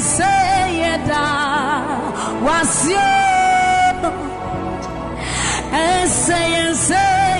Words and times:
Say 0.00 0.82
say 0.82 0.98
da 1.06 1.24
wasio 2.42 3.14
Say 6.06 6.74
say 6.74 7.34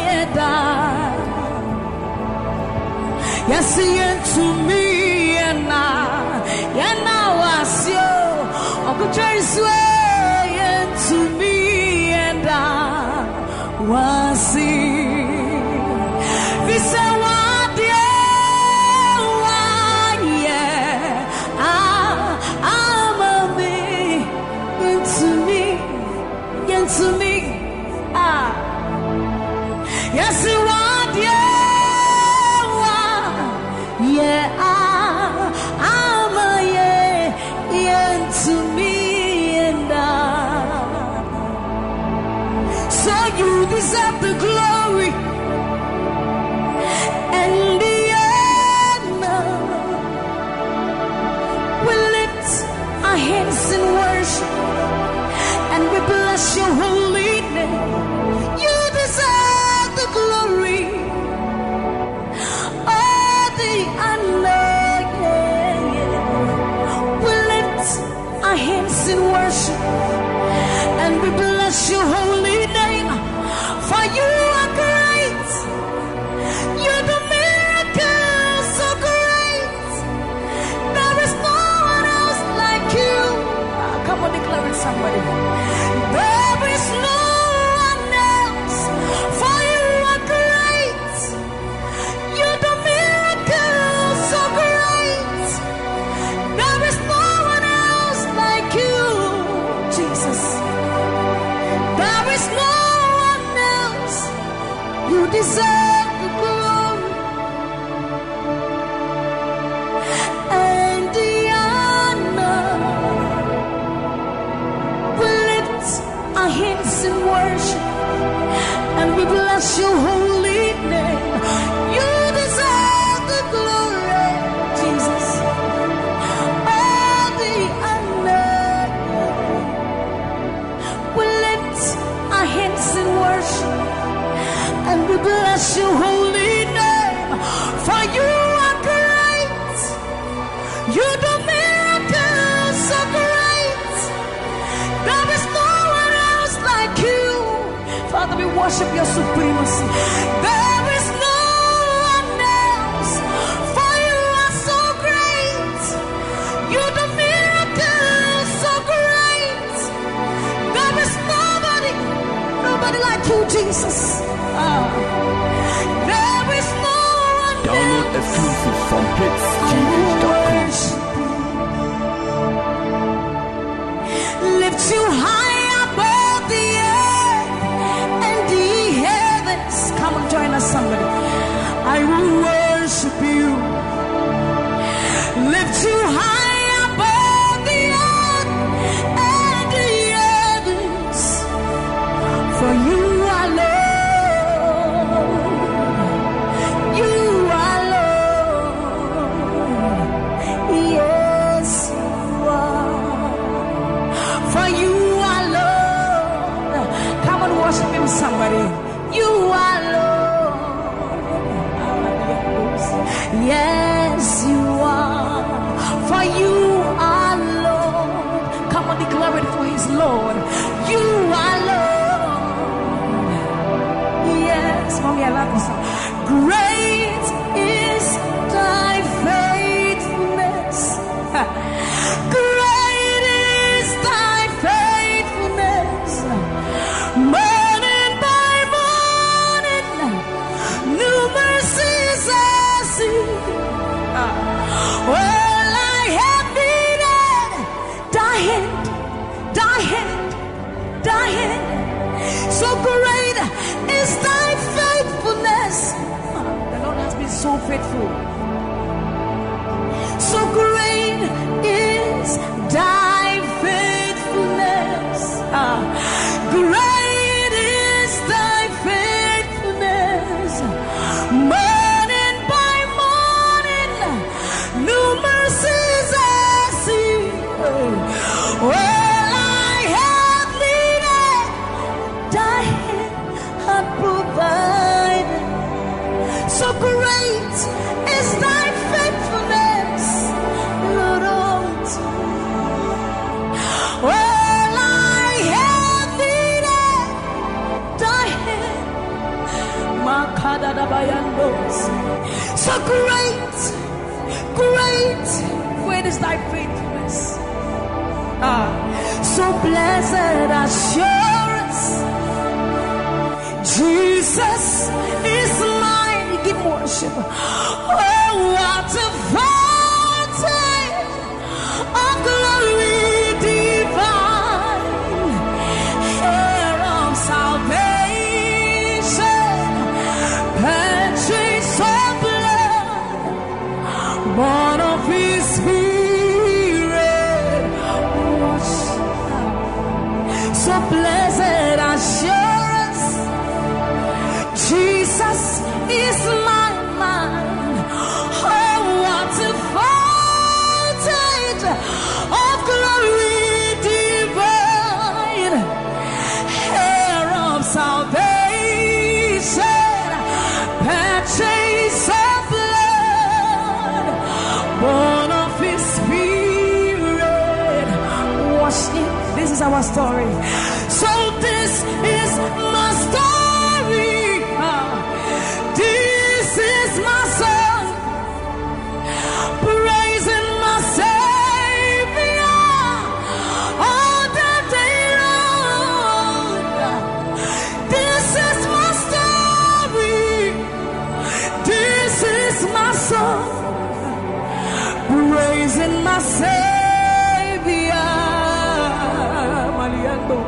from 168.94 169.06
hitsgh.com. 169.06 169.33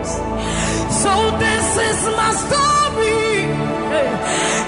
So 0.06 1.12
this 1.38 1.68
is 1.88 2.00
my 2.16 2.30
story. 2.44 4.65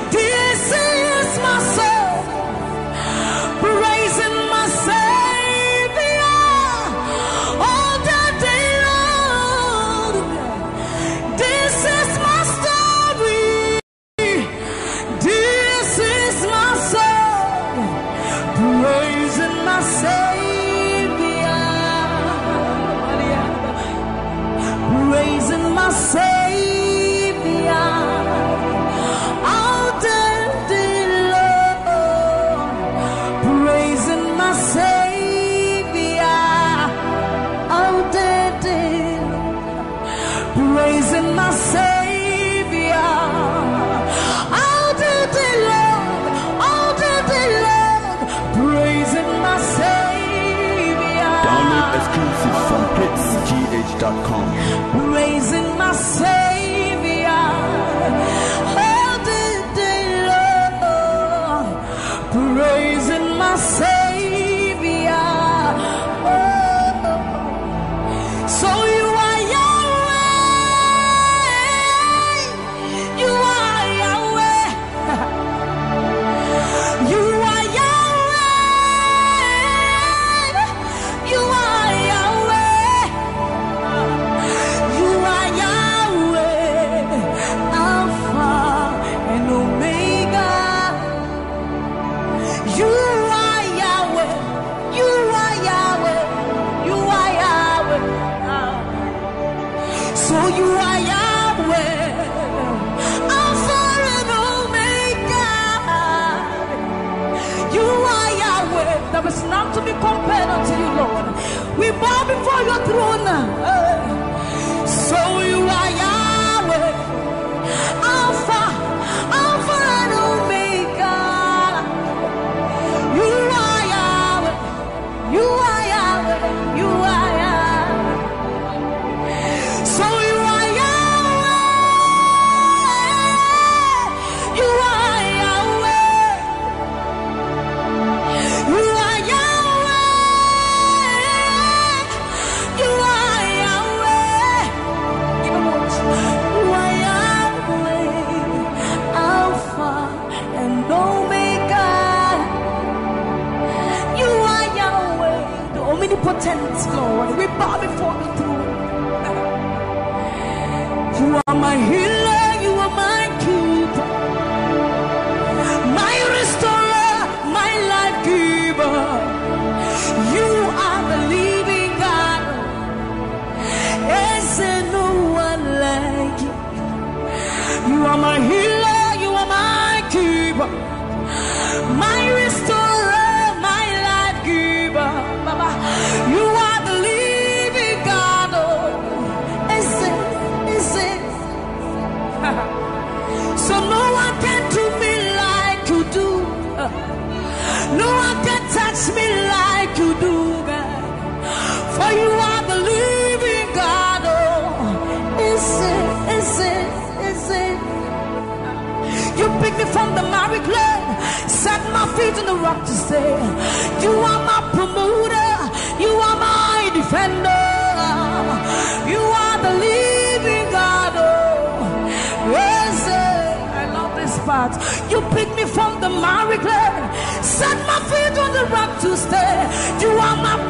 the 226.00 226.08
miry 226.08 226.58
clay. 226.58 226.94
Set 227.42 227.76
my 227.86 227.98
feet 228.10 228.38
on 228.38 228.52
the 228.52 228.64
rock 228.74 229.00
to 229.02 229.16
stay. 229.16 229.54
You 230.00 230.10
are 230.10 230.36
my 230.36 230.67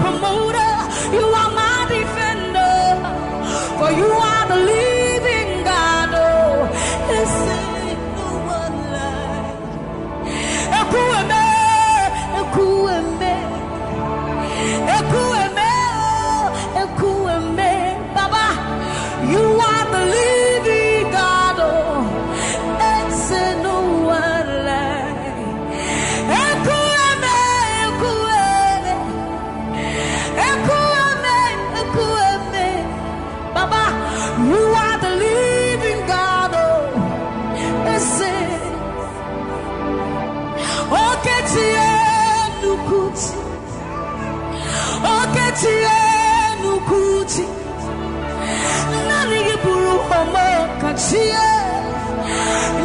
tie 51.08 51.46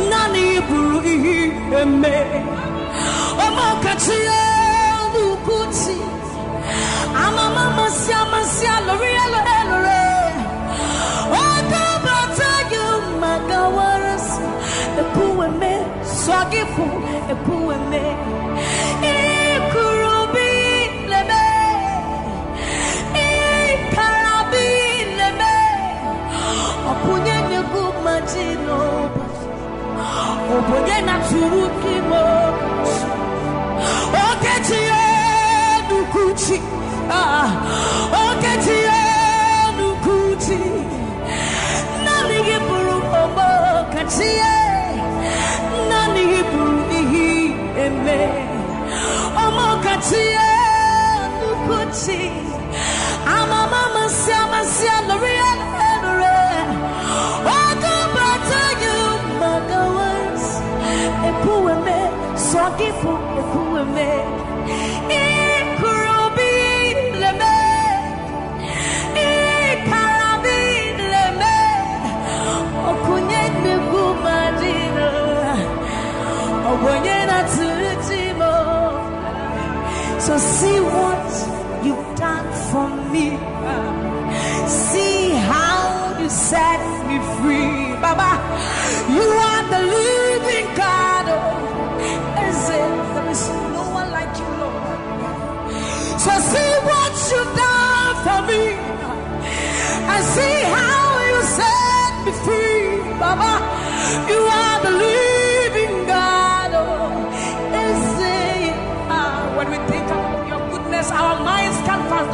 na 0.10 0.22
na 0.34 0.40
iburu 0.56 1.00
ihe 1.14 1.38
eme. 1.82 2.16
Ọma 3.46 3.68
kacha 3.84 4.16
ya 4.30 4.42
lukuti. 5.14 5.96
Amama 7.24 7.64
masị 7.78 8.12
amasị 8.22 8.66
alụrị 8.76 9.12
elu 9.24 9.40
elure 9.58 10.04
ọka 11.48 11.84
bata 12.06 12.52
gị 12.70 12.84
maka 13.22 13.60
warasị 13.76 14.46
epuweme 15.02 15.72
sọgịfụ 16.24 16.86
Oh, 30.46 30.62
na. 31.06 31.14
Okechi. 36.34 36.62
Ah. 37.10 38.23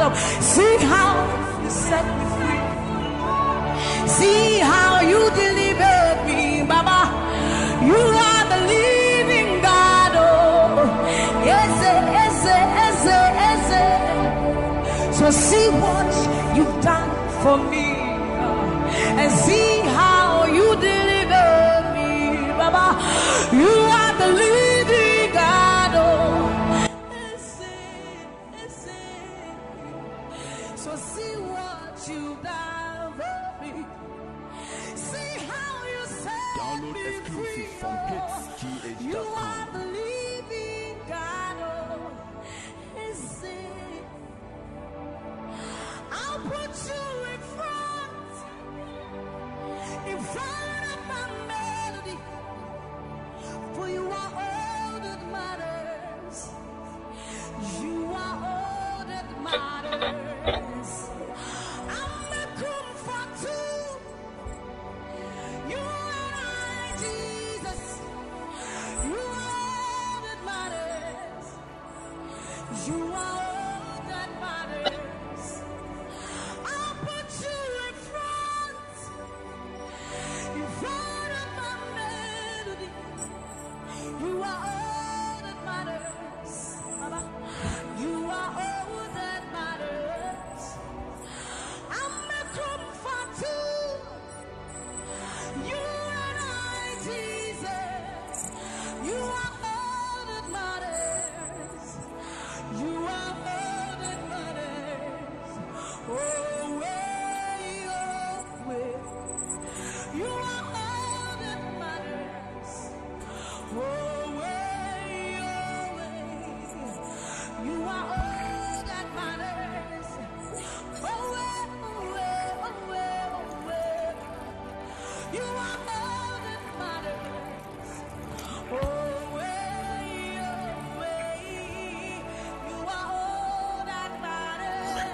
them. 0.00 0.12
See 0.54 0.76
how 0.92 1.12
you 1.62 1.70
set 1.70 2.04
me 2.18 2.24
free. 2.36 2.62
See 4.18 4.58
how 4.72 5.00
you 5.10 5.20
delivered 5.44 6.18
me, 6.28 6.40
Baba. 6.72 7.00
You 7.90 8.00
are 8.28 8.44
the 8.52 8.60
living 8.74 9.50
God. 9.62 10.12
Oh, 10.16 10.84
yes, 11.50 11.72
yes, 12.16 12.36
yes, 12.44 13.64
yes. 13.70 13.70
So 15.18 15.30
see 15.30 15.68
what 15.84 16.10
you've 16.56 16.78
done 16.82 17.10
for 17.42 17.56
me. 17.70 17.89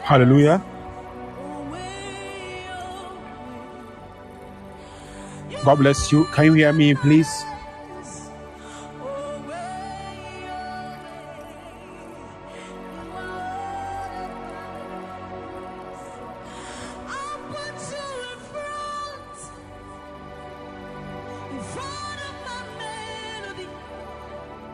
Hallelujah 0.06 0.62
God 5.66 5.78
bless 5.78 6.12
you. 6.12 6.26
Can 6.26 6.44
you 6.44 6.52
hear 6.52 6.72
me, 6.72 6.94
please? 6.94 7.44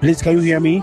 Please, 0.01 0.21
can 0.21 0.33
you 0.33 0.41
hear 0.41 0.61
me? 0.61 0.83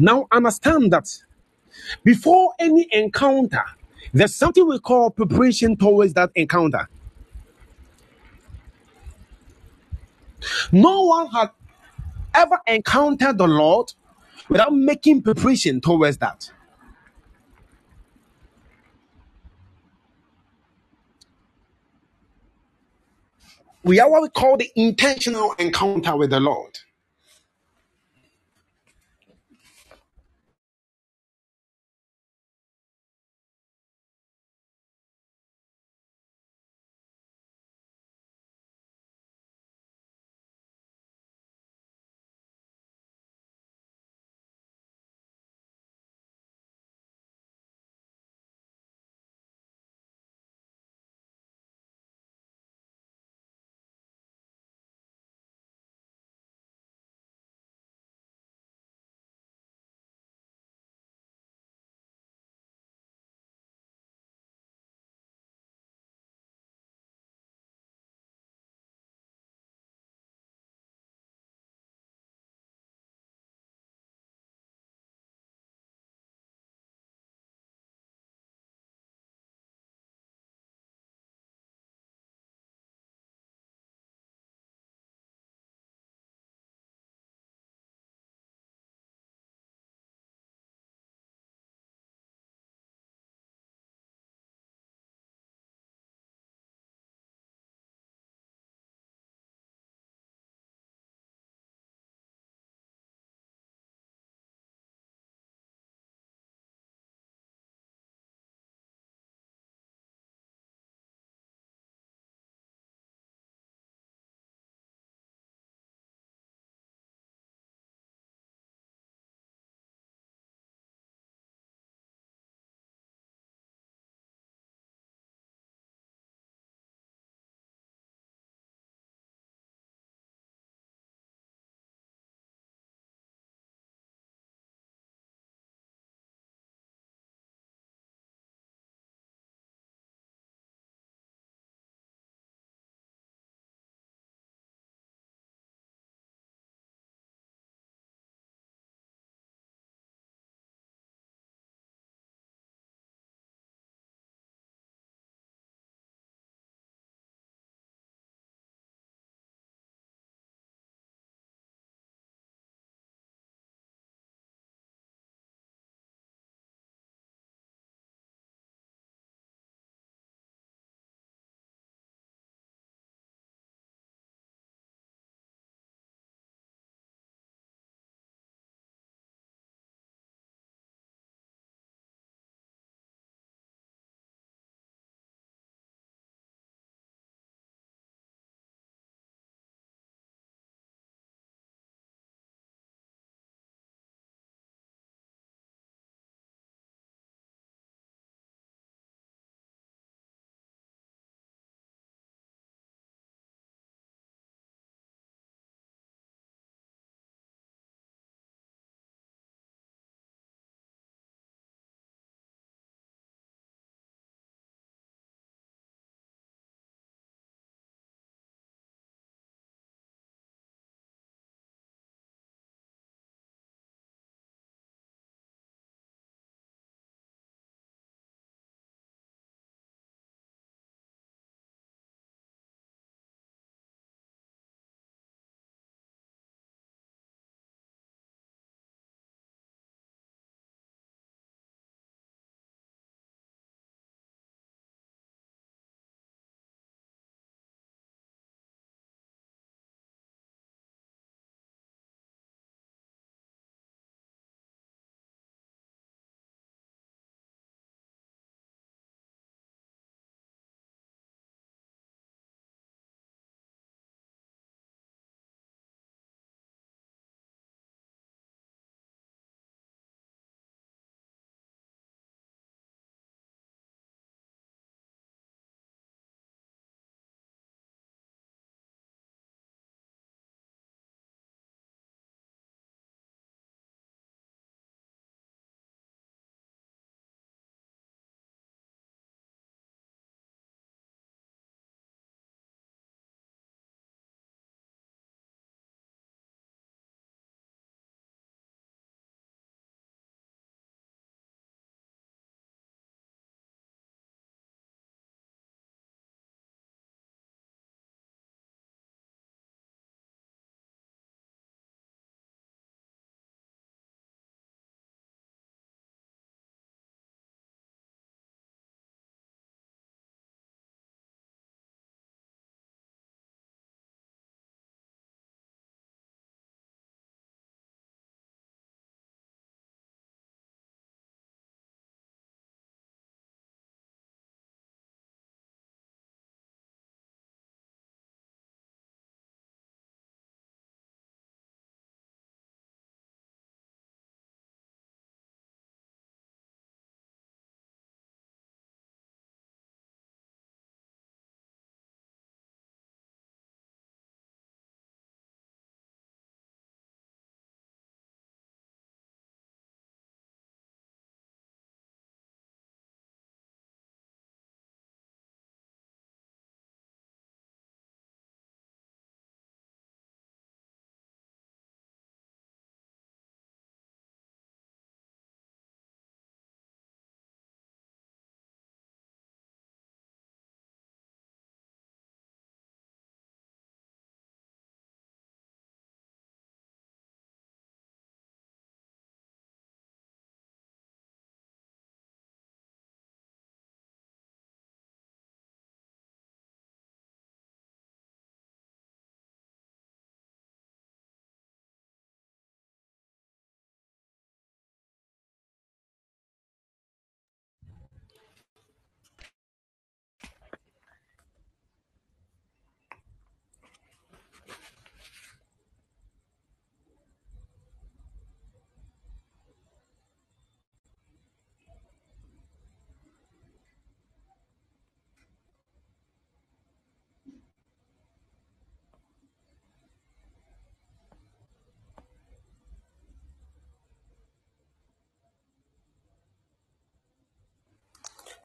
Now 0.00 0.28
understand 0.32 0.94
that 0.94 1.08
before 2.04 2.54
any 2.58 2.88
encounter, 2.92 3.64
there's 4.14 4.34
something 4.34 4.66
we 4.66 4.78
call 4.80 5.10
preparation 5.10 5.76
towards 5.76 6.14
that 6.14 6.30
encounter. 6.34 6.88
No 10.72 11.02
one 11.02 11.28
had 11.28 11.50
ever 12.34 12.58
encountered 12.66 13.38
the 13.38 13.46
Lord 13.48 13.92
without 14.48 14.74
making 14.74 15.22
preparation 15.22 15.80
towards 15.82 16.18
that. 16.18 16.50
We 23.84 24.00
are 24.00 24.10
what 24.10 24.22
we 24.22 24.30
call 24.30 24.56
the 24.56 24.70
intentional 24.76 25.54
encounter 25.58 26.16
with 26.16 26.30
the 26.30 26.40
Lord. 26.40 26.78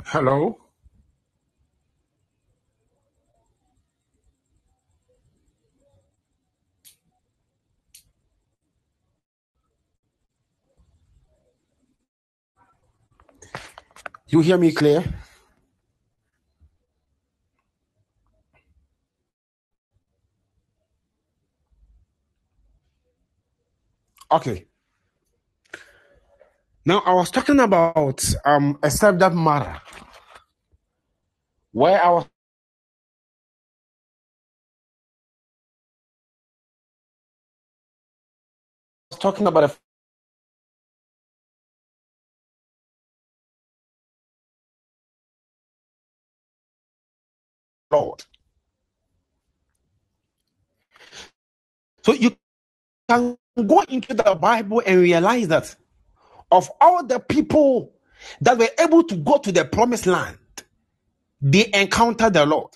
Hello? 0.06 0.58
You 14.28 14.42
hear 14.42 14.58
me 14.60 14.72
clear? 14.72 15.04
Okay. 24.32 24.68
Now 26.86 27.00
I 27.06 27.14
was 27.14 27.32
talking 27.32 27.62
about 27.62 28.24
um 28.46 28.80
a 28.84 28.92
subject 28.92 29.36
matter 29.36 29.82
where 31.74 32.04
I 32.04 32.10
was 32.12 32.28
talking 39.20 39.48
about 39.48 39.66
a 39.72 39.76
Lord. 47.92 48.24
So 52.04 52.14
you 52.14 52.38
can 53.10 53.38
go 53.68 53.82
into 53.90 54.14
the 54.16 54.36
Bible 54.36 54.84
and 54.86 55.02
realize 55.02 55.48
that 55.50 55.76
of 56.52 56.72
all 56.82 57.06
the 57.06 57.20
people 57.20 57.94
that 58.42 58.58
were 58.58 58.70
able 58.80 59.04
to 59.04 59.16
go 59.18 59.38
to 59.40 59.52
the 59.52 59.66
promised 59.66 60.08
land, 60.08 60.38
they 61.42 61.70
encountered 61.74 62.34
the 62.34 62.46
Lord. 62.46 62.72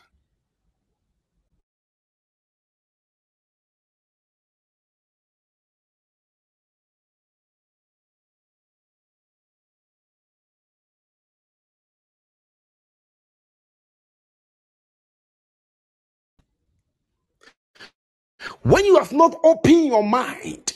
When 18.64 18.86
you 18.86 18.98
have 19.00 19.14
not 19.14 19.40
opened 19.44 19.88
your 19.88 20.04
mind 20.04 20.69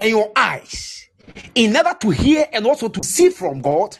and 0.00 0.10
your 0.10 0.32
eyes 0.36 1.08
in 1.54 1.76
order 1.76 1.94
to 2.00 2.10
hear 2.10 2.46
and 2.52 2.66
also 2.66 2.88
to 2.88 3.04
see 3.04 3.30
from 3.30 3.60
God, 3.62 3.96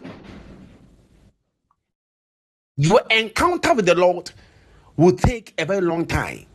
your 2.76 3.02
encounter 3.11 3.74
with 3.74 3.87
the 3.87 3.96
Lord 3.96 4.30
will 4.96 5.16
take 5.16 5.54
a 5.59 5.66
very 5.66 5.82
long 5.82 6.06
time. 6.06 6.46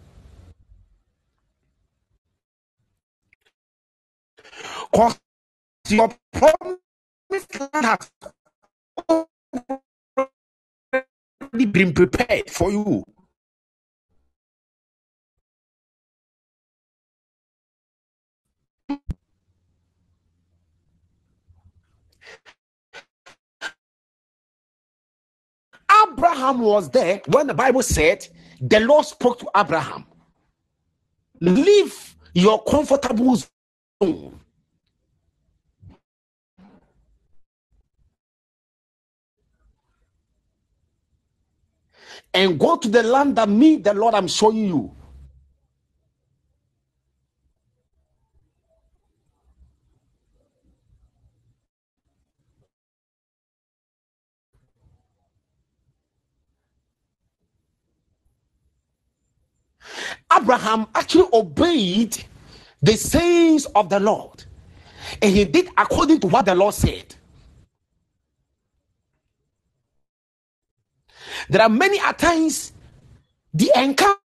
Because 4.91 5.19
your 5.89 6.13
promised 6.34 7.60
land 7.60 7.86
has 7.86 8.12
already 9.10 9.30
been 11.67 11.93
prepared 11.93 12.51
for 12.51 12.71
you. 12.71 13.06
Abraham 26.13 26.62
was 26.62 26.89
there 26.91 27.21
when 27.28 27.47
the 27.47 27.56
Bible 27.56 27.84
said 27.84 28.28
the 28.62 28.82
Lord 28.82 29.06
spoke 29.06 29.39
to 29.39 29.50
Abraham. 29.56 30.06
Leave 31.41 32.15
your 32.34 32.63
comfortable 32.63 33.38
zone. 34.04 34.39
And 42.34 42.60
go 42.60 42.78
to 42.78 42.89
the 42.89 43.04
land 43.04 43.36
that 43.38 43.50
me, 43.50 43.78
the 43.78 43.93
Lord, 43.93 44.15
I'm 44.15 44.28
showing 44.28 44.65
you. 44.67 44.95
Abraham 60.51 60.85
actually 60.93 61.29
obeyed 61.31 62.17
the 62.81 62.97
sayings 62.97 63.65
of 63.67 63.87
the 63.87 64.01
Lord. 64.01 64.43
And 65.21 65.33
he 65.33 65.45
did 65.45 65.69
according 65.77 66.19
to 66.19 66.27
what 66.27 66.45
the 66.45 66.53
Lord 66.53 66.73
said. 66.73 67.15
There 71.49 71.61
are 71.61 71.69
many 71.69 71.99
at 72.01 72.19
times 72.19 72.73
the 73.53 73.71
encounter 73.77 74.19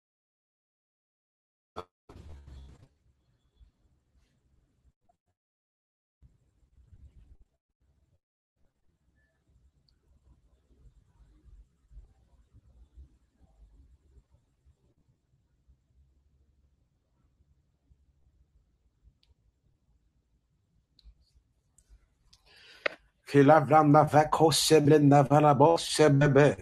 Kyllä 23.33 23.61
blanda 23.61 24.09
för 24.09 24.31
kosse, 24.31 24.81
blända 24.81 25.25
för 25.25 25.55
bosse, 25.55 26.11
bebe. 26.11 26.57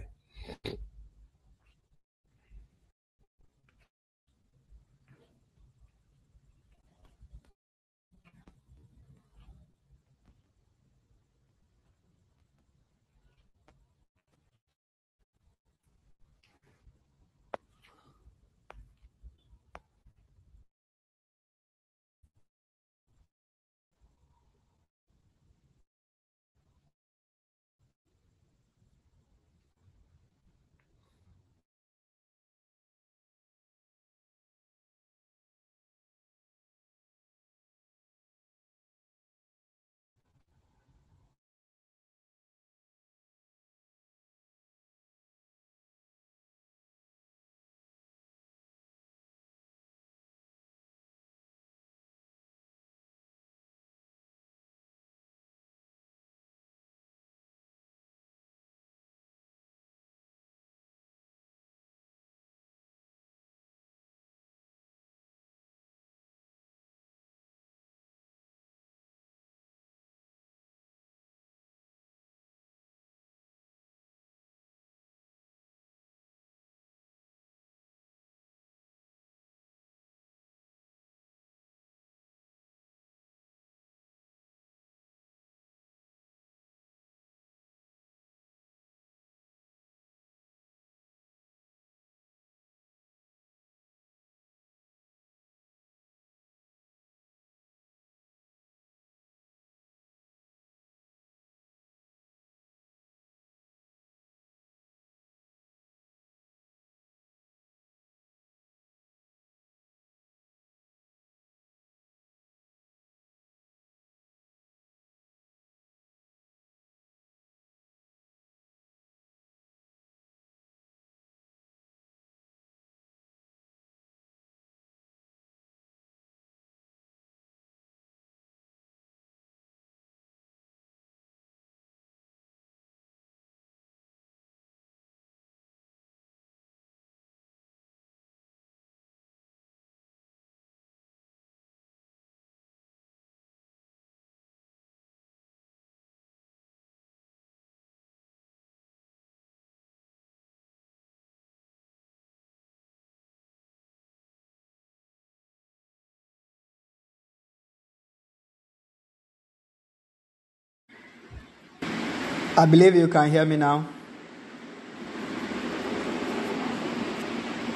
I 162.57 162.65
believe 162.65 162.95
you 162.95 163.09
can 163.09 163.29
hear 163.29 163.43
me 163.43 163.57
now. 163.57 163.85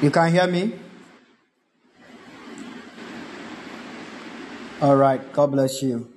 You 0.02 0.10
can 0.10 0.32
hear 0.32 0.48
me? 0.48 0.72
All 4.82 4.96
right. 4.96 5.22
God 5.34 5.52
bless 5.52 5.84
you. 5.84 6.08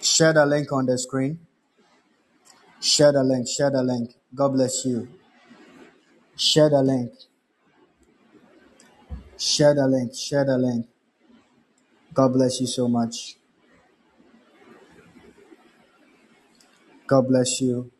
Share 0.00 0.32
the 0.32 0.46
link 0.46 0.70
on 0.70 0.86
the 0.86 0.96
screen. 0.96 1.40
Share 2.80 3.10
the 3.10 3.24
link. 3.24 3.48
Share 3.48 3.72
the 3.72 3.82
link. 3.82 4.14
God 4.32 4.50
bless 4.50 4.84
you. 4.84 5.08
Share 6.36 6.70
the 6.70 6.82
link. 6.82 7.10
Share 9.36 9.74
the 9.74 9.88
link. 9.88 10.14
Share 10.14 10.44
the 10.44 10.58
link. 10.58 10.86
God 12.12 12.32
bless 12.34 12.60
you 12.60 12.68
so 12.68 12.86
much. 12.86 13.36
God 17.06 17.28
bless 17.28 17.60
you. 17.60 17.92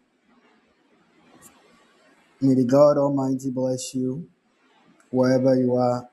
May 2.40 2.54
the 2.54 2.64
God 2.64 2.98
Almighty 2.98 3.50
bless 3.50 3.94
you 3.94 4.28
wherever 5.10 5.54
you 5.56 5.74
are. 5.76 6.08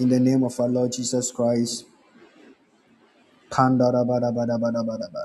In 0.00 0.08
the 0.10 0.20
name 0.20 0.44
of 0.44 0.58
our 0.60 0.68
Lord 0.68 0.92
Jesus 0.92 1.32
Christ. 1.32 1.86
Kandarabadabadabadabadaba. 3.50 5.24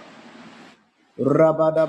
bada 1.21 1.85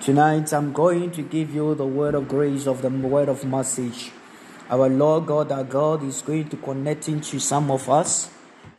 Tonight 0.00 0.52
I'm 0.52 0.72
going 0.72 1.10
to 1.12 1.22
give 1.22 1.54
you 1.54 1.74
the 1.74 1.86
word 1.86 2.14
of 2.14 2.28
grace 2.28 2.66
of 2.66 2.82
the 2.82 2.90
word 2.90 3.28
of 3.28 3.44
message. 3.44 4.12
Our 4.68 4.88
Lord 4.88 5.26
God, 5.26 5.52
our 5.52 5.62
God 5.62 6.02
is 6.02 6.22
going 6.22 6.48
to 6.48 6.56
connect 6.56 7.08
into 7.08 7.38
some 7.38 7.70
of 7.70 7.88
us 7.88 8.30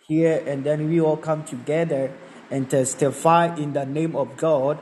here, 0.06 0.44
and 0.46 0.64
then 0.64 0.90
we 0.90 1.00
all 1.00 1.16
come 1.16 1.46
together 1.46 2.12
and 2.52 2.70
testify 2.70 3.56
in 3.56 3.72
the 3.72 3.86
name 3.86 4.16
of 4.16 4.36
God, 4.36 4.80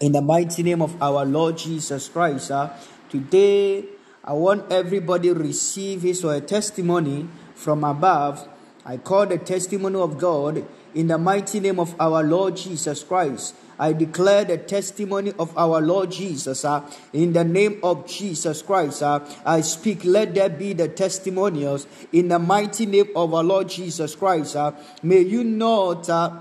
in 0.00 0.12
the 0.12 0.20
mighty 0.20 0.62
name 0.62 0.82
of 0.82 1.00
our 1.02 1.24
Lord 1.24 1.58
Jesus 1.58 2.08
Christ. 2.08 2.52
Uh, 2.52 2.70
today, 3.08 3.86
I 4.22 4.34
want 4.34 4.70
everybody 4.70 5.28
to 5.28 5.34
receive 5.34 6.02
his 6.02 6.24
or 6.24 6.34
her 6.34 6.40
testimony 6.40 7.28
from 7.54 7.82
above. 7.82 8.46
I 8.84 8.98
call 8.98 9.26
the 9.26 9.38
testimony 9.38 9.98
of 9.98 10.16
God 10.16 10.64
in 10.94 11.08
the 11.08 11.18
mighty 11.18 11.58
name 11.58 11.80
of 11.80 11.94
our 11.98 12.22
Lord 12.22 12.56
Jesus 12.56 13.02
Christ. 13.02 13.54
I 13.78 13.92
declare 13.92 14.44
the 14.44 14.58
testimony 14.58 15.32
of 15.38 15.56
our 15.56 15.80
Lord 15.80 16.10
Jesus 16.10 16.64
uh, 16.64 16.88
in 17.12 17.32
the 17.32 17.44
name 17.44 17.80
of 17.82 18.06
Jesus 18.06 18.62
Christ. 18.62 19.02
Uh, 19.02 19.20
I 19.44 19.60
speak, 19.60 20.04
let 20.04 20.34
there 20.34 20.48
be 20.48 20.72
the 20.72 20.88
testimonials 20.88 21.86
in 22.12 22.28
the 22.28 22.38
mighty 22.38 22.86
name 22.86 23.08
of 23.14 23.32
our 23.34 23.44
Lord 23.44 23.68
Jesus 23.68 24.14
Christ. 24.14 24.56
Uh, 24.56 24.72
may 25.02 25.20
you 25.20 25.44
not 25.44 26.08
uh, 26.08 26.32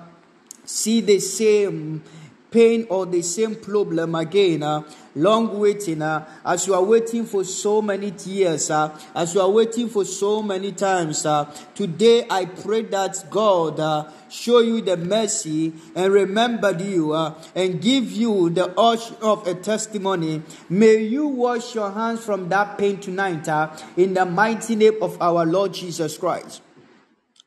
see 0.65 1.01
the 1.01 1.19
same 1.19 2.03
pain 2.49 2.87
or 2.89 3.05
the 3.05 3.21
same 3.21 3.55
problem 3.55 4.15
again. 4.15 4.63
Uh, 4.63 4.83
long 5.17 5.59
waiting, 5.59 6.01
uh, 6.01 6.27
as 6.45 6.67
you 6.67 6.73
are 6.73 6.83
waiting 6.83 7.25
for 7.25 7.43
so 7.43 7.81
many 7.81 8.13
years, 8.25 8.69
uh, 8.69 8.97
as 9.15 9.33
you 9.33 9.41
are 9.41 9.49
waiting 9.49 9.89
for 9.89 10.05
so 10.05 10.41
many 10.41 10.71
times. 10.71 11.25
Uh, 11.25 11.45
today, 11.75 12.25
I 12.29 12.45
pray 12.45 12.83
that 12.83 13.25
God 13.29 13.79
uh, 13.79 14.11
show 14.29 14.59
you 14.59 14.81
the 14.81 14.95
mercy 14.95 15.73
and 15.95 16.13
remember 16.13 16.71
you 16.71 17.13
uh, 17.13 17.33
and 17.55 17.81
give 17.81 18.11
you 18.11 18.49
the 18.49 18.69
urge 18.79 19.11
of 19.21 19.47
a 19.47 19.55
testimony. 19.55 20.43
May 20.69 21.03
you 21.03 21.27
wash 21.27 21.73
your 21.75 21.91
hands 21.91 22.23
from 22.23 22.49
that 22.49 22.77
pain 22.77 22.99
tonight 22.99 23.47
uh, 23.47 23.75
in 23.97 24.13
the 24.13 24.25
mighty 24.25 24.75
name 24.75 25.01
of 25.01 25.21
our 25.21 25.45
Lord 25.45 25.73
Jesus 25.73 26.17
Christ. 26.17 26.61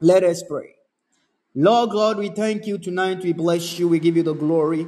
Let 0.00 0.24
us 0.24 0.42
pray. 0.42 0.74
Lord 1.54 1.90
God, 1.90 2.18
we 2.18 2.28
thank 2.28 2.66
you 2.66 2.78
tonight. 2.78 3.22
We 3.22 3.32
bless 3.32 3.78
you. 3.78 3.88
We 3.88 3.98
give 3.98 4.16
you 4.16 4.22
the 4.22 4.34
glory. 4.34 4.86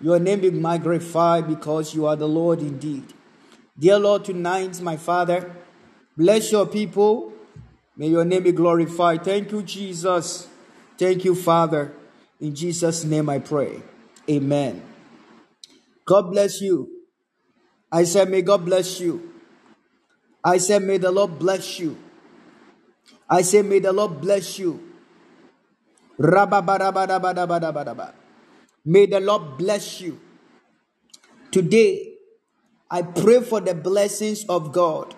Your 0.00 0.18
name 0.18 0.40
be 0.40 0.50
magnified 0.50 1.48
because 1.48 1.94
you 1.94 2.06
are 2.06 2.16
the 2.16 2.28
Lord 2.28 2.60
indeed. 2.60 3.12
Dear 3.78 3.98
Lord, 3.98 4.24
tonight, 4.24 4.80
my 4.80 4.96
Father, 4.96 5.54
bless 6.16 6.52
your 6.52 6.66
people. 6.66 7.32
May 7.96 8.08
your 8.08 8.24
name 8.24 8.44
be 8.44 8.52
glorified. 8.52 9.24
Thank 9.24 9.50
you, 9.50 9.62
Jesus. 9.62 10.46
Thank 10.96 11.24
you, 11.24 11.34
Father. 11.34 11.92
In 12.40 12.54
Jesus' 12.54 13.04
name 13.04 13.28
I 13.28 13.40
pray. 13.40 13.82
Amen. 14.30 14.82
God 16.04 16.30
bless 16.30 16.60
you. 16.60 16.88
I 17.90 18.04
said, 18.04 18.30
May 18.30 18.42
God 18.42 18.64
bless 18.64 19.00
you. 19.00 19.32
I 20.44 20.58
said, 20.58 20.82
May 20.82 20.98
the 20.98 21.10
Lord 21.10 21.38
bless 21.38 21.80
you. 21.80 21.98
I 23.28 23.42
say, 23.42 23.62
May 23.62 23.80
the 23.80 23.92
Lord 23.92 24.20
bless 24.20 24.58
you. 24.58 24.80
Rababadabadabadabadabadaba. 26.20 28.17
May 28.84 29.06
the 29.06 29.20
Lord 29.20 29.58
bless 29.58 30.00
you. 30.00 30.20
Today, 31.50 32.14
I 32.90 33.02
pray 33.02 33.40
for 33.40 33.60
the 33.60 33.74
blessings 33.74 34.44
of 34.48 34.72
God. 34.72 35.14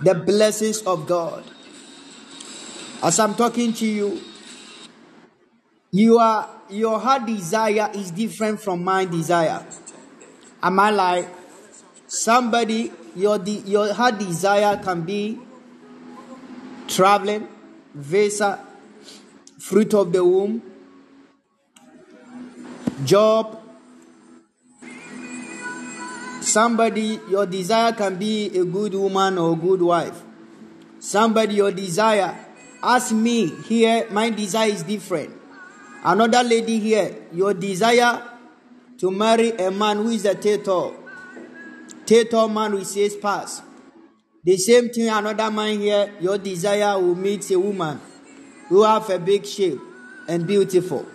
The 0.00 0.14
blessings 0.14 0.82
of 0.82 1.06
God. 1.06 1.44
As 3.02 3.18
I'm 3.18 3.34
talking 3.34 3.72
to 3.74 3.86
you, 3.86 4.20
you 5.90 6.18
are 6.18 6.48
your 6.70 6.98
heart 6.98 7.26
desire 7.26 7.90
is 7.94 8.10
different 8.10 8.60
from 8.60 8.82
my 8.82 9.04
desire. 9.04 9.64
Am 10.62 10.78
I 10.80 10.90
like 10.90 11.28
somebody? 12.06 12.92
Your 13.14 13.38
de, 13.38 13.62
your 13.66 13.92
heart 13.94 14.18
desire 14.18 14.76
can 14.82 15.02
be 15.02 15.38
traveling. 16.88 17.48
visa, 17.94 18.58
fruit 19.58 19.94
of 19.94 20.12
the 20.12 20.24
womb, 20.24 20.60
job. 23.04 23.60
Somebody, 26.40 27.18
your 27.28 27.46
desire 27.46 27.92
can 27.92 28.16
be 28.16 28.46
a 28.56 28.64
good 28.64 28.94
woman 28.94 29.38
or 29.38 29.56
good 29.56 29.82
wife. 29.82 30.22
Somebody, 31.00 31.54
your 31.56 31.72
desire, 31.72 32.36
ask 32.82 33.12
me 33.12 33.46
here, 33.64 34.06
my 34.10 34.30
desire 34.30 34.70
is 34.70 34.82
different. 34.82 35.34
Another 36.04 36.42
lady 36.42 36.78
here, 36.78 37.16
your 37.32 37.54
desire 37.54 38.22
to 38.98 39.10
marry 39.10 39.50
a 39.52 39.70
man 39.70 39.96
who 39.96 40.10
is 40.10 40.24
a 40.26 40.34
tator. 40.34 40.94
Tator 42.04 42.52
man 42.52 42.72
who 42.72 42.84
says 42.84 43.16
pass. 43.16 43.62
The 44.44 44.58
same 44.58 44.90
thing, 44.90 45.08
another 45.08 45.50
man 45.50 45.80
here, 45.80 46.12
your 46.20 46.36
desire 46.36 46.98
will 47.00 47.14
meet 47.14 47.50
a 47.50 47.58
woman 47.58 47.98
who 48.68 48.82
have 48.82 49.08
a 49.08 49.18
big 49.18 49.46
shape 49.46 49.80
and 50.28 50.46
beautiful. 50.46 51.06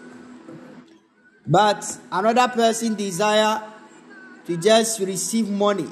But 1.50 1.98
another 2.12 2.48
person 2.48 2.94
desire 2.94 3.64
to 4.46 4.56
just 4.56 5.00
receive 5.00 5.50
money, 5.50 5.90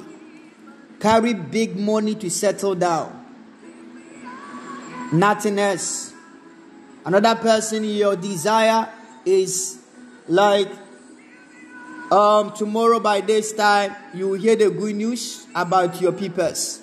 carry 1.00 1.34
big 1.34 1.76
money 1.76 2.14
to 2.14 2.30
settle 2.30 2.76
down. 2.76 3.26
Nothing 5.12 5.58
else. 5.58 6.12
Another 7.04 7.34
person, 7.34 7.82
your 7.82 8.14
desire 8.14 8.88
is 9.26 9.80
like 10.28 10.68
um, 12.12 12.52
tomorrow 12.52 13.00
by 13.00 13.20
this 13.20 13.52
time 13.52 13.96
you 14.14 14.28
will 14.28 14.38
hear 14.38 14.54
the 14.54 14.70
good 14.70 14.94
news 14.94 15.44
about 15.56 16.00
your 16.00 16.12
peoples 16.12 16.80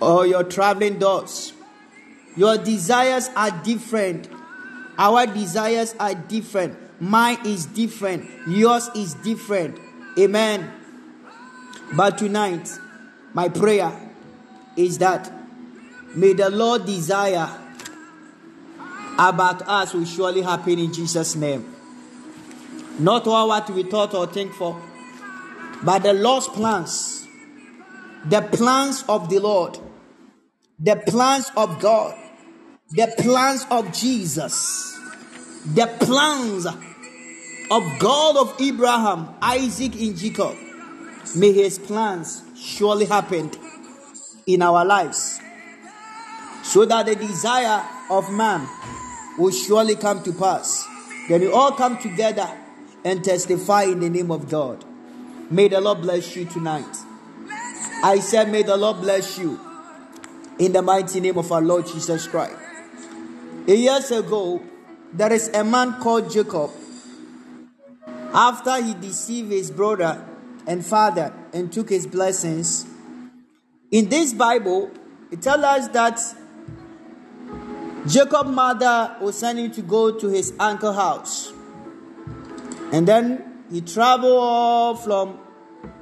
or 0.00 0.24
your 0.24 0.44
traveling 0.44 1.00
dogs. 1.00 1.52
Your 2.36 2.58
desires 2.58 3.28
are 3.34 3.50
different. 3.64 4.28
Our 4.98 5.26
desires 5.26 5.96
are 5.98 6.14
different. 6.14 6.85
Mine 7.00 7.38
is 7.44 7.66
different. 7.66 8.28
Yours 8.48 8.88
is 8.94 9.14
different. 9.14 9.78
Amen. 10.18 10.72
But 11.94 12.18
tonight, 12.18 12.70
my 13.34 13.48
prayer 13.48 13.92
is 14.76 14.98
that 14.98 15.30
may 16.14 16.32
the 16.32 16.50
Lord 16.50 16.86
desire 16.86 17.48
about 19.18 19.62
us 19.68 19.94
will 19.94 20.04
surely 20.04 20.42
happen 20.42 20.78
in 20.78 20.92
Jesus' 20.92 21.36
name. 21.36 21.74
Not 22.98 23.26
all 23.26 23.48
what 23.48 23.68
we 23.70 23.82
thought 23.82 24.14
or 24.14 24.26
think 24.26 24.52
for, 24.52 24.80
but 25.82 26.02
the 26.02 26.12
Lord's 26.12 26.48
plans, 26.48 27.26
the 28.24 28.40
plans 28.40 29.04
of 29.08 29.28
the 29.28 29.38
Lord, 29.38 29.78
the 30.78 30.96
plans 30.96 31.50
of 31.56 31.80
God, 31.80 32.18
the 32.90 33.12
plans 33.18 33.66
of 33.70 33.92
Jesus, 33.92 34.95
the 35.74 35.86
plans 36.00 36.66
of 37.70 37.98
God 37.98 38.36
of 38.36 38.60
Abraham, 38.60 39.34
Isaac, 39.42 39.94
and 39.96 40.16
Jacob. 40.16 40.56
May 41.34 41.52
his 41.52 41.78
plans 41.78 42.42
surely 42.56 43.06
happen 43.06 43.50
in 44.46 44.62
our 44.62 44.84
lives 44.84 45.40
so 46.62 46.84
that 46.84 47.06
the 47.06 47.16
desire 47.16 47.84
of 48.10 48.30
man 48.32 48.68
will 49.38 49.50
surely 49.50 49.96
come 49.96 50.22
to 50.22 50.32
pass. 50.32 50.86
Then 51.28 51.40
we 51.40 51.50
all 51.50 51.72
come 51.72 51.98
together 51.98 52.48
and 53.04 53.24
testify 53.24 53.84
in 53.84 54.00
the 54.00 54.10
name 54.10 54.30
of 54.30 54.48
God. 54.48 54.84
May 55.50 55.68
the 55.68 55.80
Lord 55.80 56.02
bless 56.02 56.34
you 56.36 56.44
tonight. 56.44 56.96
I 58.02 58.20
said, 58.20 58.50
May 58.50 58.62
the 58.62 58.76
Lord 58.76 59.00
bless 59.00 59.38
you 59.38 59.60
in 60.58 60.72
the 60.72 60.82
mighty 60.82 61.20
name 61.20 61.38
of 61.38 61.50
our 61.50 61.60
Lord 61.60 61.86
Jesus 61.86 62.26
Christ. 62.26 62.56
Years 63.66 64.10
ago, 64.10 64.62
there 65.16 65.32
is 65.32 65.48
a 65.48 65.64
man 65.64 65.98
called 66.00 66.30
Jacob. 66.30 66.70
After 68.34 68.82
he 68.82 68.92
deceived 68.92 69.50
his 69.50 69.70
brother 69.70 70.22
and 70.66 70.84
father 70.84 71.32
and 71.54 71.72
took 71.72 71.88
his 71.88 72.06
blessings, 72.06 72.86
in 73.90 74.08
this 74.10 74.34
Bible, 74.34 74.90
it 75.30 75.40
tells 75.40 75.64
us 75.64 75.88
that 75.88 76.20
Jacob's 78.06 78.50
mother 78.50 79.16
was 79.20 79.38
sending 79.38 79.70
to 79.70 79.82
go 79.82 80.10
to 80.18 80.28
his 80.28 80.52
uncle 80.58 80.92
house. 80.92 81.52
And 82.92 83.08
then 83.08 83.64
he 83.70 83.80
traveled 83.80 85.02
from 85.02 85.38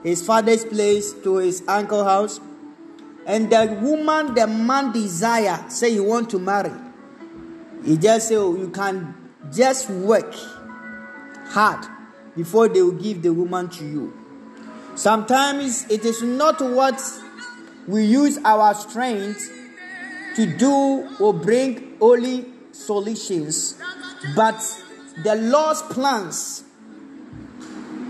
his 0.02 0.26
father's 0.26 0.64
place 0.64 1.12
to 1.22 1.36
his 1.36 1.62
uncle 1.68 2.04
house. 2.04 2.40
And 3.26 3.48
the 3.48 3.78
woman 3.80 4.34
the 4.34 4.46
man 4.46 4.92
desire 4.92 5.64
say 5.68 5.92
he 5.92 6.00
want 6.00 6.30
to 6.30 6.38
marry. 6.38 6.72
He 7.84 7.96
just 7.96 8.28
say 8.28 8.36
oh, 8.36 8.54
you 8.56 8.70
can 8.70 9.14
just 9.52 9.90
work 9.90 10.34
hard 11.48 11.86
before 12.36 12.68
they 12.68 12.82
will 12.82 12.92
give 12.92 13.22
the 13.22 13.32
woman 13.32 13.68
to 13.70 13.84
you. 13.84 14.12
Sometimes 14.94 15.88
it 15.90 16.04
is 16.04 16.22
not 16.22 16.60
what 16.60 17.00
we 17.86 18.04
use 18.04 18.38
our 18.44 18.74
strength 18.74 19.50
to 20.36 20.46
do 20.46 21.16
or 21.20 21.32
bring 21.32 21.96
only 22.00 22.46
solutions, 22.72 23.78
but 24.34 24.56
the 25.22 25.34
Lord's 25.36 25.82
plans 25.82 26.64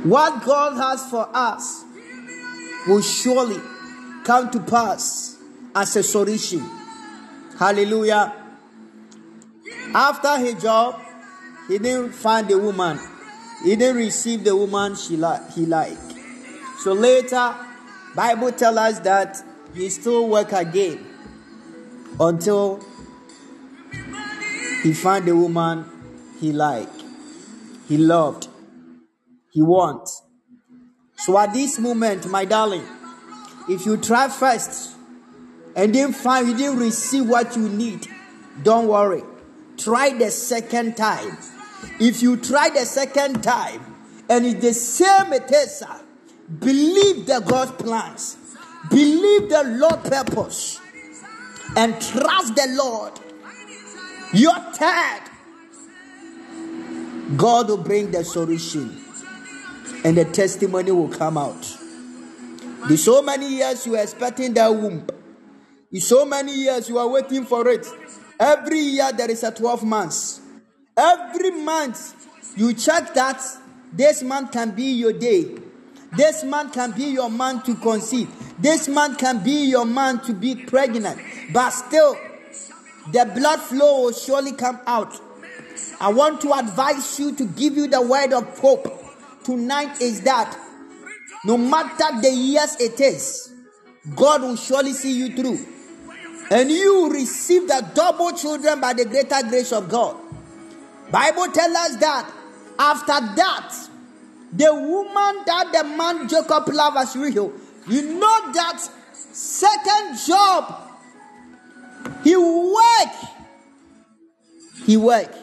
what 0.05 0.45
God 0.45 0.77
has 0.77 1.09
for 1.09 1.27
us 1.33 1.83
will 2.87 3.01
surely 3.01 3.59
come 4.22 4.51
to 4.51 4.61
pass 4.61 5.39
as 5.75 5.97
a 5.97 6.03
solution. 6.03 6.61
Hallelujah. 7.59 8.43
After 9.95 10.38
his 10.38 10.61
job, 10.61 11.01
he 11.68 11.78
didn't 11.78 12.12
find 12.12 12.49
the 12.49 12.59
woman. 12.59 12.99
He 13.62 13.76
didn't 13.76 13.97
receive 13.97 14.45
the 14.45 14.57
woman 14.57 14.97
she 14.97 15.16
li- 15.16 15.40
he 15.55 15.64
liked. 15.66 16.01
So 16.80 16.92
later, 16.92 17.55
Bible 18.14 18.53
tells 18.53 18.76
us 18.76 18.99
that 19.01 19.42
he 19.74 19.88
still 19.88 20.28
work 20.28 20.53
again 20.53 21.07
until 22.20 22.84
he 24.82 24.92
found 24.92 25.26
the 25.26 25.34
woman 25.34 25.86
he 26.40 26.53
liked, 26.53 27.03
he 27.88 27.97
loved 27.97 28.49
he 29.55 29.62
wants. 29.62 30.22
So 31.16 31.38
at 31.38 31.55
this 31.55 31.78
moment, 31.78 32.26
my 32.28 32.45
darling, 32.45 32.84
if 33.68 33.86
you 33.86 33.97
try 33.97 34.28
first 34.28 34.97
and 35.76 35.95
then 35.95 36.12
find 36.12 36.49
you 36.49 36.57
didn't 36.57 36.80
receive 36.80 37.28
what 37.28 37.57
you 37.57 37.68
need, 37.68 38.09
don't 38.62 38.88
worry. 38.88 39.22
Try 39.77 40.11
the 40.11 40.31
second 40.31 40.97
time. 40.97 41.37
If 42.01 42.22
you 42.22 42.37
try 42.37 42.70
the 42.70 42.85
second 42.85 43.43
time 43.43 43.95
and 44.29 44.47
it's 44.47 44.61
the 44.61 44.75
same 44.75 45.33
it 45.33 45.51
is, 45.51 45.83
uh, 45.83 46.01
believe 46.59 47.27
the 47.27 47.41
God's 47.41 47.72
plans, 47.72 48.37
believe 48.91 49.49
the 49.49 49.62
Lord 49.64 50.03
purpose, 50.05 50.81
and 51.77 52.01
trust 52.01 52.55
the 52.57 52.66
Lord. 52.70 53.12
Your 54.33 54.55
third, 54.72 55.20
God 57.37 57.68
will 57.68 57.79
bring 57.79 58.11
the 58.11 58.25
solution 58.25 59.05
and 60.05 60.16
the 60.16 60.25
testimony 60.25 60.91
will 60.91 61.09
come 61.09 61.39
out. 61.39 61.79
The 62.89 62.97
so 62.97 63.22
many 63.22 63.49
years 63.49 63.87
you 63.87 63.97
are 63.97 64.03
expecting 64.03 64.53
that 64.55 64.68
womb. 64.75 65.07
The 65.91 66.01
so 66.01 66.27
many 66.27 66.53
years 66.55 66.89
you 66.89 66.99
are 66.99 67.09
waiting 67.09 67.47
for 67.47 67.66
it. 67.68 67.87
Every 68.39 68.78
year 68.78 69.11
there 69.12 69.30
is 69.30 69.43
a 69.45 69.51
12 69.51 69.85
months. 69.85 70.41
Every 70.97 71.51
month 71.51 72.14
you 72.57 72.74
check 72.74 73.14
that 73.14 73.43
this 73.93 74.22
month 74.22 74.53
can 74.53 74.72
be 74.72 74.93
your 74.93 75.12
day. 75.12 75.57
This 76.16 76.45
month 76.45 76.74
can 76.74 76.93
be 76.93 77.05
your 77.05 77.30
month 77.30 77.64
to 77.64 77.74
conceive. 77.76 78.28
This 78.59 78.89
month 78.89 79.18
can 79.18 79.43
be 79.43 79.66
your 79.66 79.85
month 79.85 80.26
to 80.26 80.32
be 80.32 80.55
pregnant. 80.55 81.20
But 81.53 81.70
still, 81.70 82.16
the 83.12 83.30
blood 83.35 83.61
flow 83.61 84.03
will 84.03 84.12
surely 84.12 84.53
come 84.53 84.78
out. 84.87 85.14
I 86.01 86.12
want 86.12 86.41
to 86.43 86.53
advise 86.53 87.18
you 87.18 87.35
to 87.35 87.45
give 87.45 87.76
you 87.76 87.89
the 87.89 88.01
word 88.01 88.32
of 88.32 88.59
hope 88.59 89.05
tonight 89.45 90.01
is 90.01 90.22
that 90.22 90.57
no 91.45 91.57
matter 91.57 92.20
the 92.20 92.30
years 92.30 92.76
it 92.80 93.01
is, 93.01 93.53
God 94.14 94.43
will 94.43 94.57
surely 94.57 94.93
see 94.93 95.12
you 95.12 95.35
through. 95.37 95.66
And 96.51 96.70
you 96.70 97.11
receive 97.11 97.68
the 97.68 97.88
double 97.95 98.32
children 98.32 98.80
by 98.80 98.92
the 98.92 99.05
greater 99.05 99.40
grace 99.49 99.72
of 99.72 99.88
God. 99.88 100.16
Bible 101.11 101.49
tells 101.53 101.74
us 101.74 101.97
that 101.97 102.30
after 102.78 103.34
that, 103.36 103.74
the 104.53 104.74
woman 104.74 105.45
that 105.47 105.70
the 105.72 105.84
man 105.84 106.28
Jacob 106.28 106.68
loved 106.68 106.97
as 106.97 107.16
real, 107.16 107.53
you 107.88 108.18
know 108.18 108.53
that 108.53 108.80
second 109.12 110.18
job, 110.26 110.90
he 112.22 112.36
work, 112.36 113.14
he 114.84 114.97
work 114.97 115.34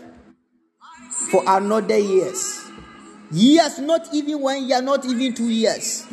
for 1.32 1.44
another 1.48 1.98
years. 1.98 2.62
Years, 3.32 3.80
not 3.80 4.14
even 4.14 4.42
one 4.42 4.66
year, 4.66 4.82
not 4.82 5.06
even 5.06 5.34
two 5.34 5.50
years. 5.50 6.06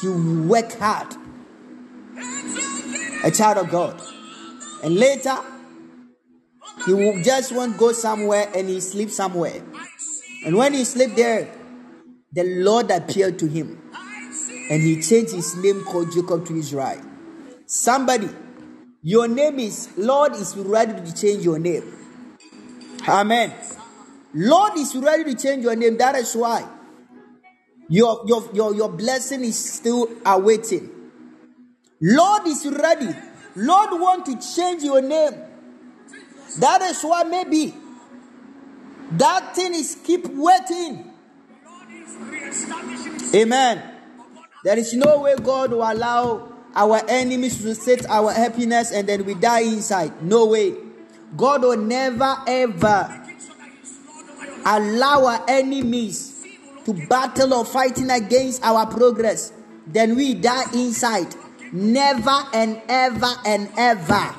He 0.00 0.08
work 0.08 0.72
hard. 0.78 1.14
A 3.24 3.30
child 3.30 3.58
of 3.58 3.70
God. 3.70 4.00
And 4.82 4.94
later, 4.94 5.36
He 6.86 6.94
will 6.94 7.22
just 7.22 7.52
want 7.52 7.76
go 7.76 7.92
somewhere 7.92 8.50
and 8.54 8.68
he 8.68 8.80
sleep 8.80 9.10
somewhere. 9.10 9.62
And 10.44 10.56
when 10.56 10.72
he 10.72 10.84
sleep 10.84 11.14
there, 11.16 11.52
the 12.32 12.44
Lord 12.44 12.90
appeared 12.90 13.38
to 13.40 13.46
him. 13.46 13.82
And 14.70 14.82
he 14.82 15.02
changed 15.02 15.32
his 15.32 15.56
name 15.56 15.82
called 15.84 16.12
Jacob 16.12 16.46
to 16.46 16.56
Israel. 16.56 17.02
Somebody, 17.66 18.28
your 19.02 19.26
name 19.28 19.58
is 19.58 19.88
Lord 19.96 20.34
is 20.34 20.56
ready 20.56 20.92
to 20.92 21.14
change 21.14 21.44
your 21.44 21.58
name. 21.58 21.94
Amen. 23.06 23.52
Lord 24.34 24.76
is 24.76 24.94
ready 24.94 25.24
to 25.24 25.34
change 25.34 25.64
your 25.64 25.74
name. 25.74 25.96
That 25.98 26.14
is 26.14 26.34
why 26.34 26.68
your, 27.88 28.22
your, 28.26 28.48
your, 28.52 28.74
your 28.74 28.88
blessing 28.90 29.42
is 29.42 29.58
still 29.58 30.08
awaiting. 30.24 30.90
Lord 32.00 32.46
is 32.46 32.66
ready. 32.66 33.08
Lord 33.56 34.00
want 34.00 34.26
to 34.26 34.38
change 34.54 34.82
your 34.82 35.02
name. 35.02 35.34
That 36.58 36.82
is 36.82 37.02
why 37.02 37.24
maybe 37.24 37.74
that 39.12 39.54
thing 39.54 39.74
is 39.74 39.96
keep 40.04 40.26
waiting. 40.26 41.12
Amen. 43.34 43.94
There 44.64 44.78
is 44.78 44.94
no 44.94 45.20
way 45.20 45.34
God 45.36 45.72
will 45.72 45.82
allow 45.82 46.52
our 46.74 47.02
enemies 47.08 47.60
to 47.62 47.74
set 47.74 48.06
our 48.08 48.32
happiness 48.32 48.92
and 48.92 49.08
then 49.08 49.24
we 49.24 49.34
die 49.34 49.60
inside. 49.60 50.22
No 50.22 50.46
way. 50.46 50.74
God 51.36 51.62
will 51.62 51.76
never 51.76 52.36
ever 52.46 53.24
allow 54.64 55.26
our 55.26 55.44
enemies 55.48 56.44
to 56.84 56.92
battle 57.08 57.54
or 57.54 57.64
fighting 57.64 58.10
against 58.10 58.62
our 58.62 58.86
progress. 58.86 59.52
Then 59.86 60.16
we 60.16 60.34
die 60.34 60.64
inside. 60.74 61.34
Never 61.72 62.44
and 62.52 62.80
ever 62.88 63.34
and 63.44 63.68
ever. 63.76 64.34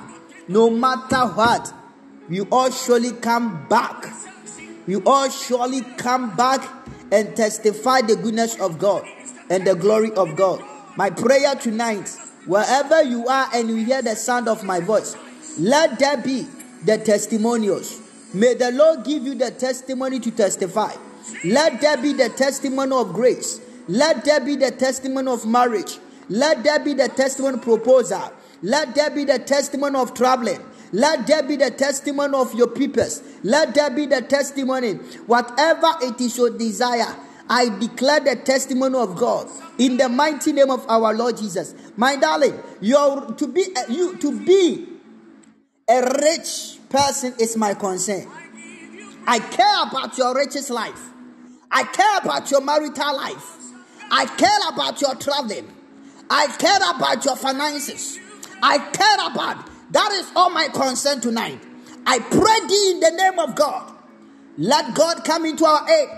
No 0.47 0.69
matter 0.69 1.27
what, 1.27 1.73
we 2.27 2.41
all 2.41 2.71
surely 2.71 3.11
come 3.11 3.67
back. 3.67 4.07
We 4.87 4.95
all 4.97 5.29
surely 5.29 5.81
come 5.97 6.35
back 6.35 6.67
and 7.11 7.35
testify 7.35 8.01
the 8.01 8.15
goodness 8.15 8.59
of 8.59 8.79
God 8.79 9.05
and 9.49 9.65
the 9.65 9.75
glory 9.75 10.11
of 10.13 10.35
God. 10.35 10.63
My 10.95 11.09
prayer 11.09 11.55
tonight, 11.55 12.09
wherever 12.45 13.03
you 13.03 13.27
are 13.27 13.49
and 13.53 13.69
you 13.69 13.75
hear 13.85 14.01
the 14.01 14.15
sound 14.15 14.47
of 14.47 14.63
my 14.63 14.79
voice, 14.79 15.15
let 15.59 15.99
there 15.99 16.17
be 16.17 16.47
the 16.83 16.97
testimonials. 16.97 18.01
May 18.33 18.53
the 18.55 18.71
Lord 18.71 19.03
give 19.05 19.23
you 19.23 19.35
the 19.35 19.51
testimony 19.51 20.19
to 20.19 20.31
testify. 20.31 20.93
Let 21.43 21.81
there 21.81 21.97
be 21.97 22.13
the 22.13 22.29
testimony 22.29 22.95
of 22.95 23.13
grace. 23.13 23.61
Let 23.87 24.25
there 24.25 24.39
be 24.39 24.55
the 24.55 24.71
testimony 24.71 25.31
of 25.31 25.45
marriage. 25.45 25.99
Let 26.29 26.63
there 26.63 26.79
be 26.79 26.93
the 26.93 27.09
testimony 27.09 27.57
proposal. 27.57 28.31
Let 28.61 28.95
there 28.95 29.09
be 29.09 29.25
the 29.25 29.39
testimony 29.39 29.97
of 29.97 30.13
traveling. 30.13 30.59
Let 30.91 31.27
there 31.27 31.43
be 31.43 31.55
the 31.55 31.71
testimony 31.71 32.35
of 32.35 32.53
your 32.53 32.67
peoples. 32.67 33.21
Let 33.43 33.73
there 33.75 33.89
be 33.89 34.05
the 34.05 34.21
testimony. 34.21 34.93
Whatever 35.27 35.87
it 36.01 36.19
is 36.21 36.37
your 36.37 36.49
desire, 36.49 37.15
I 37.47 37.69
declare 37.79 38.19
the 38.19 38.35
testimony 38.35 38.97
of 38.97 39.15
God 39.15 39.49
in 39.77 39.97
the 39.97 40.09
mighty 40.09 40.53
name 40.53 40.69
of 40.69 40.85
our 40.87 41.13
Lord 41.13 41.37
Jesus. 41.37 41.73
My 41.97 42.15
darling, 42.15 42.59
you're 42.79 43.33
to 43.33 43.47
be 43.47 43.65
uh, 43.75 43.91
you 43.91 44.17
to 44.17 44.39
be 44.45 44.87
a 45.87 46.01
rich 46.21 46.77
person 46.89 47.33
is 47.39 47.57
my 47.57 47.73
concern. 47.73 48.27
I 49.25 49.39
care 49.39 49.83
about 49.87 50.17
your 50.17 50.35
richest 50.35 50.69
life. 50.69 51.09
I 51.71 51.83
care 51.83 52.17
about 52.23 52.49
your 52.51 52.61
marital 52.61 53.15
life. 53.15 53.57
I 54.11 54.25
care 54.25 54.73
about 54.73 55.01
your 55.01 55.15
traveling. 55.15 55.67
I 56.29 56.47
care 56.47 56.77
about 56.95 57.25
your 57.25 57.35
finances. 57.35 58.19
I 58.61 58.77
care 58.77 59.31
about 59.31 59.69
that 59.91 60.11
is 60.13 60.31
all 60.35 60.49
my 60.49 60.67
concern 60.67 61.19
tonight. 61.19 61.59
I 62.05 62.19
pray 62.19 62.67
thee 62.67 62.91
in 62.91 62.99
the 62.99 63.11
name 63.11 63.39
of 63.39 63.55
God. 63.55 63.93
Let 64.57 64.93
God 64.93 65.23
come 65.23 65.45
into 65.45 65.65
our 65.65 65.89
aid 65.89 66.09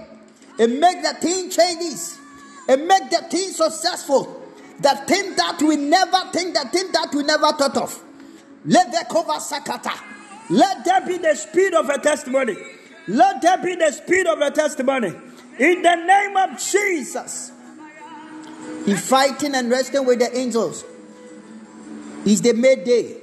and 0.60 0.80
make 0.80 1.02
the 1.02 1.14
thing 1.22 1.50
changes 1.50 2.18
and 2.68 2.88
make 2.88 3.10
the 3.10 3.24
thing 3.30 3.50
successful. 3.50 4.38
The 4.80 5.02
thing 5.08 5.36
that 5.36 5.62
we 5.62 5.76
never 5.76 6.30
think, 6.34 6.56
the 6.56 6.68
thing 6.72 6.92
that 6.92 7.14
we 7.14 7.24
never 7.24 7.52
thought 7.54 7.78
of. 7.78 8.04
Let 8.66 8.92
the 8.92 9.06
cover 9.10 9.34
sakata. 9.34 10.00
Let 10.50 10.84
there 10.84 11.06
be 11.06 11.18
the 11.18 11.36
speed 11.36 11.74
of 11.74 11.90
a 11.90 12.00
testimony. 12.00 12.58
Let 13.08 13.42
there 13.42 13.58
be 13.58 13.76
the 13.76 13.92
speed 13.92 14.28
of 14.28 14.42
a 14.42 14.52
testimony. 14.52 15.14
In 15.60 15.82
the 15.82 15.96
name 15.96 16.36
of 16.36 16.60
Jesus. 16.60 17.52
He 18.86 18.96
fighting 18.96 19.56
and 19.56 19.70
wrestling 19.70 20.06
with 20.06 20.20
the 20.20 20.36
angels. 20.38 20.84
Is 22.26 22.42
the 22.42 22.54
midday. 22.54 23.18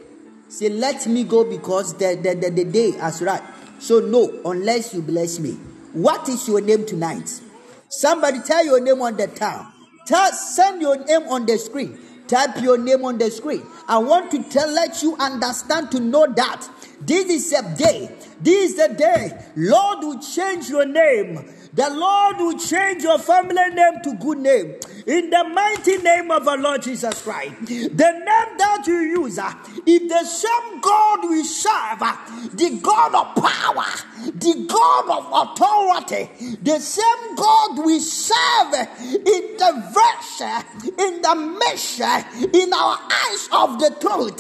Say, 0.49 0.68
let 0.70 1.07
me 1.07 1.24
go 1.24 1.45
because 1.45 1.95
the, 1.99 2.18
the, 2.20 2.34
the, 2.34 2.51
the 2.51 2.64
day 2.64 2.91
has 2.93 3.22
right. 3.22 3.43
So, 3.78 4.01
no, 4.01 4.41
unless 4.45 4.95
you 4.95 5.03
bless 5.03 5.39
me. 5.39 5.53
What 5.93 6.28
is 6.28 6.49
your 6.49 6.61
name 6.61 6.84
tonight? 6.86 7.41
Somebody 7.89 8.41
tell 8.41 8.64
your 8.64 8.80
name 8.80 9.01
on 9.03 9.16
the 9.16 9.26
town. 9.28 9.72
Tell, 10.07 10.32
send 10.32 10.80
your 10.80 11.05
name 11.05 11.22
on 11.28 11.47
the 11.47 11.59
screen. 11.59 11.99
Type 12.28 12.61
your 12.61 12.76
name 12.76 13.05
on 13.05 13.18
the 13.18 13.30
screen. 13.30 13.62
I 13.86 13.99
want 13.99 14.30
to 14.32 14.43
tell, 14.43 14.70
let 14.70 15.03
you 15.03 15.16
understand 15.16 15.91
to 15.93 16.01
know 16.01 16.26
that 16.26 16.68
this 17.01 17.26
is 17.26 17.53
a 17.53 17.74
day. 17.76 18.11
This 18.41 18.72
is 18.72 18.76
the 18.76 18.95
day. 18.95 19.39
Lord 19.57 20.05
will 20.05 20.18
change 20.18 20.68
your 20.68 20.84
name. 20.84 21.36
The 21.72 21.89
Lord 21.91 22.36
will 22.39 22.59
change 22.59 23.03
your 23.03 23.18
family 23.18 23.68
name 23.70 24.01
to 24.03 24.14
good 24.16 24.39
name. 24.39 24.76
In 25.09 25.31
the 25.31 25.43
mighty 25.43 25.97
name 25.97 26.31
of 26.31 26.47
our 26.47 26.59
Lord 26.59 26.83
Jesus 26.83 27.23
Christ. 27.23 27.55
The 27.65 28.13
name 28.13 28.59
that 28.59 28.85
you 28.87 29.25
use, 29.25 29.39
uh, 29.39 29.55
if 29.87 30.07
the 30.07 30.25
same 30.25 30.81
God 30.83 31.31
we 31.31 31.45
serve, 31.45 32.03
uh, 32.03 32.15
the 32.53 32.79
God 32.83 33.15
of 33.15 33.43
power, 33.43 33.87
the 34.35 34.67
God 34.69 35.09
of 35.09 35.49
authority, 35.49 36.29
the 36.61 36.79
same 36.79 37.35
God 37.37 37.87
we 37.87 38.01
serve 38.01 38.75
in 39.01 39.57
the 39.57 39.93
verse, 39.97 40.41
uh, 40.43 40.63
in 40.85 41.23
the 41.23 41.35
mission, 41.57 42.53
in 42.53 42.71
our 42.75 42.99
eyes 43.09 43.49
of 43.51 43.81
the 43.81 43.97
truth, 43.99 44.37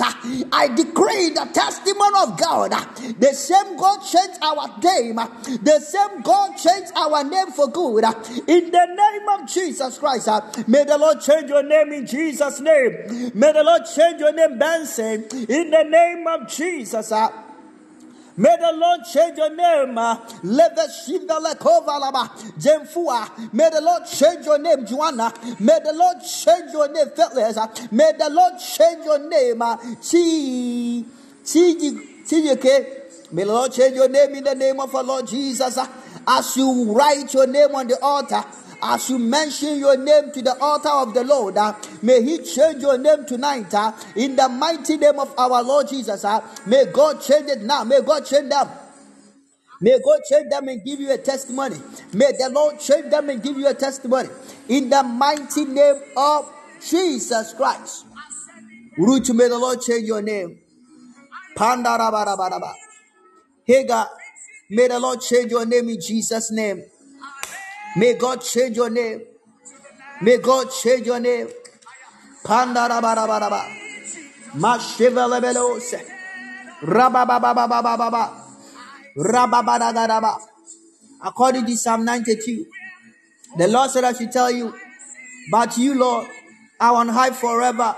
I 0.52 0.68
decree 0.68 1.30
the 1.30 1.48
testimony 1.50 2.18
of 2.24 2.38
God. 2.38 2.72
The 3.18 3.32
same 3.32 3.78
God 3.78 4.00
changed 4.00 4.38
our 4.42 4.68
name, 4.82 5.16
the 5.64 5.80
same 5.80 6.20
God 6.20 6.58
changed 6.58 6.92
our 6.94 7.24
name 7.24 7.52
for 7.52 7.68
good. 7.68 8.04
In 8.46 8.70
the 8.70 8.86
name 8.86 9.28
of 9.40 9.48
Jesus 9.48 9.96
Christ, 9.96 10.28
may 10.66 10.84
the 10.84 10.98
Lord 10.98 11.20
change 11.20 11.48
your 11.48 11.62
name 11.62 11.92
in 11.92 12.06
Jesus' 12.06 12.60
name. 12.60 13.30
May 13.34 13.52
the 13.52 13.62
Lord 13.62 13.82
change 13.94 14.20
your 14.20 14.32
name, 14.32 14.58
Benson, 14.58 15.24
in 15.48 15.70
the 15.70 15.82
name 15.84 16.26
of 16.26 16.48
Jesus. 16.48 17.12
uh, 17.12 17.28
May 18.36 18.56
the 18.60 18.72
Lord 18.72 19.00
change 19.12 19.36
your 19.38 19.50
name. 19.54 19.98
uh, 19.98 20.16
Jemfua. 22.58 23.52
May 23.52 23.68
the 23.70 23.80
Lord 23.80 24.06
change 24.06 24.46
your 24.46 24.58
name, 24.58 24.86
Joanna. 24.86 25.32
May 25.60 25.78
the 25.84 25.92
Lord 25.92 26.16
change 26.22 26.72
your 26.72 26.88
name, 26.88 27.08
Phyllis. 27.16 27.56
uh, 27.56 27.66
May 27.90 28.12
the 28.18 28.30
Lord 28.30 28.54
change 28.60 29.04
your 29.04 29.18
name, 29.18 29.58
Chi, 29.60 31.04
Chi. 31.44 32.74
May 33.32 33.44
the 33.44 33.52
Lord 33.52 33.72
change 33.72 33.96
your 33.96 34.08
name 34.08 34.34
in 34.36 34.44
the 34.44 34.54
name 34.54 34.80
of 34.80 34.94
our 34.94 35.02
Lord 35.04 35.26
Jesus. 35.26 35.78
As 36.26 36.56
you 36.56 36.92
write 36.92 37.32
your 37.34 37.46
name 37.46 37.74
on 37.74 37.88
the 37.88 38.00
altar, 38.02 38.44
as 38.82 39.10
you 39.10 39.18
mention 39.18 39.78
your 39.78 39.96
name 39.96 40.32
to 40.32 40.42
the 40.42 40.56
altar 40.60 40.88
of 40.88 41.14
the 41.14 41.24
Lord, 41.24 41.56
uh, 41.56 41.74
may 42.02 42.22
He 42.22 42.38
change 42.38 42.82
your 42.82 42.98
name 42.98 43.26
tonight 43.26 43.72
uh, 43.74 43.92
in 44.16 44.36
the 44.36 44.48
mighty 44.48 44.96
name 44.96 45.18
of 45.18 45.34
our 45.38 45.62
Lord 45.62 45.88
Jesus. 45.88 46.24
uh, 46.24 46.40
may 46.66 46.86
God 46.86 47.20
change 47.20 47.48
it 47.50 47.62
now. 47.62 47.84
May 47.84 48.00
God 48.02 48.24
change 48.24 48.48
them. 48.50 48.68
May 49.80 49.98
God 50.04 50.20
change 50.28 50.50
them 50.50 50.68
and 50.68 50.84
give 50.84 50.98
you 51.00 51.12
a 51.12 51.18
testimony. 51.18 51.76
May 52.12 52.32
the 52.32 52.50
Lord 52.52 52.80
change 52.80 53.10
them 53.10 53.30
and 53.30 53.42
give 53.42 53.56
you 53.56 53.68
a 53.68 53.74
testimony 53.74 54.28
in 54.68 54.90
the 54.90 55.02
mighty 55.02 55.64
name 55.64 56.00
of 56.16 56.52
Jesus 56.80 57.54
Christ. 57.54 58.06
Ruth, 58.96 59.32
may 59.32 59.48
the 59.48 59.58
Lord 59.58 59.80
change 59.80 60.04
your 60.04 60.22
name. 60.22 60.58
Pandarabarabara. 61.56 62.72
Hagar, 63.64 64.08
may 64.70 64.88
the 64.88 64.98
Lord 64.98 65.20
change 65.20 65.50
your 65.52 65.64
name 65.64 65.88
in 65.88 66.00
Jesus' 66.00 66.50
name. 66.50 66.82
May 67.96 68.14
God 68.14 68.40
change 68.42 68.76
your 68.76 68.90
name. 68.90 69.22
May 70.22 70.38
God 70.38 70.70
change 70.70 71.06
your 71.06 71.20
name. 71.20 71.48
Pandarabarabara. 72.44 73.62
Mashivelebelose. 74.54 76.02
Rababababababa. 76.82 78.30
Rababadagadaba. 79.16 80.38
According 81.22 81.66
to 81.66 81.76
Psalm 81.76 82.04
92, 82.04 82.66
the 83.56 83.68
Lord 83.68 83.90
said, 83.90 84.04
I 84.04 84.12
should 84.12 84.30
tell 84.30 84.50
you, 84.50 84.74
but 85.50 85.76
you, 85.78 85.98
Lord, 85.98 86.28
are 86.80 86.94
on 86.94 87.08
high 87.08 87.30
forever 87.30 87.96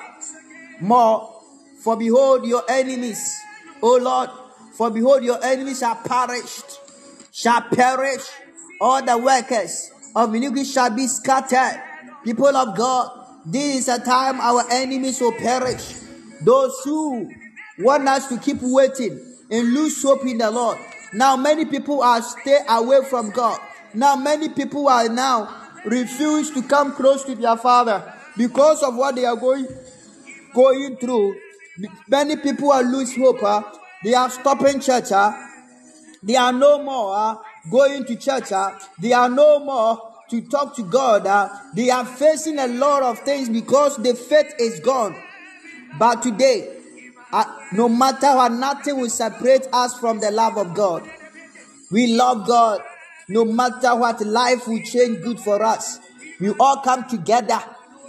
more. 0.80 1.36
For 1.82 1.96
behold, 1.96 2.46
your 2.46 2.62
enemies, 2.68 3.38
O 3.82 3.96
Lord, 3.96 4.30
for 4.74 4.90
behold, 4.90 5.24
your 5.24 5.42
enemies 5.42 5.82
are 5.82 5.96
perished, 5.96 6.78
shall 7.32 7.62
perish. 7.62 8.26
All 8.80 9.02
the 9.04 9.18
workers 9.18 9.90
of 10.16 10.34
iniquity 10.34 10.64
shall 10.64 10.90
be 10.90 11.06
scattered. 11.06 11.82
People 12.24 12.56
of 12.56 12.76
God, 12.76 13.10
this 13.46 13.76
is 13.80 13.88
a 13.88 13.98
time 14.02 14.40
our 14.40 14.64
enemies 14.70 15.20
will 15.20 15.32
perish. 15.32 15.94
Those 16.42 16.74
who 16.84 17.30
want 17.78 18.08
us 18.08 18.28
to 18.28 18.38
keep 18.38 18.58
waiting, 18.62 19.20
and 19.50 19.74
lose 19.74 20.02
hope 20.02 20.24
in 20.24 20.38
the 20.38 20.50
Lord. 20.50 20.78
Now 21.12 21.36
many 21.36 21.64
people 21.64 22.02
are 22.02 22.22
stay 22.22 22.60
away 22.68 23.04
from 23.08 23.30
God. 23.30 23.58
Now 23.94 24.14
many 24.16 24.48
people 24.48 24.88
are 24.88 25.08
now 25.08 25.52
refuse 25.84 26.50
to 26.52 26.62
come 26.62 26.92
close 26.92 27.24
to 27.24 27.34
their 27.34 27.56
father 27.56 28.12
because 28.36 28.82
of 28.82 28.94
what 28.94 29.16
they 29.16 29.24
are 29.24 29.36
going 29.36 29.66
going 30.54 30.96
through. 30.96 31.36
Many 32.08 32.36
people 32.36 32.70
are 32.70 32.82
lose 32.82 33.16
hope. 33.16 33.40
huh? 33.40 33.62
They 34.04 34.14
are 34.14 34.30
stopping 34.30 34.80
church. 34.80 35.08
huh? 35.08 35.32
They 36.22 36.36
are 36.36 36.52
no 36.52 36.82
more 36.82 37.16
uh, 37.16 37.34
going 37.70 38.04
to 38.06 38.16
church. 38.16 38.52
uh, 38.52 38.78
They 38.98 39.12
are 39.12 39.28
no 39.28 39.58
more 39.60 40.12
to 40.30 40.40
talk 40.42 40.74
to 40.76 40.82
God. 40.82 41.26
uh, 41.26 41.48
They 41.74 41.90
are 41.90 42.04
facing 42.04 42.58
a 42.58 42.66
lot 42.66 43.02
of 43.02 43.18
things 43.20 43.48
because 43.48 43.96
the 43.96 44.14
faith 44.14 44.54
is 44.58 44.80
gone. 44.80 45.16
But 45.98 46.22
today, 46.22 46.76
uh, 47.32 47.44
no 47.72 47.88
matter 47.88 48.34
what, 48.36 48.52
nothing 48.52 48.98
will 49.00 49.10
separate 49.10 49.66
us 49.72 49.98
from 49.98 50.20
the 50.20 50.30
love 50.30 50.56
of 50.56 50.74
God. 50.74 51.08
We 51.90 52.08
love 52.08 52.46
God. 52.46 52.80
No 53.28 53.44
matter 53.44 53.94
what, 53.94 54.20
life 54.24 54.66
will 54.66 54.82
change 54.82 55.22
good 55.22 55.38
for 55.40 55.62
us. 55.62 55.98
We 56.40 56.50
all 56.50 56.78
come 56.78 57.08
together 57.08 57.60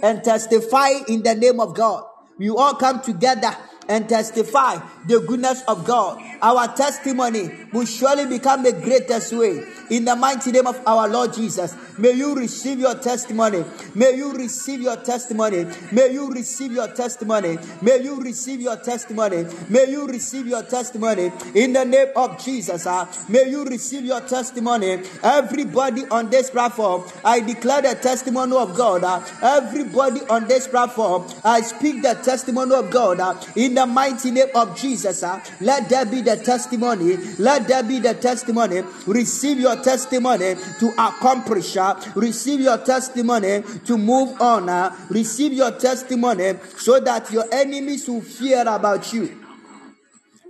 and 0.02 0.22
testify 0.24 0.90
in 1.08 1.22
the 1.22 1.34
name 1.34 1.60
of 1.60 1.74
God. 1.74 2.04
We 2.38 2.48
all 2.50 2.74
come 2.74 3.00
together 3.00 3.54
and 3.92 4.08
testify 4.08 4.78
the 5.06 5.20
goodness 5.20 5.62
of 5.68 5.84
God. 5.84 6.18
Our 6.40 6.74
testimony 6.74 7.50
will 7.72 7.84
surely 7.84 8.26
become 8.26 8.62
the 8.62 8.72
greatest 8.72 9.32
way. 9.34 9.62
In 9.90 10.06
the 10.06 10.16
mighty 10.16 10.50
name 10.52 10.66
of 10.66 10.80
our 10.86 11.06
Lord 11.08 11.34
Jesus, 11.34 11.76
may 11.98 12.12
you 12.12 12.34
receive 12.34 12.78
your 12.78 12.94
testimony. 12.94 13.62
May 13.94 14.16
you 14.16 14.32
receive 14.32 14.80
your 14.80 14.96
testimony. 14.96 15.66
May 15.92 16.12
you 16.12 16.30
receive 16.30 16.72
your 16.72 16.88
testimony. 16.88 17.58
May 17.82 17.98
you 18.02 18.18
receive 18.18 18.62
your 18.62 18.76
testimony. 18.76 19.44
May 19.68 19.90
you 19.90 20.06
receive 20.06 20.46
your 20.46 20.62
testimony. 20.62 21.30
In 21.54 21.74
the 21.74 21.84
name 21.84 22.08
of 22.16 22.42
Jesus, 22.42 22.86
ah, 22.86 23.06
may 23.28 23.50
you 23.50 23.64
receive 23.64 24.04
your 24.04 24.22
testimony. 24.22 25.02
Everybody 25.22 26.06
on 26.10 26.30
this 26.30 26.48
platform, 26.50 27.04
I 27.22 27.40
declare 27.40 27.82
the 27.82 27.94
testimony 27.94 28.56
of 28.56 28.74
God. 28.74 29.02
ah. 29.04 29.20
Everybody 29.42 30.20
on 30.30 30.48
this 30.48 30.66
platform, 30.68 31.26
I 31.44 31.60
speak 31.60 32.00
the 32.02 32.14
testimony 32.14 32.74
of 32.74 32.90
God. 32.90 33.18
ah. 33.20 33.38
In 33.56 33.74
the 33.74 33.81
mighty 33.86 34.30
name 34.30 34.48
of 34.54 34.76
Jesus, 34.78 35.22
ah. 35.22 35.42
let 35.60 35.88
there 35.88 36.04
be 36.06 36.20
the 36.22 36.36
testimony. 36.36 37.16
Let 37.38 37.68
there 37.68 37.82
be 37.82 37.98
the 37.98 38.14
testimony. 38.14 38.82
Receive 39.06 39.58
your 39.60 39.76
testimony 39.76 40.54
to 40.80 40.88
accomplish. 40.98 41.76
ah. 41.76 41.98
Receive 42.14 42.60
your 42.60 42.78
testimony 42.78 43.62
to 43.86 43.98
move 43.98 44.40
on. 44.40 44.68
ah. 44.68 44.96
Receive 45.10 45.52
your 45.52 45.72
testimony 45.72 46.54
so 46.76 47.00
that 47.00 47.30
your 47.32 47.44
enemies 47.52 48.08
will 48.08 48.20
fear 48.22 48.62
about 48.62 49.12
you. 49.12 49.38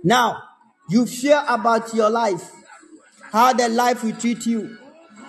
Now, 0.03 0.43
you 0.89 1.05
fear 1.05 1.43
about 1.47 1.93
your 1.93 2.09
life, 2.09 2.51
how 3.31 3.53
the 3.53 3.69
life 3.69 4.03
will 4.03 4.15
treat 4.15 4.45
you, 4.45 4.77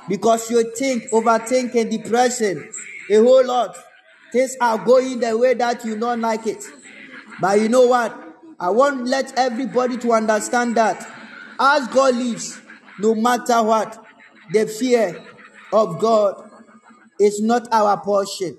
because 0.09 0.51
you 0.51 0.73
think, 0.77 1.05
overthink, 1.11 1.75
and 1.75 1.91
depression 1.91 2.69
a 3.11 3.17
whole 3.17 3.47
lot. 3.47 3.77
Things 4.33 4.57
are 4.61 4.79
going 4.85 5.21
the 5.21 5.37
way 5.39 5.55
that 5.55 5.85
you 5.85 5.97
don't 5.97 6.21
like 6.21 6.47
it. 6.47 6.65
But 7.41 7.61
you 7.61 7.69
know 7.69 7.87
what? 7.87 8.17
I 8.59 8.71
want 8.71 9.07
let 9.07 9.37
everybody 9.39 9.97
to 9.99 10.13
understand 10.13 10.77
that 10.77 11.07
as 11.59 11.89
God 11.89 12.15
lives, 12.15 12.61
no 12.99 13.15
matter 13.15 13.63
what, 13.63 14.05
the 14.53 14.67
fear 14.67 15.23
of 15.73 15.99
God 15.99 16.51
is 17.19 17.41
not 17.43 17.69
our 17.73 18.01
portion. 18.01 18.59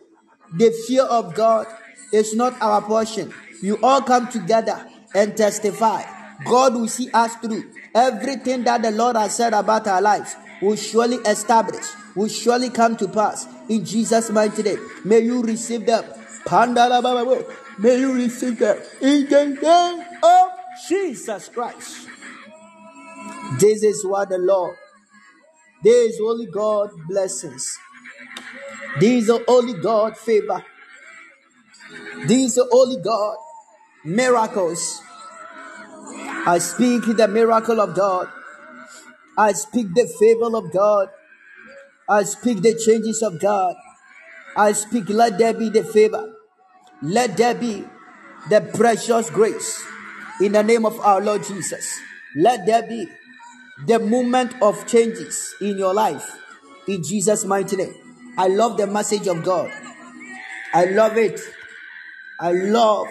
The 0.53 0.71
fear 0.87 1.03
of 1.03 1.33
God 1.33 1.67
is 2.11 2.35
not 2.35 2.59
our 2.61 2.81
portion. 2.81 3.33
You 3.61 3.79
all 3.81 4.01
come 4.01 4.27
together 4.27 4.85
and 5.13 5.35
testify. 5.35 6.03
God 6.45 6.73
will 6.75 6.87
see 6.87 7.09
us 7.11 7.35
through. 7.37 7.63
Everything 7.93 8.63
that 8.65 8.81
the 8.81 8.91
Lord 8.91 9.15
has 9.15 9.35
said 9.35 9.53
about 9.53 9.87
our 9.87 10.01
lives 10.01 10.35
will 10.61 10.75
surely 10.75 11.17
establish, 11.17 11.85
will 12.15 12.27
surely 12.27 12.69
come 12.69 12.97
to 12.97 13.07
pass. 13.07 13.47
In 13.69 13.85
Jesus' 13.85 14.29
mighty 14.29 14.63
name, 14.63 14.79
may 15.03 15.19
you 15.19 15.41
receive 15.41 15.85
them. 15.85 16.03
May 17.77 17.99
you 17.99 18.13
receive 18.13 18.59
them 18.59 18.77
in 19.01 19.27
the 19.29 19.45
name 19.61 20.05
of 20.23 20.49
Jesus 20.87 21.49
Christ. 21.49 22.07
This 23.59 23.83
is 23.83 24.05
what 24.05 24.29
the 24.29 24.37
Lord, 24.37 24.75
this 25.83 26.13
is 26.15 26.21
only 26.21 26.47
God 26.47 26.89
blessings. 27.07 27.77
These 28.99 29.29
are 29.29 29.41
only 29.47 29.73
God 29.73 30.17
favor. 30.17 30.63
These 32.27 32.57
are 32.57 32.67
only 32.71 33.01
God 33.01 33.35
miracles. 34.05 35.01
I 36.47 36.59
speak 36.59 37.05
the 37.17 37.27
miracle 37.27 37.81
of 37.81 37.95
God. 37.95 38.29
I 39.37 39.51
speak 39.51 39.93
the 39.93 40.07
favor 40.19 40.55
of 40.55 40.71
God. 40.71 41.09
I 42.07 42.23
speak 42.23 42.61
the 42.61 42.79
changes 42.85 43.21
of 43.21 43.39
God. 43.39 43.75
I 44.55 44.71
speak, 44.71 45.09
let 45.09 45.37
there 45.37 45.53
be 45.53 45.69
the 45.69 45.83
favor. 45.83 46.34
Let 47.05 47.37
there 47.37 47.53
be 47.53 47.85
the 48.49 48.61
precious 48.73 49.29
grace 49.29 49.85
in 50.41 50.53
the 50.53 50.63
name 50.63 50.87
of 50.87 50.99
our 51.01 51.21
Lord 51.21 51.43
Jesus. 51.43 51.99
Let 52.35 52.65
there 52.65 52.81
be 52.81 53.07
the 53.85 53.99
moment 53.99 54.59
of 54.59 54.87
changes 54.87 55.53
in 55.61 55.77
your 55.77 55.93
life 55.93 56.25
in 56.87 57.03
Jesus' 57.03 57.45
mighty 57.45 57.75
name. 57.75 57.93
I 58.39 58.47
love 58.47 58.77
the 58.77 58.87
message 58.87 59.27
of 59.27 59.43
God. 59.43 59.71
I 60.73 60.85
love 60.85 61.15
it. 61.17 61.39
I 62.39 62.51
love 62.53 63.07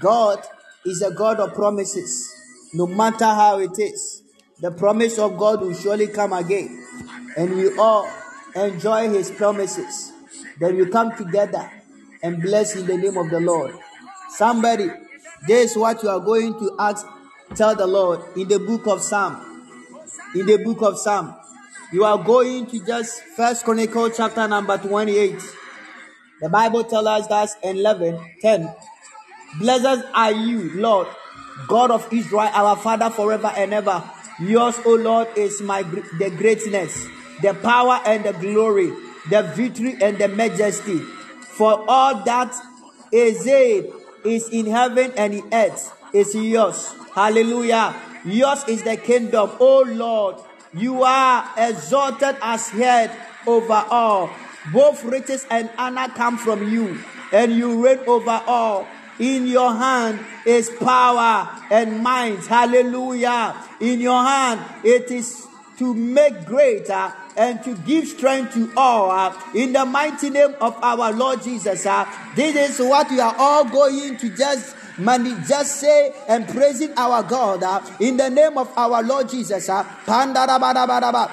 God 0.00 0.42
is 0.84 1.00
a 1.02 1.12
God 1.12 1.38
of 1.38 1.54
promises. 1.54 2.28
No 2.74 2.88
matter 2.88 3.26
how 3.26 3.60
it 3.60 3.78
is, 3.78 4.24
the 4.60 4.72
promise 4.72 5.18
of 5.20 5.38
God 5.38 5.60
will 5.60 5.74
surely 5.74 6.08
come 6.08 6.32
again. 6.32 6.84
And 7.36 7.54
we 7.54 7.78
all 7.78 8.08
enjoy 8.56 9.10
his 9.10 9.30
promises. 9.30 10.10
Then 10.58 10.76
we 10.76 10.86
come 10.86 11.16
together 11.16 11.70
and 12.22 12.40
bless 12.40 12.76
in 12.76 12.86
the 12.86 12.96
name 12.96 13.16
of 13.16 13.30
the 13.30 13.40
Lord. 13.40 13.74
Somebody, 14.30 14.90
this 15.46 15.72
is 15.72 15.76
what 15.76 16.02
you 16.02 16.08
are 16.08 16.20
going 16.20 16.54
to 16.54 16.76
ask, 16.78 17.06
tell 17.54 17.74
the 17.74 17.86
Lord 17.86 18.20
in 18.36 18.48
the 18.48 18.58
book 18.58 18.86
of 18.86 19.02
Psalm. 19.02 19.68
In 20.34 20.46
the 20.46 20.58
book 20.58 20.82
of 20.82 20.98
Psalm. 20.98 21.34
You 21.92 22.04
are 22.04 22.22
going 22.22 22.66
to 22.66 22.84
just 22.84 23.22
First 23.36 23.64
Chronicle 23.64 24.08
chapter 24.10 24.48
number 24.48 24.78
28. 24.78 25.38
The 26.40 26.48
Bible 26.48 26.84
tells 26.84 27.06
us 27.06 27.26
that 27.26 27.50
11, 27.62 28.18
10. 28.40 28.74
Blessed 29.58 30.04
are 30.14 30.32
you, 30.32 30.72
Lord, 30.74 31.06
God 31.68 31.90
of 31.90 32.10
Israel, 32.12 32.48
our 32.52 32.76
Father 32.76 33.10
forever 33.10 33.52
and 33.54 33.74
ever. 33.74 34.02
Yours, 34.40 34.76
O 34.86 34.94
Lord, 34.94 35.28
is 35.36 35.60
my 35.60 35.82
the 35.82 36.32
greatness, 36.36 37.06
the 37.42 37.52
power 37.52 38.00
and 38.06 38.24
the 38.24 38.32
glory, 38.32 38.90
the 39.28 39.42
victory 39.54 39.96
and 40.00 40.16
the 40.16 40.28
majesty. 40.28 41.00
For 41.62 41.84
all 41.86 42.24
that 42.24 42.52
is 43.12 43.46
it 43.46 43.94
is 44.24 44.48
in 44.48 44.66
heaven 44.66 45.12
and 45.16 45.32
in 45.32 45.46
earth 45.54 45.94
is 46.12 46.34
yours. 46.34 46.92
Hallelujah. 47.14 47.94
Yours 48.24 48.64
is 48.66 48.82
the 48.82 48.96
kingdom, 48.96 49.48
O 49.60 49.84
Lord. 49.86 50.42
You 50.74 51.04
are 51.04 51.48
exalted 51.56 52.34
as 52.42 52.68
head 52.70 53.14
over 53.46 53.78
all. 53.94 54.28
Both 54.72 55.04
riches 55.04 55.46
and 55.48 55.70
honor 55.78 56.08
come 56.08 56.36
from 56.36 56.68
you, 56.68 56.98
and 57.30 57.52
you 57.52 57.78
reign 57.78 58.00
over 58.08 58.42
all. 58.44 58.88
In 59.20 59.46
your 59.46 59.72
hand 59.72 60.18
is 60.44 60.68
power 60.68 61.48
and 61.70 62.02
might. 62.02 62.44
Hallelujah. 62.44 63.54
In 63.78 64.00
your 64.00 64.20
hand 64.20 64.82
it 64.82 65.12
is 65.12 65.46
to 65.78 65.94
make 65.94 66.44
greater 66.44 67.14
and 67.36 67.62
to 67.64 67.74
give 67.86 68.06
strength 68.08 68.54
to 68.54 68.70
all. 68.76 69.10
uh, 69.10 69.32
in 69.54 69.72
the 69.72 69.84
mighty 69.84 70.30
name 70.30 70.54
of 70.60 70.76
our 70.82 71.12
Lord 71.12 71.42
Jesus. 71.42 71.86
uh, 71.86 72.04
this 72.34 72.54
is 72.56 72.80
what 72.86 73.10
we 73.10 73.20
are 73.20 73.34
all 73.38 73.64
going 73.64 74.16
to 74.18 74.28
just 74.36 74.76
Mani 74.98 75.34
just 75.48 75.80
say 75.80 76.12
and 76.28 76.46
praising 76.48 76.92
our 76.98 77.22
God 77.22 77.62
uh, 77.62 77.80
in 77.98 78.18
the 78.18 78.28
name 78.28 78.58
of 78.58 78.68
our 78.76 79.02
Lord 79.02 79.28
Jesus. 79.28 79.68
Uh, 79.68 79.82
Pandarabadabadabadaba. 80.04 81.30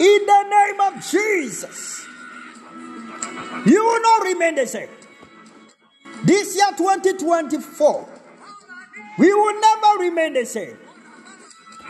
In 0.00 0.26
the 0.26 0.42
name 0.48 0.80
of 0.80 1.10
Jesus, 1.10 2.06
you 3.66 3.84
will 3.84 4.00
not 4.02 4.22
remain 4.24 4.54
the 4.54 4.66
same. 4.66 4.88
This 6.24 6.56
year 6.56 6.70
2024, 6.76 8.08
we 9.18 9.32
will 9.34 9.60
never 9.60 9.98
remain 10.00 10.34
the 10.34 10.46
same. 10.46 10.78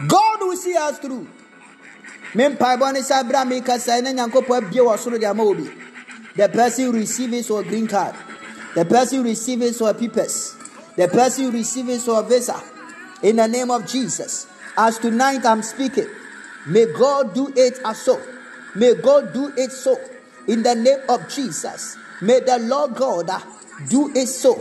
God 0.06 0.40
will 0.40 0.56
see 0.56 0.76
us 0.76 0.98
through. 0.98 1.28
Me 2.34 2.44
mpaebɔ 2.44 2.92
ne 2.92 3.00
sɛ 3.00 3.22
abira 3.22 3.46
mi 3.46 3.60
kasa 3.60 4.00
ne 4.00 4.12
nyankopɔn 4.12 4.64
abie 4.64 4.80
wɔ 4.80 4.96
soro 4.98 5.18
de. 5.18 5.70
The 6.36 6.48
person 6.48 6.92
receiving 6.92 7.42
for 7.42 7.62
green 7.62 7.86
card. 7.86 8.14
The 8.74 8.84
person 8.84 9.22
receiving 9.24 9.72
for 9.72 9.92
papers. 9.92 10.54
The 10.96 11.08
person 11.08 11.50
receiving 11.50 11.98
for 11.98 12.22
visa. 12.22 12.62
In 13.22 13.36
the 13.36 13.48
name 13.48 13.70
of 13.70 13.86
Jesus. 13.86 14.46
As 14.76 14.98
tonight 14.98 15.44
I'm 15.44 15.62
speaking, 15.62 16.06
may 16.68 16.86
God 16.92 17.34
do 17.34 17.52
it 17.54 17.80
as 17.84 18.02
so. 18.02 18.20
May 18.74 18.94
God 18.94 19.32
do 19.32 19.52
it 19.56 19.72
so. 19.72 19.96
In 20.46 20.62
the 20.62 20.74
name 20.74 21.00
of 21.08 21.28
Jesus. 21.28 21.96
May 22.22 22.40
the 22.40 22.58
Lord 22.58 22.94
God 22.94 23.30
do 23.88 24.10
it 24.14 24.26
so. 24.26 24.54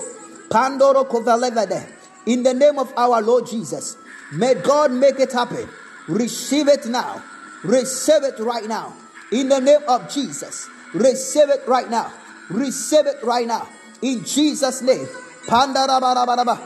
Pandoro 0.50 1.08
kovalevede. 1.08 1.86
In 2.26 2.44
the 2.44 2.54
name 2.54 2.80
of 2.80 2.94
our 2.98 3.22
Lord 3.22 3.48
Jesus. 3.48 3.98
May 4.34 4.56
God 4.56 4.92
make 4.92 5.20
it 5.20 5.32
happen. 5.32 5.68
Receive 6.08 6.68
it 6.68 6.86
now. 6.88 7.24
Receive 7.64 8.24
it 8.24 8.40
right 8.40 8.68
now. 8.68 8.94
In 9.32 9.50
the 9.50 9.60
name 9.60 9.82
of 9.88 10.12
Jesus. 10.12 10.68
Receive 10.94 11.50
it 11.50 11.68
right 11.68 11.90
now. 11.90 12.12
Receive 12.50 13.08
it 13.08 13.24
right 13.24 13.48
now. 13.48 13.68
In 14.02 14.24
Jesus' 14.24 14.82
name. 14.82 15.08
Pandarabarabara. 15.48 16.60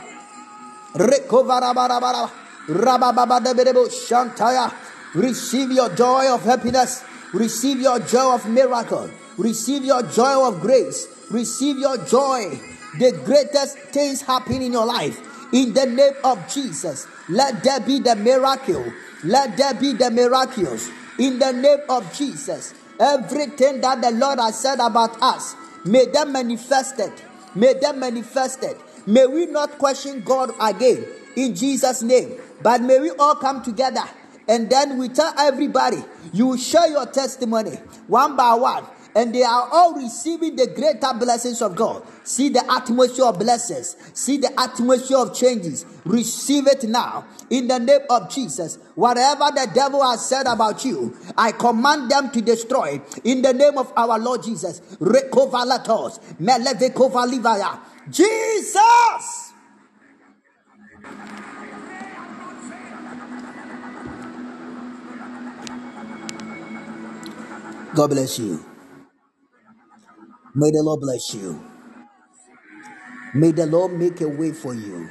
Rekovarabarabara. 0.94 2.30
Rabababadabedebo 2.68 3.88
shantaya. 3.90 4.70
Receive 5.14 5.70
your 5.70 5.94
joy 5.94 6.32
of 6.32 6.42
happiness. 6.42 7.04
Receive 7.34 7.80
your 7.80 7.98
joy 8.00 8.34
of 8.34 8.48
miracle. 8.48 9.10
Receive 9.36 9.84
your 9.84 10.02
joy 10.02 10.48
of 10.48 10.60
grace. 10.60 11.06
Receive 11.30 11.78
your 11.78 11.98
joy. 12.04 12.58
The 12.98 13.12
greatest 13.24 13.78
things 13.92 14.22
happen 14.22 14.62
in 14.62 14.72
your 14.72 14.86
life. 14.86 15.20
In 15.52 15.74
the 15.74 15.84
name 15.84 16.14
of 16.24 16.52
Jesus. 16.52 17.06
Let 17.28 17.62
there 17.62 17.80
be 17.80 17.98
the 18.00 18.16
miracle. 18.16 18.84
Let 19.24 19.56
there 19.56 19.74
be 19.74 19.92
the 19.92 20.10
miracles. 20.10 20.90
In 21.18 21.38
the 21.38 21.52
name 21.52 21.80
of 21.90 22.10
Jesus. 22.16 22.74
Everything 22.98 23.80
that 23.82 24.00
the 24.00 24.12
Lord 24.12 24.38
has 24.38 24.60
said 24.60 24.80
about 24.80 25.20
us, 25.20 25.54
may 25.84 26.06
them 26.06 26.32
manifested. 26.32 27.12
May 27.54 27.74
them 27.74 28.00
manifested. 28.00 28.76
May 29.06 29.26
we 29.26 29.46
not 29.46 29.78
question 29.78 30.22
God 30.22 30.52
again 30.60 31.04
in 31.36 31.54
Jesus' 31.54 32.02
name, 32.02 32.38
but 32.62 32.80
may 32.80 33.00
we 33.00 33.10
all 33.10 33.34
come 33.34 33.62
together 33.62 34.04
and 34.52 34.68
then 34.68 34.98
we 34.98 35.08
tell 35.08 35.32
everybody, 35.38 35.96
you 36.34 36.58
share 36.58 36.86
your 36.86 37.06
testimony 37.06 37.70
one 38.06 38.36
by 38.36 38.52
one, 38.52 38.84
and 39.14 39.34
they 39.34 39.44
are 39.44 39.66
all 39.72 39.94
receiving 39.94 40.56
the 40.56 40.66
greater 40.66 41.18
blessings 41.18 41.62
of 41.62 41.74
God. 41.74 42.02
See 42.22 42.50
the 42.50 42.62
atmosphere 42.70 43.24
of 43.24 43.38
blessings, 43.38 43.96
see 44.12 44.36
the 44.36 44.52
atmosphere 44.60 45.16
of 45.16 45.34
changes. 45.34 45.86
Receive 46.04 46.66
it 46.66 46.84
now 46.84 47.24
in 47.48 47.66
the 47.66 47.78
name 47.78 48.02
of 48.10 48.30
Jesus. 48.30 48.76
Whatever 48.94 49.46
the 49.54 49.70
devil 49.72 50.04
has 50.04 50.28
said 50.28 50.46
about 50.46 50.84
you, 50.84 51.16
I 51.38 51.52
command 51.52 52.10
them 52.10 52.30
to 52.32 52.42
destroy 52.42 53.00
in 53.24 53.40
the 53.40 53.54
name 53.54 53.78
of 53.78 53.90
our 53.96 54.18
Lord 54.18 54.42
Jesus. 54.42 54.80
Rekovalatos, 55.00 56.20
melevekovalivaya. 56.38 57.80
Jesus! 58.10 59.52
God 67.94 68.08
bless 68.08 68.38
you. 68.38 68.64
May 70.54 70.70
the 70.70 70.82
Lord 70.82 71.00
bless 71.00 71.34
you. 71.34 71.62
May 73.34 73.52
the 73.52 73.66
Lord 73.66 73.92
make 73.92 74.20
a 74.20 74.28
way 74.28 74.52
for 74.52 74.74
you. 74.74 75.08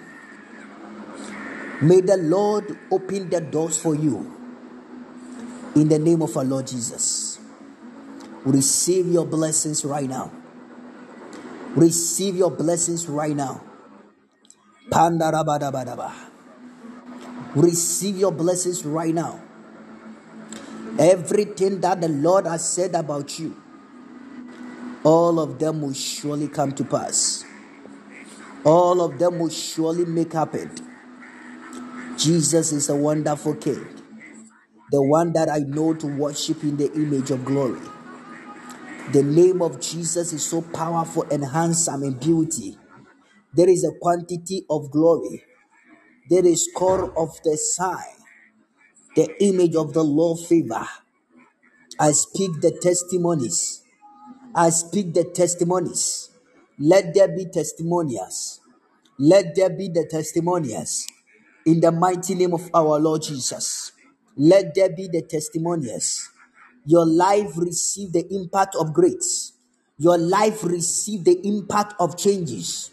May 1.82 2.02
the 2.02 2.18
Lord 2.18 2.78
open 2.92 3.30
the 3.30 3.42
doors 3.42 3.78
for 3.78 3.96
you. 3.96 4.38
In 5.76 5.90
the 5.90 6.00
name 6.00 6.22
of 6.22 6.36
our 6.38 6.44
Lord 6.44 6.68
Jesus. 6.68 7.40
Receive 8.46 9.08
your 9.08 9.26
blessings 9.26 9.86
right 9.86 10.10
now. 10.10 10.32
Receive 11.76 12.36
your 12.36 12.52
blessings 12.52 13.08
right 13.08 13.36
now. 13.36 13.62
Pandarabadabadaba. 14.90 16.14
Receive 17.56 18.18
your 18.18 18.32
blessings 18.32 18.86
right 18.86 19.14
now. 19.14 19.40
Everything 21.02 21.82
that 21.82 22.00
the 22.00 22.10
Lord 22.10 22.46
has 22.46 22.70
said 22.70 22.94
about 22.94 23.40
you, 23.40 23.60
all 25.04 25.40
of 25.40 25.58
them 25.58 25.82
will 25.82 25.94
surely 25.94 26.48
come 26.48 26.74
to 26.74 26.84
pass. 26.86 27.44
All 28.64 29.02
of 29.02 29.18
them 29.18 29.40
will 29.40 29.50
surely 29.50 30.06
make 30.06 30.34
happen. 30.34 30.72
Jesus 32.18 32.72
is 32.72 32.90
a 32.90 32.96
wonderful 32.96 33.56
King, 33.56 33.84
the 34.92 35.02
one 35.02 35.34
that 35.34 35.50
I 35.50 35.60
know 35.60 35.96
to 35.96 36.08
worship 36.08 36.62
in 36.64 36.78
the 36.78 36.94
image 36.94 37.32
of 37.32 37.46
glory. 37.46 37.82
The 39.12 39.24
name 39.24 39.64
of 39.64 39.82
Jesus 39.82 40.34
is 40.34 40.46
so 40.46 40.62
powerful 40.62 41.26
and 41.32 41.44
handsome 41.44 42.04
in 42.04 42.14
beauty. 42.20 42.78
There 43.54 43.70
is 43.70 43.84
a 43.84 43.98
quantity 44.00 44.66
of 44.70 44.92
glory. 44.92 45.44
There 46.30 46.46
is 46.46 46.70
core 46.76 47.12
of 47.18 47.30
the 47.44 47.58
sign, 47.58 48.21
the 49.16 49.44
image 49.44 49.76
of 49.76 49.94
the 49.94 50.04
Lord 50.04 50.40
favor. 50.40 50.88
I 52.00 52.12
speak 52.12 52.62
the 52.62 52.72
testimonies. 52.82 53.84
I 54.56 54.70
speak 54.70 55.14
the 55.14 55.24
testimonies. 55.24 56.30
Let 56.80 57.14
there 57.14 57.28
be 57.28 57.46
testimonials. 57.46 58.60
Let 59.20 59.56
there 59.56 59.70
be 59.70 59.88
the 59.90 60.08
testimonials 60.10 61.06
in 61.66 61.80
the 61.80 61.92
mighty 61.92 62.36
name 62.36 62.54
of 62.54 62.70
our 62.74 63.00
Lord 63.00 63.22
Jesus. 63.22 63.92
Let 64.36 64.74
there 64.76 64.90
be 64.90 65.08
the 65.08 65.22
testimonials. 65.22 66.30
Your 66.86 67.06
life 67.06 67.58
receive 67.58 68.14
the 68.14 68.26
impact 68.34 68.76
of 68.76 68.94
grace. 68.94 69.54
Your 69.98 70.18
life 70.18 70.64
receive 70.64 71.24
the 71.24 71.40
impact 71.48 71.94
of 72.00 72.18
changes. 72.18 72.92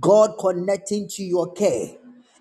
God 0.00 0.34
connecting 0.38 1.08
to 1.08 1.22
your 1.22 1.52
care 1.52 1.92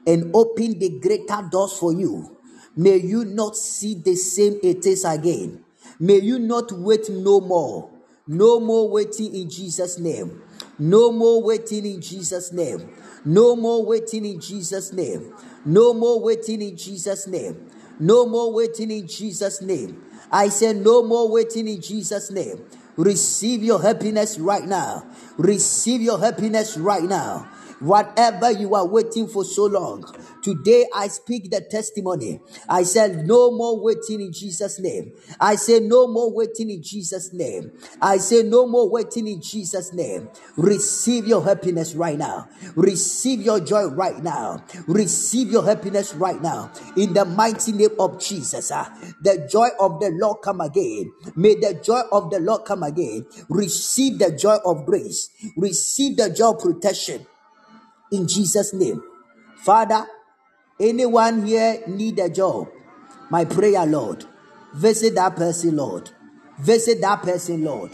and 0.05 0.31
open 0.35 0.79
the 0.79 0.99
greater 0.99 1.47
doors 1.49 1.73
for 1.73 1.93
you. 1.93 2.37
May 2.79 2.95
you 2.95 3.25
not 3.25 3.57
see 3.57 3.93
the 3.93 4.15
same 4.15 4.57
it 4.63 4.85
is 4.85 5.03
again. 5.03 5.65
May 5.99 6.21
you 6.21 6.39
not 6.39 6.71
wait 6.71 7.09
no 7.09 7.41
more. 7.41 7.89
No 8.25 8.61
more 8.61 8.89
waiting 8.89 9.35
in 9.35 9.49
Jesus' 9.49 9.99
name. 9.99 10.41
No 10.79 11.11
more 11.11 11.43
waiting 11.43 11.85
in 11.85 11.99
Jesus' 11.99 12.53
name. 12.53 12.89
No 13.25 13.57
more 13.57 13.85
waiting 13.85 14.23
in 14.23 14.39
Jesus' 14.39 14.93
name. 14.93 15.35
No 15.65 15.93
more 15.93 16.21
waiting 16.21 16.61
in 16.61 16.77
Jesus' 16.77 17.27
name. 17.27 17.69
No 17.99 18.25
more 18.25 18.53
waiting 18.53 18.91
in 18.91 19.07
Jesus' 19.09 19.61
name. 19.61 20.01
I 20.31 20.47
say, 20.47 20.71
no 20.71 21.03
more 21.03 21.29
waiting 21.29 21.67
in 21.67 21.81
Jesus' 21.81 22.31
name. 22.31 22.63
Receive 22.95 23.61
your 23.61 23.81
happiness 23.81 24.39
right 24.39 24.63
now. 24.63 25.05
Receive 25.37 25.99
your 26.01 26.17
happiness 26.17 26.77
right 26.77 27.03
now. 27.03 27.45
Whatever 27.79 28.51
you 28.51 28.75
are 28.75 28.85
waiting 28.85 29.27
for 29.27 29.45
so 29.45 29.65
long, 29.65 30.03
today 30.41 30.85
I 30.93 31.07
speak 31.07 31.49
the 31.49 31.61
testimony. 31.61 32.41
I 32.67 32.83
said, 32.83 33.25
No 33.25 33.51
more 33.51 33.79
waiting 33.79 34.19
in 34.19 34.33
Jesus' 34.33 34.79
name. 34.79 35.13
I 35.39 35.55
say, 35.55 35.79
No 35.79 36.07
more 36.07 36.33
waiting 36.33 36.69
in 36.69 36.83
Jesus' 36.83 37.31
name. 37.31 37.71
I 38.01 38.17
say, 38.17 38.43
No 38.43 38.67
more 38.67 38.89
waiting 38.89 39.27
in 39.27 39.41
Jesus' 39.41 39.93
name. 39.93 40.29
Receive 40.57 41.25
your 41.25 41.43
happiness 41.43 41.95
right 41.95 42.17
now. 42.17 42.49
Receive 42.75 43.41
your 43.41 43.61
joy 43.61 43.85
right 43.85 44.21
now. 44.21 44.63
Receive 44.87 45.49
your 45.49 45.63
happiness 45.63 46.13
right 46.13 46.41
now. 46.41 46.71
In 46.97 47.13
the 47.13 47.23
mighty 47.23 47.71
name 47.71 47.95
of 47.97 48.19
Jesus, 48.19 48.71
ah, 48.71 48.93
the 49.21 49.47
joy 49.49 49.69
of 49.79 50.01
the 50.01 50.09
Lord 50.11 50.37
come 50.43 50.59
again. 50.59 51.13
May 51.35 51.55
the 51.55 51.79
joy 51.81 52.01
of 52.11 52.29
the 52.29 52.39
Lord 52.39 52.65
come 52.65 52.83
again. 52.83 53.25
Receive 53.47 54.19
the 54.19 54.31
joy 54.31 54.57
of 54.65 54.85
grace. 54.85 55.29
Receive 55.55 56.17
the 56.17 56.29
joy 56.29 56.51
of 56.51 56.59
protection 56.59 57.25
in 58.11 58.27
Jesus' 58.27 58.73
name. 58.73 59.01
Father, 59.57 60.05
anyone 60.79 61.45
here 61.45 61.81
need 61.87 62.19
a 62.19 62.29
job, 62.29 62.69
my 63.29 63.45
prayer, 63.45 63.85
Lord, 63.85 64.25
visit 64.73 65.15
that 65.15 65.35
person, 65.35 65.75
Lord. 65.75 66.09
Visit 66.59 67.01
that 67.01 67.21
person, 67.21 67.63
Lord. 67.63 67.91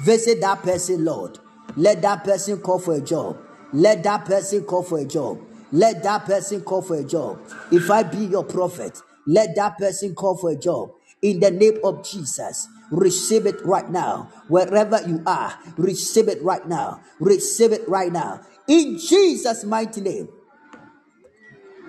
Visit 0.00 0.40
that 0.40 0.62
person, 0.62 1.04
Lord. 1.04 1.38
Let 1.76 2.02
that 2.02 2.24
person 2.24 2.60
call 2.60 2.78
for 2.78 2.94
a 2.94 3.00
job. 3.00 3.38
Let 3.72 4.02
that 4.04 4.24
person 4.24 4.64
call 4.64 4.82
for 4.82 4.98
a 4.98 5.04
job. 5.04 5.40
Let 5.72 6.02
that 6.04 6.24
person 6.26 6.60
call 6.60 6.82
for 6.82 6.96
a 6.96 7.04
job. 7.04 7.40
If 7.72 7.90
I 7.90 8.04
be 8.04 8.26
your 8.26 8.44
prophet, 8.44 9.00
let 9.26 9.56
that 9.56 9.78
person 9.78 10.14
call 10.14 10.36
for 10.36 10.50
a 10.50 10.56
job. 10.56 10.92
In 11.22 11.40
the 11.40 11.50
name 11.50 11.78
of 11.82 12.04
Jesus, 12.04 12.68
receive 12.90 13.46
it 13.46 13.64
right 13.64 13.90
now. 13.90 14.30
Wherever 14.48 15.00
you 15.08 15.22
are, 15.26 15.58
receive 15.76 16.28
it 16.28 16.42
right 16.42 16.66
now. 16.68 17.00
Receive 17.18 17.72
it 17.72 17.88
right 17.88 18.12
now. 18.12 18.42
In 18.68 18.98
Jesus' 18.98 19.64
mighty 19.64 20.00
name. 20.00 20.28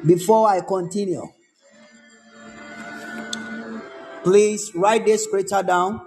Before 0.06 0.48
I 0.50 0.62
continue, 0.62 1.24
please 4.24 4.72
write 4.76 5.06
this 5.06 5.24
scripture 5.24 5.64
down. 5.64 6.02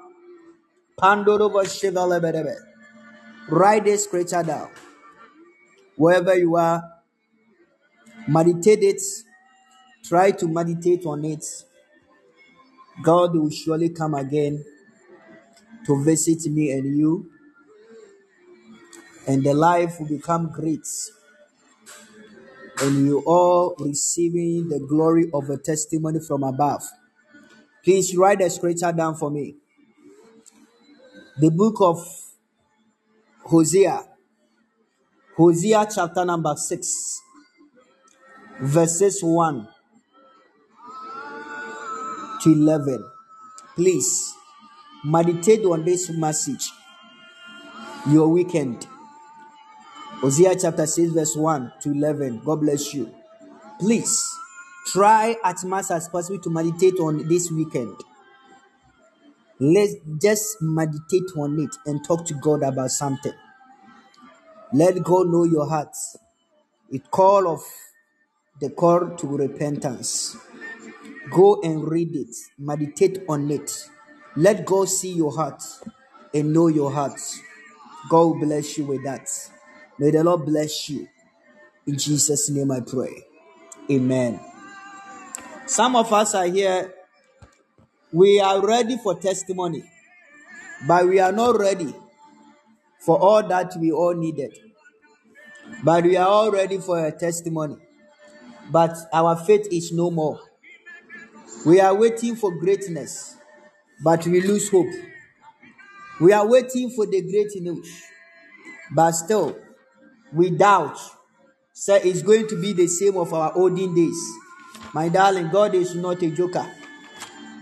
Write 3.51 3.85
this 3.85 4.05
scripture 4.05 4.43
down. 4.43 4.69
Wherever 5.97 6.37
you 6.37 6.57
are, 6.57 6.83
meditate 8.29 8.83
it. 8.83 9.03
Try 10.05 10.31
to 10.33 10.47
meditate 10.47 11.07
on 11.07 11.25
it. 11.25 11.45
God 13.03 13.35
will 13.35 13.51
surely 13.51 13.91
come 13.91 14.15
again 14.15 14.65
to 15.87 16.03
visit 16.05 16.51
me 16.51 16.71
and 16.73 16.97
you, 16.97 17.31
and 19.29 19.45
the 19.45 19.55
life 19.55 20.01
will 20.01 20.09
become 20.09 20.51
great. 20.51 20.87
and 22.81 23.07
you 23.07 23.23
all 23.27 23.75
receiving 23.81 24.69
the 24.69 24.79
glory 24.79 25.29
of 25.35 25.51
a 25.51 25.57
testimony 25.57 26.21
from 26.21 26.45
above. 26.45 26.83
Please 27.85 28.17
write 28.17 28.39
the 28.39 28.49
scripture 28.51 28.93
down 28.93 29.17
for 29.17 29.31
me. 29.31 29.57
The 31.39 31.51
book 31.51 31.77
of 31.81 31.99
Hosea, 33.45 34.05
Hosea 35.37 35.87
chapter 35.93 36.25
number 36.25 36.55
6, 36.55 37.23
verses 38.61 39.21
1 39.23 39.69
to 42.43 42.53
11. 42.53 43.05
Please 43.75 44.35
meditate 45.05 45.65
on 45.65 45.85
this 45.85 46.11
message. 46.11 46.71
Your 48.09 48.29
weekend. 48.29 48.87
Hosea 50.21 50.57
chapter 50.61 50.85
6, 50.85 51.13
verse 51.13 51.37
1 51.37 51.75
to 51.83 51.93
11. 51.93 52.41
God 52.45 52.61
bless 52.61 52.93
you. 52.93 53.15
Please 53.79 54.29
try 54.87 55.37
as 55.45 55.65
much 55.65 55.93
as 55.93 56.09
possible 56.09 56.41
to 56.41 56.51
meditate 56.51 56.99
on 56.99 57.29
this 57.29 57.53
weekend. 57.53 57.95
Let's 59.61 59.95
just 60.21 60.57
meditate 60.61 61.31
on 61.37 61.61
it 61.61 61.71
and 61.87 62.05
talk 62.05 62.27
to 62.27 62.35
God 62.35 62.65
about 62.65 62.91
something. 62.91 63.33
Let 64.73 65.03
God 65.05 65.29
know 65.29 65.45
your 65.45 65.69
heart. 65.69 65.95
It 66.91 67.11
call 67.13 67.47
of 67.47 67.61
the 68.61 68.71
call 68.71 69.17
to 69.17 69.27
repentance. 69.37 70.37
Go 71.31 71.61
and 71.63 71.89
read 71.89 72.17
it, 72.17 72.35
meditate 72.59 73.21
on 73.29 73.49
it. 73.53 73.89
Let 74.37 74.67
God 74.67 74.89
see 74.89 75.13
your 75.13 75.35
heart 75.35 75.63
and 76.35 76.53
know 76.53 76.67
your 76.67 76.91
heart. 76.91 77.21
God 78.11 78.41
bless 78.41 78.79
you 78.79 78.85
with 78.87 79.05
that. 79.05 79.29
May 79.99 80.11
the 80.13 80.23
Lord 80.23 80.45
bless 80.47 80.89
you. 80.89 81.09
In 81.87 81.99
Jesus' 81.99 82.51
name 82.51 82.71
I 82.71 82.81
pray. 82.81 83.25
Amen. 83.91 84.41
Some 85.67 85.97
of 85.97 86.13
us 86.13 86.35
are 86.35 86.47
here, 86.47 86.95
we 88.13 88.41
are 88.41 88.65
ready 88.65 88.97
for 88.97 89.15
testimony, 89.15 89.83
but 90.87 91.07
we 91.07 91.19
are 91.19 91.33
not 91.33 91.59
ready 91.59 91.95
for 93.01 93.19
all 93.19 93.43
that 93.49 93.75
we 93.79 93.91
all 93.93 94.15
needed. 94.15 94.57
But 95.83 96.05
we 96.05 96.17
are 96.17 96.29
all 96.29 96.51
ready 96.51 96.79
for 96.79 97.05
a 97.05 97.13
testimony. 97.13 97.77
But 98.71 98.97
our 99.13 99.37
faith 99.37 99.67
is 99.71 99.93
no 99.93 100.11
more. 100.11 100.41
We 101.67 101.81
are 101.81 101.95
waiting 101.95 102.37
for 102.37 102.51
greatness, 102.57 103.37
but 104.03 104.27
we 104.27 104.41
lose 104.41 104.69
hope. 104.69 104.93
We 106.21 106.33
are 106.33 106.47
waiting 106.47 106.91
for 106.91 107.07
the 107.07 107.21
great 107.23 107.61
news, 107.61 108.05
but 108.95 109.13
still 109.13 109.57
doubt. 110.51 110.99
Say 111.73 112.01
it's 112.03 112.23
going 112.23 112.49
to 112.49 112.61
be 112.61 112.73
the 112.73 112.87
same 112.87 113.17
of 113.17 113.33
our 113.33 113.53
olden 113.57 113.95
days. 113.95 114.21
My 114.93 115.09
darling, 115.09 115.49
God 115.51 115.75
is 115.75 115.95
not 115.95 116.23
a 116.23 116.31
joker. 116.31 116.67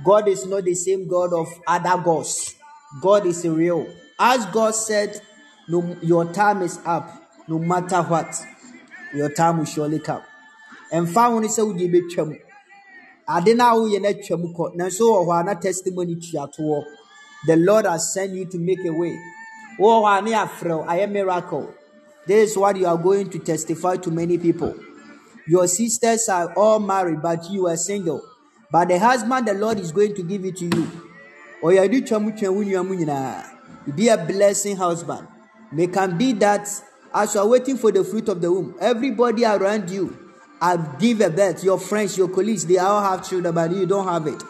God 0.05 0.29
is 0.29 0.47
not 0.47 0.65
the 0.65 0.75
same 0.75 1.09
God 1.09 1.33
of 1.33 1.49
other 1.67 2.01
gods. 2.03 2.55
God 3.01 3.27
is 3.27 3.47
real. 3.47 3.87
As 4.19 4.47
God 4.47 4.75
said, 4.75 5.21
no, 5.69 5.97
your 6.01 6.33
time 6.33 6.63
is 6.63 6.79
up. 6.85 7.11
No 7.49 7.59
matter 7.59 8.03
what, 8.03 8.35
your 9.15 9.31
time 9.31 9.59
will 9.59 9.65
surely 9.65 9.99
come. 9.99 10.23
And 10.91 11.09
found 11.09 11.37
when 11.37 11.49
say 11.49 11.63
we 11.63 11.89
be 11.89 12.03
twam. 12.03 12.39
Ade 13.29 13.59
hɔ 13.59 15.51
a 15.51 15.55
testimony. 15.61 16.15
The 17.47 17.57
Lord 17.57 17.87
has 17.87 18.15
sent 18.15 18.33
you 18.33 18.47
to 18.47 18.59
make 18.59 18.85
a 18.85 18.93
way. 18.93 19.19
Wɔ 19.79 20.23
hɔ 20.23 21.05
a 21.05 21.07
miracle. 21.07 21.75
This 22.27 22.51
is 22.51 22.59
what 22.59 22.77
you 22.77 22.87
are 22.87 22.99
going 22.99 23.31
to 23.31 23.39
testify 23.39 23.97
to 23.97 24.11
many 24.11 24.37
people. 24.39 24.75
Your 25.47 25.69
sisters 25.69 26.29
are 26.29 26.53
all 26.55 26.81
married, 26.81 27.23
but 27.23 27.49
you 27.51 27.69
are 27.69 27.77
single. 27.77 28.23
But 28.71 28.89
the 28.89 28.99
husband 28.99 29.47
the 29.47 29.55
Lord 29.55 29.79
is 29.79 29.93
going 29.93 30.15
to 30.17 30.23
give 30.23 30.45
it 30.45 30.57
to 30.57 30.65
you. 30.65 30.91
Be 33.95 34.09
a 34.09 34.17
blessing 34.17 34.77
husband. 34.77 35.29
May 35.73 35.87
can 35.87 36.19
be 36.19 36.33
that 36.33 36.69
as 37.15 37.35
you 37.35 37.41
are 37.41 37.47
waiting 37.47 37.77
for 37.77 37.93
the 37.93 38.03
fruit 38.05 38.29
of 38.29 38.41
the 38.41 38.51
womb, 38.51 38.77
everybody 38.81 39.45
around 39.45 39.89
you 39.91 40.17
have 40.61 40.99
give 40.99 41.21
a 41.21 41.31
birth. 41.31 41.63
Your 41.63 41.79
friends, 41.79 42.19
your 42.19 42.29
colleagues, 42.29 42.67
they 42.67 42.79
all 42.79 43.03
have 43.03 43.29
children, 43.29 43.55
but 43.55 43.71
you 43.71 43.87
don't 43.87 44.07
have 44.07 44.27
it. 44.27 44.43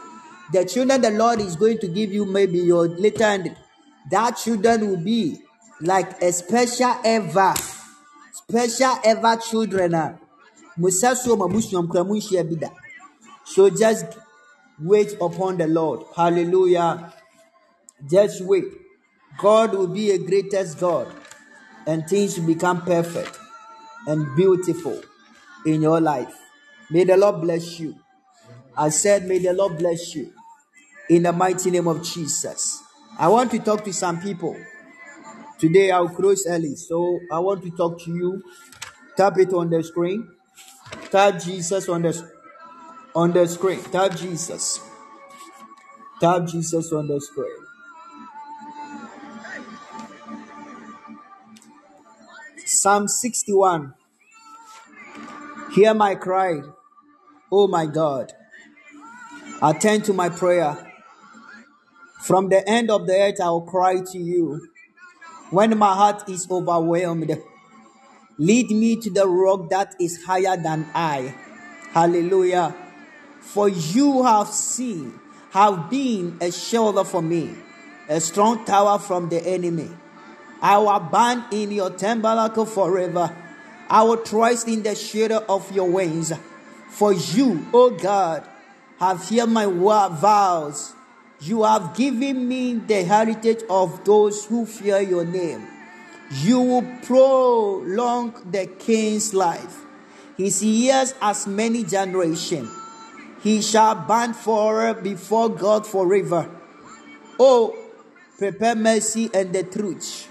The 0.52 0.64
children 0.64 1.00
the 1.00 1.10
Lord 1.10 1.40
is 1.40 1.56
going 1.56 1.78
to 1.78 1.88
give 1.88 2.12
you, 2.12 2.24
maybe 2.24 2.58
your 2.58 2.88
later 2.88 3.44
that 4.10 4.36
children 4.36 4.88
will 4.88 5.02
be 5.02 5.42
like 5.80 6.22
a 6.22 6.32
special 6.32 6.94
ever, 7.04 7.54
special 8.32 8.94
ever 9.04 9.36
children. 9.36 9.94
ah. 9.94 10.14
Musa 10.78 11.16
so. 11.16 11.36
So 13.44 13.70
just 13.70 14.06
wait 14.78 15.14
upon 15.20 15.56
the 15.58 15.66
Lord. 15.66 16.02
Hallelujah. 16.14 17.12
Just 18.08 18.42
wait. 18.42 18.64
God 19.38 19.72
will 19.74 19.86
be 19.88 20.10
a 20.10 20.18
greatest 20.18 20.78
God, 20.80 21.08
and 21.86 22.06
things 22.08 22.38
will 22.38 22.46
become 22.46 22.82
perfect 22.82 23.38
and 24.06 24.34
beautiful 24.36 25.00
in 25.66 25.82
your 25.82 26.00
life. 26.00 26.34
May 26.90 27.04
the 27.04 27.16
Lord 27.16 27.40
bless 27.42 27.78
you. 27.80 27.96
I 28.76 28.90
said, 28.90 29.24
May 29.26 29.38
the 29.38 29.52
Lord 29.52 29.78
bless 29.78 30.14
you 30.14 30.32
in 31.08 31.22
the 31.24 31.32
mighty 31.32 31.70
name 31.70 31.88
of 31.88 32.02
Jesus. 32.02 32.82
I 33.18 33.28
want 33.28 33.50
to 33.52 33.58
talk 33.58 33.84
to 33.84 33.92
some 33.92 34.20
people. 34.20 34.56
Today 35.58 35.90
I'll 35.90 36.08
close 36.08 36.46
early, 36.46 36.76
so 36.76 37.18
I 37.32 37.38
want 37.38 37.62
to 37.62 37.70
talk 37.70 38.00
to 38.02 38.10
you. 38.10 38.42
Tap 39.16 39.38
it 39.38 39.52
on 39.54 39.70
the 39.70 39.82
screen. 39.82 40.28
Tap 41.10 41.40
Jesus 41.40 41.88
on 41.88 42.02
the 42.02 42.30
on 43.14 43.32
the 43.32 43.46
screen. 43.46 43.82
Tap 43.84 44.14
Jesus. 44.14 44.80
Tap 46.20 46.46
Jesus 46.46 46.92
on 46.92 47.08
the 47.08 47.20
screen. 47.20 47.56
Psalm 52.66 53.08
61. 53.08 53.94
Hear 55.72 55.94
my 55.94 56.14
cry, 56.14 56.60
oh 57.50 57.66
my 57.66 57.86
God. 57.86 58.32
Attend 59.62 60.04
to 60.04 60.12
my 60.12 60.28
prayer. 60.28 60.92
From 62.22 62.48
the 62.48 62.68
end 62.68 62.90
of 62.90 63.06
the 63.06 63.14
earth, 63.14 63.40
I 63.40 63.50
will 63.50 63.62
cry 63.62 64.00
to 64.00 64.18
you. 64.18 64.68
When 65.50 65.78
my 65.78 65.94
heart 65.94 66.28
is 66.28 66.50
overwhelmed, 66.50 67.40
lead 68.36 68.70
me 68.70 68.96
to 69.00 69.10
the 69.10 69.28
rock 69.28 69.70
that 69.70 69.94
is 70.00 70.24
higher 70.24 70.56
than 70.56 70.88
I. 70.92 71.34
Hallelujah. 71.92 72.74
For 73.40 73.68
you 73.68 74.24
have 74.24 74.48
seen, 74.48 75.20
have 75.50 75.88
been 75.88 76.36
a 76.40 76.50
shelter 76.50 77.04
for 77.04 77.22
me, 77.22 77.54
a 78.08 78.20
strong 78.20 78.64
tower 78.64 78.98
from 78.98 79.28
the 79.28 79.40
enemy. 79.46 79.88
I 80.60 80.78
will 80.78 80.90
abide 80.90 81.52
in 81.52 81.70
your 81.70 81.90
tabernacle 81.90 82.66
forever. 82.66 83.34
I 83.88 84.02
will 84.02 84.16
trust 84.16 84.66
in 84.66 84.82
the 84.82 84.96
shadow 84.96 85.44
of 85.48 85.70
your 85.70 85.88
wings. 85.88 86.32
For 86.88 87.12
you, 87.12 87.64
O 87.72 87.90
God, 87.90 88.44
have 88.98 89.28
heard 89.28 89.48
my 89.48 89.66
vows. 89.66 90.95
You 91.40 91.64
have 91.64 91.94
given 91.94 92.48
me 92.48 92.74
the 92.74 93.04
heritage 93.04 93.62
of 93.68 94.04
those 94.04 94.46
who 94.46 94.64
fear 94.64 95.00
your 95.00 95.24
name. 95.24 95.66
You 96.30 96.60
will 96.60 96.98
prolong 97.02 98.34
the 98.50 98.66
king's 98.66 99.34
life. 99.34 99.84
His 100.36 100.62
years 100.64 101.14
as 101.20 101.46
many 101.46 101.84
generations. 101.84 102.70
He 103.42 103.62
shall 103.62 103.94
bind 103.94 104.34
forever 104.34 105.00
before 105.00 105.50
God 105.50 105.86
forever. 105.86 106.50
Oh, 107.38 107.76
prepare 108.38 108.74
mercy 108.74 109.30
and 109.32 109.52
the 109.52 109.62
truth, 109.62 110.28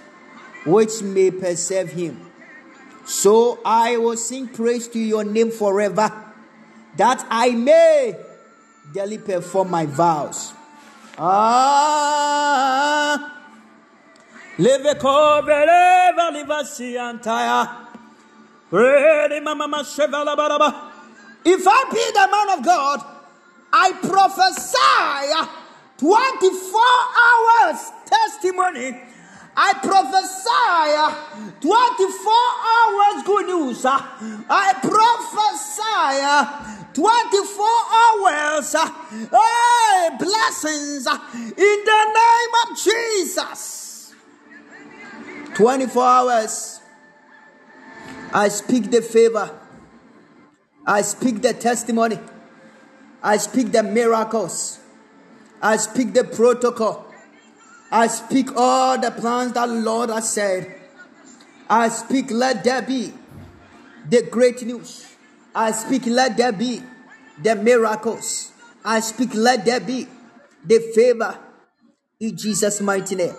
which 0.66 1.02
may 1.02 1.32
preserve 1.32 1.92
him. 1.92 2.32
So 3.06 3.60
I 3.64 3.98
will 3.98 4.18
sing 4.18 4.48
praise 4.48 4.88
to 4.90 5.00
your 5.00 5.24
name 5.24 5.52
forever, 5.52 6.12
that 6.98 7.26
I 7.30 7.52
may 7.52 8.18
daily 8.94 9.20
perform 9.20 9.70
my 9.70 9.86
vows. 9.86 10.54
Ah. 11.18 11.96
If 14.58 14.86
I 21.68 21.84
be 21.92 22.06
the 22.14 22.28
man 22.32 22.50
of 22.58 22.64
God, 22.66 23.00
I 23.72 23.92
prophesy 24.02 25.34
24 25.98 26.82
hours 27.26 27.92
testimony. 28.06 28.98
I 29.58 29.72
prophesy 29.84 30.96
24 31.62 32.34
hours 32.76 33.24
good 33.26 33.46
news. 33.48 33.86
I 33.86 34.74
prophesy 34.82 36.22
24 36.96 37.66
hours 37.94 38.74
hey, 38.74 40.10
blessings 40.18 41.06
in 41.06 41.78
the 41.86 42.06
name 42.16 42.54
of 42.64 42.78
Jesus. 42.84 44.14
24 45.54 46.04
hours. 46.04 46.80
I 48.34 48.48
speak 48.48 48.90
the 48.92 49.02
favor 49.02 49.52
I 50.86 51.02
speak 51.02 51.42
the 51.42 51.54
testimony. 51.54 52.20
I 53.24 53.38
speak 53.38 53.72
the 53.72 53.82
miracles. 53.82 54.80
I 55.62 55.78
speak 55.78 56.14
the 56.14 56.24
protocol. 56.24 57.12
I 57.92 58.08
speak 58.08 58.56
all 58.56 59.00
the 59.00 59.10
plans 59.10 59.54
that 59.54 59.68
Lord 59.68 60.10
has 60.12 60.32
said. 60.32 60.80
I 61.68 61.90
speak, 61.90 62.30
let 62.30 62.64
there 62.64 62.84
be 62.84 63.14
the 64.08 64.22
great 64.22 64.62
news. 64.64 65.15
I 65.56 65.72
speak, 65.72 66.06
let 66.06 66.36
there 66.36 66.52
be 66.52 66.84
the 67.42 67.56
miracles. 67.56 68.52
I 68.84 69.00
speak, 69.00 69.34
let 69.34 69.64
there 69.64 69.80
be 69.80 70.06
the 70.66 70.80
favor 70.94 71.40
in 72.20 72.36
Jesus' 72.36 72.82
mighty 72.82 73.16
name. 73.16 73.36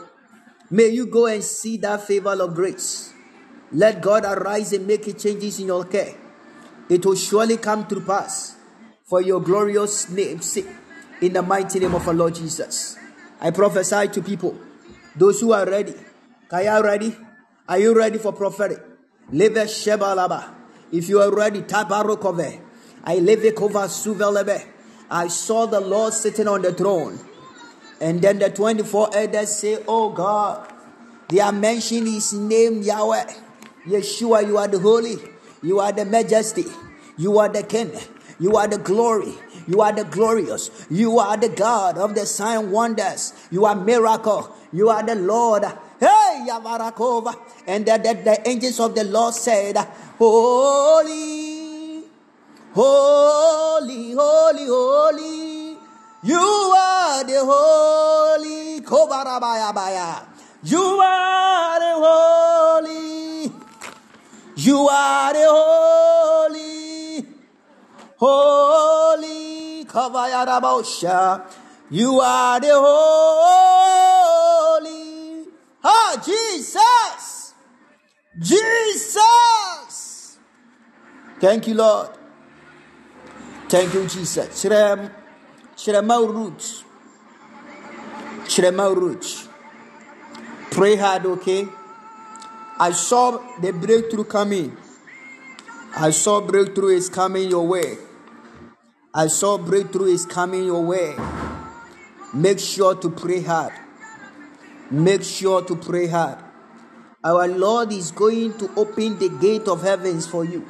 May 0.70 0.88
you 0.88 1.06
go 1.06 1.26
and 1.26 1.44
see 1.44 1.76
that 1.78 2.00
favor 2.06 2.32
of 2.32 2.54
grace. 2.54 3.12
Let 3.70 4.00
God 4.00 4.24
arise 4.24 4.72
and 4.72 4.86
make 4.86 5.04
changes 5.18 5.60
in 5.60 5.66
your 5.66 5.84
care. 5.84 6.14
It 6.88 7.04
will 7.04 7.16
surely 7.16 7.58
come 7.58 7.86
to 7.88 8.00
pass 8.00 8.56
for 9.04 9.20
your 9.20 9.40
glorious 9.40 10.08
name's 10.08 10.46
sake 10.46 10.68
in 11.20 11.34
the 11.34 11.42
mighty 11.42 11.80
name 11.80 11.94
of 11.94 12.08
our 12.08 12.14
Lord 12.14 12.34
Jesus. 12.34 12.96
I 13.40 13.50
prophesy 13.50 14.08
to 14.08 14.22
people, 14.22 14.56
those 15.14 15.40
who 15.40 15.52
are 15.52 15.66
ready. 15.66 15.94
Kaya 16.48 16.82
ready? 16.82 17.14
Are 17.68 17.78
you 17.78 17.94
ready 17.94 18.18
for 18.18 18.32
prophetic? 18.32 18.78
Shebalaba. 19.30 20.55
If 20.92 21.08
you 21.08 21.20
are 21.20 21.34
ready, 21.34 21.62
Tabarokove. 21.62 22.60
I 23.04 23.16
live 23.16 23.40
Kova 23.54 23.86
Suvelebe. 23.88 24.64
I 25.10 25.28
saw 25.28 25.66
the 25.66 25.80
Lord 25.80 26.12
sitting 26.12 26.48
on 26.48 26.62
the 26.62 26.72
throne. 26.72 27.18
And 28.00 28.20
then 28.20 28.38
the 28.38 28.50
24 28.50 29.16
elders 29.16 29.56
say, 29.56 29.78
Oh 29.88 30.10
God, 30.10 30.72
they 31.28 31.40
are 31.40 31.52
mentioning 31.52 32.12
his 32.12 32.32
name, 32.32 32.82
Yahweh. 32.82 33.32
Yeshua, 33.86 34.46
you 34.46 34.58
are 34.58 34.66
the 34.68 34.78
holy, 34.80 35.16
you 35.62 35.78
are 35.78 35.92
the 35.92 36.04
majesty, 36.04 36.64
you 37.16 37.38
are 37.38 37.48
the 37.48 37.62
king, 37.62 37.92
you 38.40 38.56
are 38.56 38.66
the 38.66 38.78
glory, 38.78 39.32
you 39.68 39.80
are 39.80 39.92
the 39.92 40.02
glorious, 40.04 40.86
you 40.90 41.18
are 41.20 41.36
the 41.36 41.48
God 41.48 41.96
of 41.96 42.14
the 42.16 42.26
sign 42.26 42.72
wonders, 42.72 43.32
you 43.50 43.64
are 43.64 43.76
miracle, 43.76 44.52
you 44.72 44.88
are 44.88 45.04
the 45.04 45.14
Lord. 45.14 45.64
Hey, 45.98 46.46
Yavarakova. 46.48 47.34
And 47.66 47.86
the, 47.86 47.96
the, 47.98 48.14
the 48.22 48.48
angels 48.48 48.80
of 48.80 48.94
the 48.94 49.04
Lord 49.04 49.34
said, 49.34 49.76
Holy, 50.18 52.02
holy, 52.74 54.12
holy, 54.12 54.66
holy. 54.66 55.76
You 56.22 56.38
are 56.38 57.24
the 57.24 57.40
holy. 57.44 58.80
Kobarabayabaya. 58.80 60.26
You 60.64 60.82
are 60.82 61.80
the 61.80 61.94
holy. 62.04 63.52
You 64.56 64.88
are 64.88 65.32
the 65.32 65.46
holy. 65.48 67.26
Holy. 68.16 69.84
Kavayarabosha. 69.84 71.42
You 71.90 72.20
are 72.20 72.60
the 72.60 72.72
holy. 72.74 74.26
Ah, 75.88 76.20
Jesus. 76.24 77.54
Jesus. 78.38 80.38
Thank 81.38 81.68
you, 81.68 81.74
Lord. 81.74 82.10
Thank 83.68 83.94
you, 83.94 84.04
Jesus. 84.06 84.64
Shrem, 84.64 85.10
Shrema 85.76 86.26
roots. 86.26 86.82
Shrema 88.46 88.94
roots. 88.94 89.48
Pray 90.72 90.96
hard, 90.96 91.26
okay? 91.26 91.68
I 92.80 92.90
saw 92.90 93.38
the 93.60 93.72
breakthrough 93.72 94.24
coming. 94.24 94.76
I 95.96 96.10
saw 96.10 96.40
breakthrough 96.40 96.96
is 96.96 97.08
coming 97.08 97.48
your 97.48 97.66
way. 97.66 97.96
I 99.14 99.28
saw 99.28 99.56
breakthrough 99.56 100.06
is 100.06 100.26
coming 100.26 100.64
your 100.64 100.84
way. 100.84 101.14
Make 102.34 102.58
sure 102.58 102.96
to 102.96 103.08
pray 103.08 103.40
hard. 103.40 103.72
Make 104.90 105.24
sure 105.24 105.62
to 105.62 105.76
pray 105.76 106.06
hard. 106.06 106.38
Our 107.24 107.48
Lord 107.48 107.92
is 107.92 108.12
going 108.12 108.56
to 108.58 108.70
open 108.76 109.18
the 109.18 109.28
gate 109.28 109.66
of 109.66 109.82
heavens 109.82 110.26
for 110.26 110.44
you. 110.44 110.64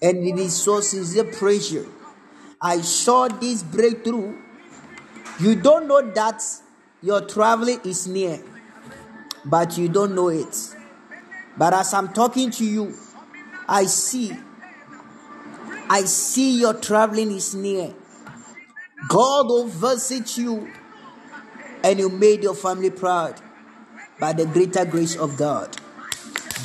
And 0.00 0.18
it 0.18 0.38
is 0.38 0.54
so 0.54 0.80
sincere 0.80 1.24
pressure. 1.24 1.86
I 2.60 2.80
saw 2.82 3.28
this 3.28 3.62
breakthrough. 3.62 4.38
You 5.40 5.56
don't 5.56 5.88
know 5.88 6.02
that 6.12 6.42
your 7.02 7.20
traveling 7.22 7.80
is 7.84 8.06
near, 8.06 8.40
but 9.44 9.76
you 9.76 9.88
don't 9.88 10.14
know 10.14 10.28
it. 10.28 10.74
But 11.58 11.74
as 11.74 11.92
I'm 11.94 12.12
talking 12.12 12.50
to 12.52 12.64
you, 12.64 12.94
I 13.68 13.84
see, 13.84 14.32
I 15.90 16.02
see 16.02 16.60
your 16.60 16.74
traveling 16.74 17.32
is 17.32 17.54
near. 17.54 17.92
God 19.08 19.46
will 19.46 19.66
visit 19.66 20.38
you 20.38 20.70
and 21.82 21.98
you 21.98 22.08
made 22.08 22.42
your 22.42 22.54
family 22.54 22.90
proud 22.90 23.40
by 24.18 24.32
the 24.32 24.46
greater 24.46 24.84
grace 24.84 25.16
of 25.16 25.36
God. 25.36 25.76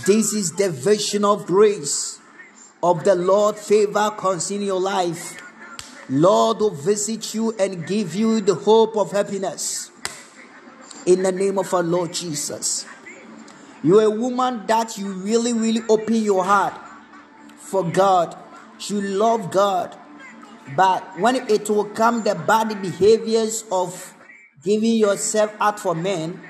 This 0.05 0.33
is 0.33 0.53
the 0.53 0.69
vision 0.69 1.25
of 1.25 1.45
grace 1.45 2.19
of 2.81 3.03
the 3.03 3.15
Lord 3.15 3.57
favor 3.57 4.11
concerning 4.17 4.67
your 4.67 4.79
life. 4.79 5.41
Lord 6.09 6.59
will 6.59 6.71
visit 6.71 7.33
you 7.33 7.55
and 7.57 7.85
give 7.85 8.15
you 8.15 8.41
the 8.41 8.55
hope 8.55 8.97
of 8.97 9.11
happiness. 9.11 9.91
In 11.05 11.23
the 11.23 11.31
name 11.31 11.57
of 11.57 11.73
our 11.73 11.83
Lord 11.83 12.13
Jesus. 12.13 12.85
You're 13.83 14.03
a 14.03 14.09
woman 14.09 14.65
that 14.67 14.97
you 14.97 15.11
really, 15.11 15.53
really 15.53 15.81
open 15.89 16.15
your 16.15 16.43
heart 16.43 16.73
for 17.57 17.83
God. 17.83 18.37
You 18.87 19.01
love 19.01 19.51
God. 19.51 19.95
But 20.75 21.19
when 21.19 21.35
it 21.35 21.69
will 21.69 21.85
come 21.85 22.23
the 22.23 22.35
bad 22.35 22.81
behaviors 22.81 23.63
of 23.71 24.13
giving 24.63 24.95
yourself 24.95 25.53
out 25.59 25.79
for 25.79 25.95
men, 25.95 26.41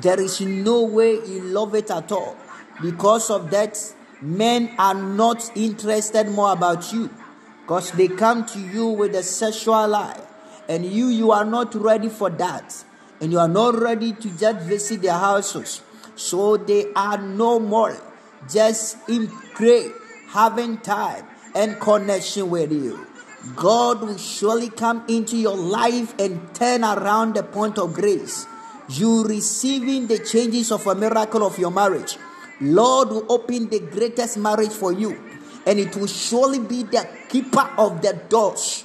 there 0.00 0.20
is 0.20 0.40
no 0.40 0.82
way 0.82 1.14
you 1.14 1.42
love 1.42 1.74
it 1.74 1.90
at 1.90 2.10
all. 2.12 2.36
Because 2.82 3.30
of 3.30 3.50
that, 3.50 3.78
men 4.20 4.74
are 4.78 4.94
not 4.94 5.56
interested 5.56 6.28
more 6.28 6.52
about 6.52 6.92
you. 6.92 7.10
Because 7.62 7.92
they 7.92 8.08
come 8.08 8.44
to 8.46 8.60
you 8.60 8.86
with 8.88 9.14
a 9.14 9.22
sexual 9.22 9.88
lie. 9.88 10.20
And 10.68 10.84
you, 10.84 11.08
you 11.08 11.32
are 11.32 11.44
not 11.44 11.74
ready 11.74 12.08
for 12.08 12.30
that. 12.30 12.84
And 13.20 13.32
you 13.32 13.38
are 13.38 13.48
not 13.48 13.80
ready 13.80 14.12
to 14.12 14.38
just 14.38 14.66
visit 14.66 15.02
their 15.02 15.12
houses. 15.12 15.82
So 16.16 16.56
they 16.56 16.92
are 16.94 17.18
no 17.18 17.58
more 17.58 17.96
just 18.50 19.08
in 19.08 19.28
pray, 19.54 19.90
having 20.28 20.78
time 20.78 21.26
and 21.54 21.80
connection 21.80 22.50
with 22.50 22.72
you. 22.72 23.05
God 23.54 24.00
will 24.00 24.18
surely 24.18 24.70
come 24.70 25.04
into 25.08 25.36
your 25.36 25.56
life 25.56 26.14
and 26.18 26.54
turn 26.54 26.84
around 26.84 27.34
the 27.34 27.42
point 27.42 27.78
of 27.78 27.94
grace. 27.94 28.46
You 28.88 29.24
receiving 29.24 30.06
the 30.06 30.18
changes 30.18 30.72
of 30.72 30.86
a 30.86 30.94
miracle 30.94 31.44
of 31.44 31.58
your 31.58 31.70
marriage. 31.70 32.16
Lord 32.60 33.10
will 33.10 33.26
open 33.30 33.68
the 33.68 33.80
greatest 33.80 34.38
marriage 34.38 34.72
for 34.72 34.92
you, 34.92 35.18
and 35.66 35.78
it 35.78 35.94
will 35.96 36.06
surely 36.06 36.58
be 36.58 36.84
the 36.84 37.06
keeper 37.28 37.68
of 37.76 38.00
the 38.00 38.14
doors 38.28 38.84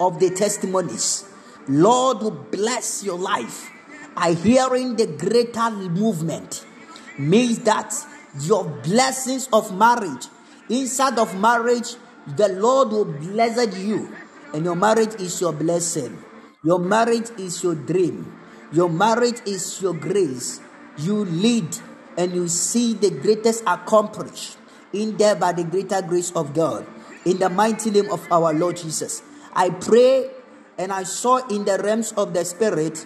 of 0.00 0.18
the 0.18 0.30
testimonies. 0.30 1.24
Lord 1.68 2.18
will 2.18 2.30
bless 2.30 3.04
your 3.04 3.18
life. 3.18 3.70
I 4.16 4.32
hearing 4.32 4.96
the 4.96 5.06
greater 5.06 5.70
movement 5.70 6.64
means 7.18 7.60
that 7.60 7.94
your 8.40 8.64
blessings 8.64 9.48
of 9.52 9.76
marriage, 9.76 10.26
inside 10.68 11.18
of 11.18 11.38
marriage, 11.38 11.94
the 12.26 12.48
Lord 12.48 12.88
will 12.90 13.04
bless 13.04 13.76
you, 13.78 14.14
and 14.52 14.64
your 14.64 14.76
marriage 14.76 15.14
is 15.20 15.40
your 15.40 15.52
blessing. 15.52 16.22
Your 16.62 16.78
marriage 16.78 17.28
is 17.38 17.62
your 17.62 17.74
dream. 17.74 18.40
Your 18.72 18.88
marriage 18.88 19.40
is 19.46 19.82
your 19.82 19.92
grace. 19.92 20.60
You 20.96 21.24
lead 21.26 21.76
and 22.16 22.34
you 22.34 22.48
see 22.48 22.94
the 22.94 23.10
greatest 23.10 23.62
accomplished 23.66 24.56
in 24.92 25.16
there 25.16 25.34
by 25.34 25.52
the 25.52 25.64
greater 25.64 26.00
grace 26.00 26.30
of 26.32 26.54
God. 26.54 26.86
In 27.26 27.38
the 27.38 27.50
mighty 27.50 27.90
name 27.90 28.10
of 28.10 28.26
our 28.32 28.54
Lord 28.54 28.76
Jesus. 28.76 29.22
I 29.54 29.70
pray 29.70 30.30
and 30.78 30.92
I 30.92 31.02
saw 31.02 31.46
in 31.48 31.64
the 31.64 31.78
realms 31.78 32.12
of 32.12 32.32
the 32.32 32.44
spirit 32.44 33.04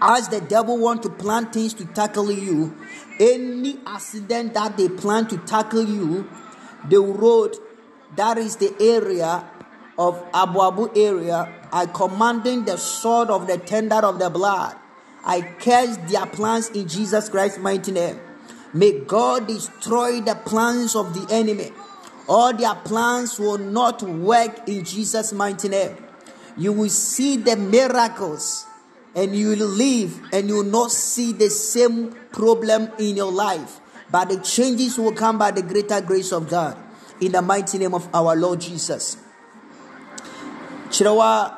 as 0.00 0.28
the 0.28 0.40
devil 0.40 0.76
want 0.76 1.02
to 1.04 1.08
plan 1.08 1.50
things 1.50 1.72
to 1.74 1.84
tackle 1.86 2.30
you 2.30 2.76
any 3.18 3.78
accident 3.86 4.54
that 4.54 4.76
they 4.76 4.88
plan 4.88 5.26
to 5.28 5.38
tackle 5.38 5.84
you 5.84 6.28
the 6.88 7.00
road 7.00 7.56
that 8.16 8.38
is 8.38 8.56
the 8.56 8.74
area 8.80 9.44
of 9.98 10.22
abu 10.32 10.60
abu 10.60 10.90
area. 10.96 11.48
I 11.72 11.86
commanding 11.86 12.64
the 12.64 12.76
sword 12.76 13.30
of 13.30 13.46
the 13.46 13.58
tender 13.58 13.96
of 13.96 14.18
the 14.18 14.30
blood. 14.30 14.76
I 15.24 15.40
curse 15.40 15.96
their 16.08 16.26
plans 16.26 16.70
in 16.70 16.88
jesus 16.88 17.28
christ's 17.28 17.58
mighty 17.58 17.92
name. 17.92 18.20
May 18.72 19.00
god 19.00 19.46
destroy 19.46 20.20
the 20.20 20.34
plans 20.34 20.94
of 20.96 21.14
the 21.14 21.32
enemy. 21.32 21.72
All 22.28 22.52
their 22.54 22.74
plans 22.74 23.38
will 23.38 23.58
not 23.58 24.02
work 24.02 24.68
in 24.68 24.84
jesus 24.84 25.32
mighty 25.32 25.68
name. 25.68 25.96
You 26.56 26.72
will 26.72 26.90
see 26.90 27.36
the 27.36 27.56
miracles 27.56 28.66
and 29.14 29.34
you 29.34 29.50
will 29.50 29.68
live 29.68 30.20
and 30.32 30.48
you 30.48 30.56
will 30.56 30.64
not 30.64 30.90
see 30.90 31.32
the 31.32 31.50
same 31.50 32.12
problem 32.32 32.90
in 32.98 33.16
your 33.16 33.32
life. 33.32 33.80
But 34.10 34.28
the 34.28 34.38
changes 34.38 34.98
will 34.98 35.12
come 35.12 35.38
by 35.38 35.50
the 35.50 35.62
greater 35.62 36.00
grace 36.00 36.32
of 36.32 36.48
God. 36.48 36.76
In 37.24 37.32
the 37.32 37.42
mighty 37.42 37.78
name 37.78 37.94
of 37.94 38.08
our 38.14 38.36
Lord 38.36 38.60
Jesus. 38.60 39.16
Chirawa, 40.88 41.56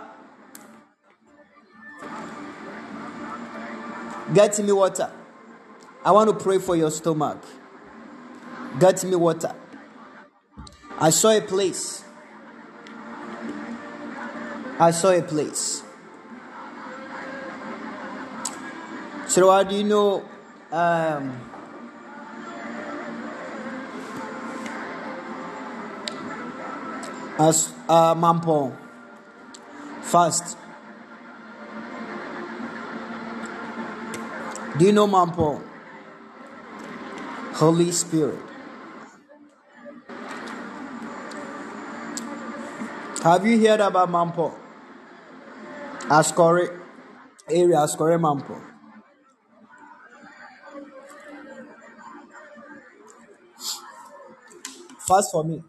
get 4.32 4.58
me 4.58 4.72
water. 4.72 5.10
I 6.04 6.12
want 6.12 6.30
to 6.30 6.36
pray 6.36 6.58
for 6.58 6.76
your 6.76 6.90
stomach. 6.90 7.42
Get 8.78 9.02
me 9.04 9.16
water. 9.16 9.54
I 10.98 11.10
saw 11.10 11.30
a 11.30 11.40
place. 11.40 12.04
I 14.78 14.90
saw 14.90 15.10
a 15.10 15.22
place. 15.22 15.82
How 19.34 19.62
do 19.62 19.74
you 19.74 19.84
know? 19.84 20.24
Um, 20.72 21.45
as 27.38 27.72
uh, 27.88 28.14
Mampo 28.14 28.76
fast. 30.02 30.56
Do 34.78 34.84
you 34.84 34.92
know 34.92 35.06
Mampo? 35.06 35.62
Holy 37.54 37.90
Spirit. 37.92 38.38
Have 43.22 43.46
you 43.46 43.66
heard 43.66 43.80
about 43.80 44.08
Mampo? 44.10 44.54
Ascori 46.08 46.68
area, 47.50 47.76
Ascori 47.76 48.18
Mampo. 48.20 48.62
Fast 54.98 55.32
for 55.32 55.44
me. 55.44 55.62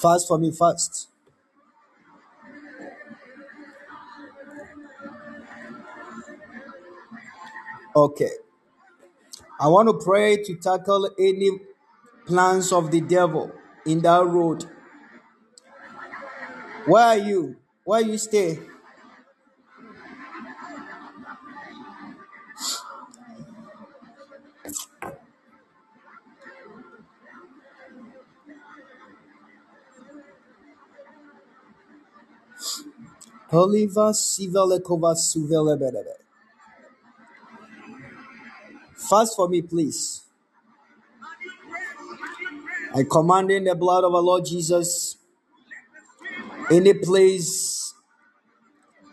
Fast 0.00 0.26
for 0.28 0.38
me, 0.38 0.50
fast. 0.50 1.08
Okay. 7.94 8.30
I 9.60 9.68
want 9.68 9.88
to 9.88 10.04
pray 10.04 10.42
to 10.42 10.56
tackle 10.56 11.10
any 11.18 11.50
plans 12.26 12.72
of 12.72 12.90
the 12.90 13.00
devil 13.02 13.52
in 13.86 14.00
that 14.02 14.24
road. 14.26 14.64
Where 16.86 17.04
are 17.04 17.16
you? 17.18 17.56
Where 17.84 18.00
you 18.00 18.18
stay? 18.18 18.58
Fast 38.94 39.36
for 39.36 39.48
me, 39.48 39.62
please. 39.62 40.22
I 42.94 43.04
command 43.10 43.50
in 43.50 43.64
the 43.64 43.74
blood 43.74 44.04
of 44.04 44.14
our 44.14 44.20
Lord 44.20 44.44
Jesus 44.44 45.16
any 46.70 46.92
place, 46.92 47.94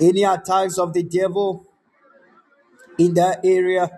any 0.02 0.24
attacks 0.24 0.78
of 0.78 0.92
the 0.92 1.04
devil 1.04 1.66
in 2.98 3.14
that 3.14 3.40
area. 3.46 3.90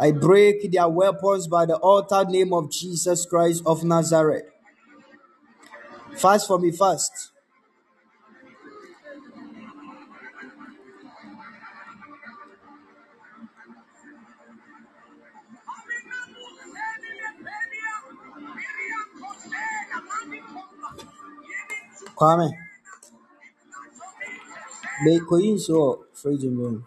I 0.00 0.10
break 0.10 0.72
their 0.72 0.88
weapons 0.88 1.46
by 1.46 1.66
the 1.66 1.76
altar 1.76 2.24
name 2.28 2.52
of 2.52 2.72
Jesus 2.72 3.24
Christ 3.24 3.62
of 3.64 3.84
Nazareth. 3.84 4.46
Fast 6.16 6.48
for 6.48 6.58
me, 6.58 6.72
fast. 6.72 7.30
Come. 22.16 22.50
Bem, 25.04 25.22
conheço 25.22 26.06
Fred 26.14 26.48
Moon. 26.48 26.80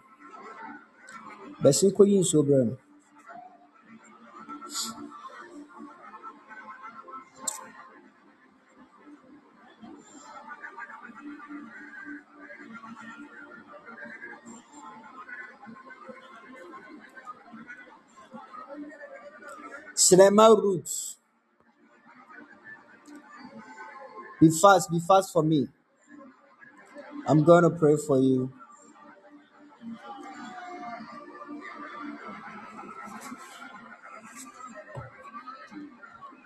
Bem, 1.60 1.72
sim, 1.72 1.90
conheço 1.92 2.42
Bruno. 2.42 2.76
Cinema 19.94 20.48
Roots. 20.48 21.19
Be 24.40 24.50
fast, 24.50 24.90
be 24.90 25.00
fast 25.00 25.32
for 25.32 25.42
me. 25.42 25.68
I'm 27.26 27.44
going 27.44 27.64
to 27.64 27.70
pray 27.70 27.96
for 28.06 28.18
you. 28.18 28.52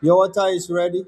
Your 0.02 0.16
water 0.18 0.48
is 0.48 0.70
ready. 0.70 1.04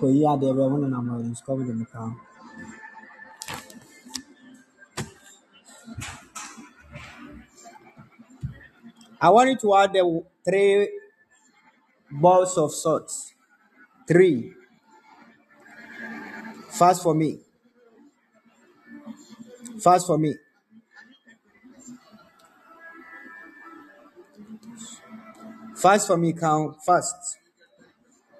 Kɔyi 0.00 0.22
adeɛ 0.32 0.52
bɛ 0.56 0.64
ho 0.70 0.76
nenam 0.78 1.06
hɔ 1.10 1.16
yi, 1.24 1.30
nsuo 1.32 1.66
de 1.66 1.72
me 1.74 1.84
I 9.20 9.30
want 9.30 9.50
you 9.50 9.56
to 9.58 9.74
add 9.76 9.92
the 9.92 10.22
three 10.44 10.88
balls 12.10 12.56
of 12.56 12.72
salt. 12.72 13.10
Three. 14.06 14.52
Fast 16.70 17.02
for 17.02 17.14
me. 17.14 17.40
Fast 19.82 20.06
for 20.06 20.18
me. 20.18 20.34
Fast 25.74 26.06
for 26.08 26.16
me, 26.16 26.32
count 26.32 26.76
fast. 26.84 27.38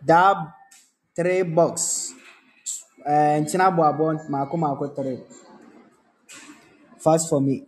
That 0.05 0.37
three 1.15 1.43
box. 1.43 2.13
Eh, 3.07 3.41
nkyina 3.41 3.65
aboabɔ 3.71 4.29
mako 4.29 4.57
mako 4.57 4.85
three. 4.95 5.19
Fast 6.99 7.29
for 7.31 7.41
me. 7.41 7.67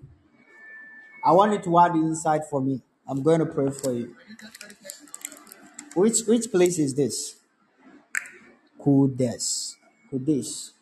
I 1.24 1.32
want 1.32 1.52
you 1.52 1.58
to 1.60 1.78
add 1.78 1.94
the 1.94 1.98
inside 1.98 2.42
for 2.50 2.60
me. 2.60 2.82
I'm 3.10 3.24
going 3.24 3.40
to 3.40 3.46
pray 3.46 3.70
for 3.70 3.92
you. 3.92 4.16
Which 5.94 6.20
which 6.26 6.50
place 6.52 6.78
is 6.78 6.94
this? 6.94 7.36
Kudes. 8.80 9.76
Kudes. 10.12 10.72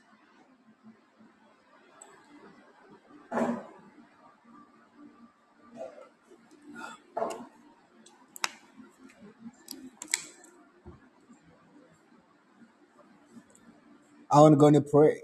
I'm 14.30 14.58
going 14.58 14.74
to 14.74 14.82
pray. 14.82 15.22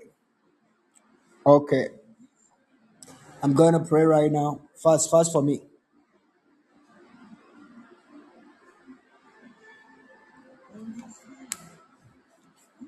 Okay. 1.47 1.89
I'm 3.43 3.53
going 3.53 3.75
to 3.75 3.81
pray 3.81 4.05
right 4.05 4.33
now. 4.33 4.63
Fast, 4.83 5.11
fast 5.11 5.33
for 5.33 5.43
me. 5.43 5.61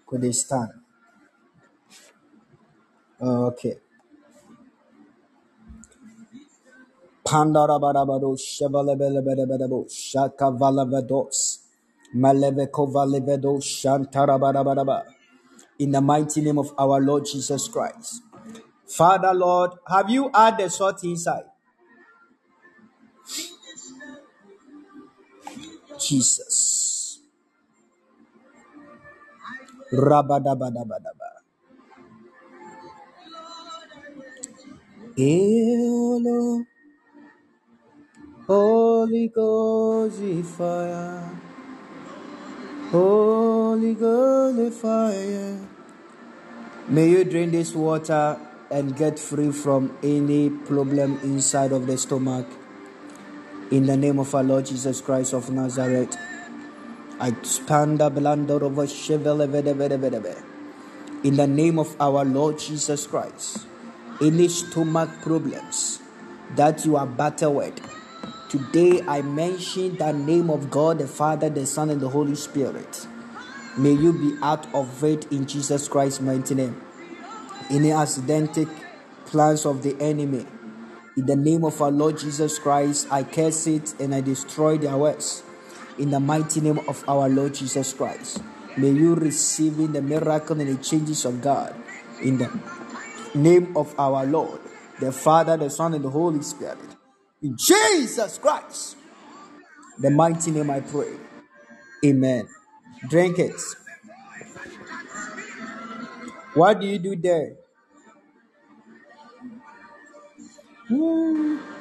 Kurdistan. 0.07 0.69
Uh, 3.21 3.47
okay. 3.47 3.77
Pandarabadabado 7.25 8.37
Shavalebelebedebedebo 8.39 9.87
Shakavalavados 9.91 11.59
Malevekovalevedo 12.15 13.59
Shantarabadabadaba 13.61 15.03
in 15.79 15.91
the 15.91 16.01
mighty 16.01 16.41
name 16.41 16.59
of 16.59 16.73
our 16.79 17.01
Lord 17.01 17.27
Jesus 17.27 17.69
Christ. 17.69 18.23
Father 18.87 19.35
Lord, 19.35 19.73
have 19.89 20.09
you 20.09 20.31
added 20.33 20.67
the 20.67 20.71
salt 20.71 21.03
inside? 21.05 21.45
Jesus. 25.99 27.06
Rabadabadabadaba. 29.93 31.31
Eolo, 35.19 36.67
Holy 38.47 39.29
Ghost 39.29 40.23
fire, 40.57 41.31
Holy 42.93 43.95
Ghost 43.95 44.81
fire. 44.81 45.61
May 46.89 47.11
you 47.11 47.25
drink 47.25 47.53
this 47.53 47.75
water 47.75 48.39
and 48.71 48.97
get 48.97 49.19
free 49.19 49.53
from 49.53 49.97
any 50.05 50.51
problem 50.51 51.19
inside 51.25 51.73
of 51.73 51.87
the 51.89 51.99
stomach. 51.99 52.47
In 53.73 53.87
the 53.87 53.97
name 53.97 54.19
of 54.21 54.35
our 54.35 54.45
Lord 54.45 54.67
Jesus 54.67 55.01
Christ 55.03 55.35
of 55.35 55.51
Nazareth, 55.51 56.17
The 57.19 58.11
blanda 58.15 58.57
of 58.57 58.77
a 58.77 58.83
shevele 58.83 59.49
vede 59.49 59.75
vede 59.75 59.99
vede. 59.99 60.37
In 61.25 61.37
the 61.37 61.47
name 61.47 61.79
of 61.79 61.97
our 61.99 62.27
Lord 62.27 62.59
Jesus 62.59 63.07
Christ, 63.07 63.67
any 64.21 64.49
stomach 64.49 65.09
problems 65.23 66.01
that 66.57 66.85
you 66.85 66.97
are 66.97 67.07
battled 67.07 67.57
with, 67.57 67.81
today 68.51 69.01
I 69.09 69.23
mention 69.23 69.97
the 69.97 70.13
name 70.13 70.51
of 70.51 70.71
God, 70.71 70.99
the 70.99 71.09
Father, 71.09 71.49
the 71.49 71.65
Son, 71.65 71.89
and 71.89 72.03
the 72.03 72.09
Holy 72.11 72.35
Spirit. 72.35 73.07
May 73.79 73.93
you 73.93 74.13
be 74.13 74.37
out 74.43 74.73
of 74.75 75.03
it 75.03 75.33
in 75.33 75.47
Jesus 75.47 75.89
Christ's 75.89 76.21
mighty 76.21 76.55
name. 76.55 76.79
Any 77.71 77.93
accidental 77.93 78.67
plans 79.25 79.65
of 79.65 79.83
the 79.83 79.97
enemy, 80.03 80.45
in 81.17 81.25
the 81.25 81.37
name 81.37 81.65
of 81.65 81.81
our 81.81 81.91
Lord 81.91 82.19
Jesus 82.19 82.59
Christ, 82.59 83.09
I 83.11 83.23
curse 83.23 83.67
it 83.67 83.95
and 83.99 84.15
I 84.15 84.21
destroy 84.21 84.77
their 84.77 84.99
works. 84.99 85.43
In 85.99 86.11
the 86.11 86.21
mighty 86.21 86.61
name 86.61 86.79
of 86.89 87.03
our 87.09 87.29
Lord 87.29 87.55
Jesus 87.55 87.95
Christ, 87.95 88.43
may 88.77 88.91
you 88.91 89.15
receive 89.15 89.79
in 89.79 89.93
the 89.93 90.03
miracle 90.03 90.61
and 90.61 90.69
the 90.69 90.83
changes 90.83 91.25
of 91.25 91.41
God. 91.41 91.75
In 92.23 92.37
the 92.39 92.51
name 93.35 93.77
of 93.77 93.95
our 93.99 94.27
Lord, 94.27 94.61
the 95.01 95.11
Father, 95.11 95.57
the 95.57 95.71
Son, 95.71 95.95
and 95.95 96.05
the 96.05 96.11
Holy 96.11 96.43
Spirit. 96.43 96.79
In 97.43 97.57
Jesus 97.57 98.39
Christ, 98.39 98.97
the 99.99 100.11
mighty 100.11 100.51
name 100.51 100.71
I 100.71 100.81
pray. 100.81 101.17
Amen. 102.05 102.49
Drink 103.09 103.39
it. 103.39 103.61
What 106.55 106.81
do 106.81 106.87
you 106.87 106.99
do 106.99 107.17
there? 107.17 107.57
Hmm. 110.89 111.76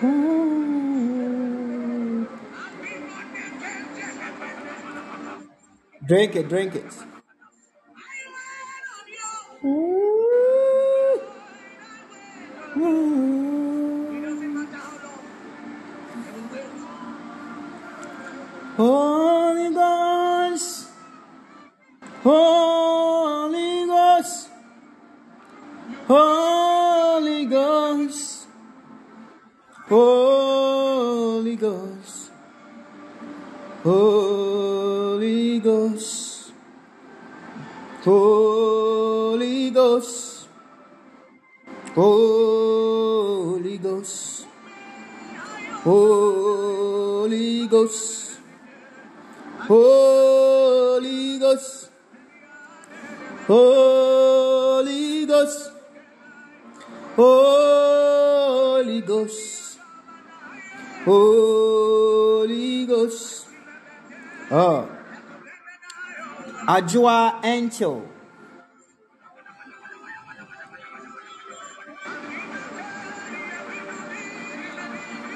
Drink 0.00 0.12
it, 6.36 6.48
drink 6.48 6.76
it. 6.76 6.84
Holy 18.76 19.74
Ghost, 19.74 20.88
Holy 22.22 23.86
Ghost, 23.86 24.50
Holy 26.06 27.46
Ghost, 27.46 28.37
Holy 29.88 31.56
Ghost, 31.56 32.30
Holy 33.82 35.60
Ghost, 35.60 36.52
Holy 38.04 39.70
Ghost, 39.70 40.46
Holy 41.94 43.78
Ghost, 43.78 44.46
Holy 45.84 47.66
Ghost, 47.66 48.40
Holy 49.60 51.38
Ghost, 51.38 51.90
Holy 53.46 55.24
Ghost, 55.24 55.72
Holy 57.16 59.00
Ghost. 59.00 59.67
Holy 61.04 62.86
Ghost. 62.86 63.46
Oh, 64.50 64.88
Ajua 66.66 67.44
Angel. 67.44 68.02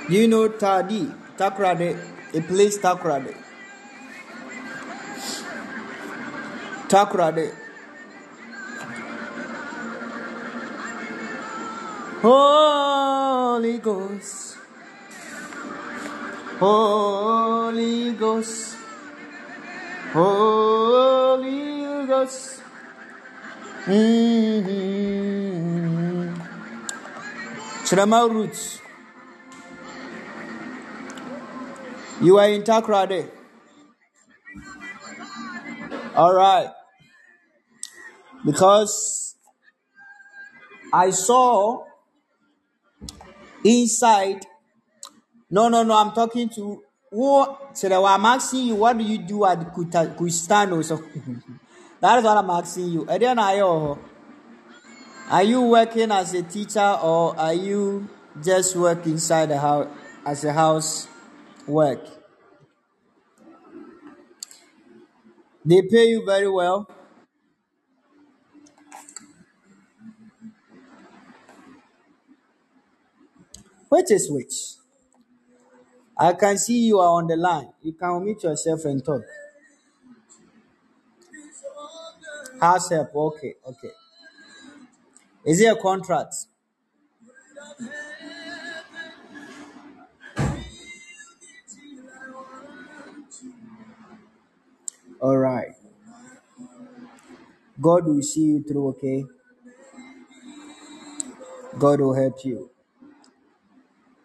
You 0.08 0.28
know 0.28 0.48
Tadi? 0.48 1.06
Takoradi. 1.38 1.96
He 2.32 2.40
plays 2.40 2.78
Takoradi. 2.78 3.34
Takoradi. 6.88 7.54
Holy 12.20 13.78
Ghost. 13.78 14.51
Holy 16.62 18.12
Ghost. 18.12 18.76
Holy 20.12 22.06
Ghost. 22.06 22.62
Mm-hmm. 23.86 25.32
Shrema 27.82 28.30
Roots. 28.30 28.80
You 32.20 32.38
are 32.38 32.48
in 32.48 32.62
Takoradi. 32.62 33.28
All 36.14 36.32
right. 36.32 36.70
Because 38.44 39.34
I 40.92 41.10
saw 41.10 41.86
inside. 43.64 44.46
No, 45.52 45.68
no, 45.68 45.82
no. 45.84 45.94
I'm 45.96 46.12
talking 46.12 46.48
to 46.56 46.82
who. 47.10 47.46
So 47.74 48.04
I'm 48.06 48.24
asking 48.26 48.66
you, 48.68 48.74
what 48.76 48.98
do 48.98 49.04
you 49.04 49.18
do 49.18 49.44
at 49.46 49.58
Kuta- 49.74 50.16
Kustano? 50.16 50.82
So 50.84 50.96
that 52.00 52.18
is 52.18 52.24
what 52.24 52.36
I'm 52.38 52.50
asking 52.50 52.88
you. 52.88 53.06
Uh, 53.08 53.96
are 55.30 55.42
you 55.42 55.62
working 55.62 56.10
as 56.12 56.34
a 56.34 56.42
teacher 56.42 56.98
or 57.02 57.36
are 57.38 57.54
you 57.54 58.08
just 58.42 58.76
work 58.76 59.06
inside 59.06 59.46
the 59.46 59.58
house 59.58 59.88
as 60.26 60.44
a 60.44 60.52
house 60.52 61.08
work? 61.66 62.00
They 65.64 65.82
pay 65.82 66.06
you 66.06 66.24
very 66.24 66.48
well. 66.48 66.86
Which 73.90 74.10
is 74.10 74.28
which? 74.28 74.81
I 76.22 76.34
can 76.34 76.56
see 76.56 76.86
you 76.86 77.00
are 77.00 77.18
on 77.18 77.26
the 77.26 77.34
line. 77.34 77.72
You 77.82 77.94
can 77.94 78.08
unmute 78.10 78.44
yourself 78.44 78.84
and 78.84 79.04
talk. 79.04 79.22
House 82.60 82.90
help. 82.90 83.12
Okay, 83.12 83.54
okay. 83.66 83.90
Is 85.44 85.60
it 85.60 85.66
a 85.66 85.74
contract? 85.74 86.32
All 95.20 95.36
right. 95.36 95.74
God 97.80 98.06
will 98.06 98.22
see 98.22 98.42
you 98.42 98.62
through, 98.62 98.90
okay? 98.90 99.24
God 101.80 102.00
will 102.00 102.14
help 102.14 102.44
you. 102.44 102.70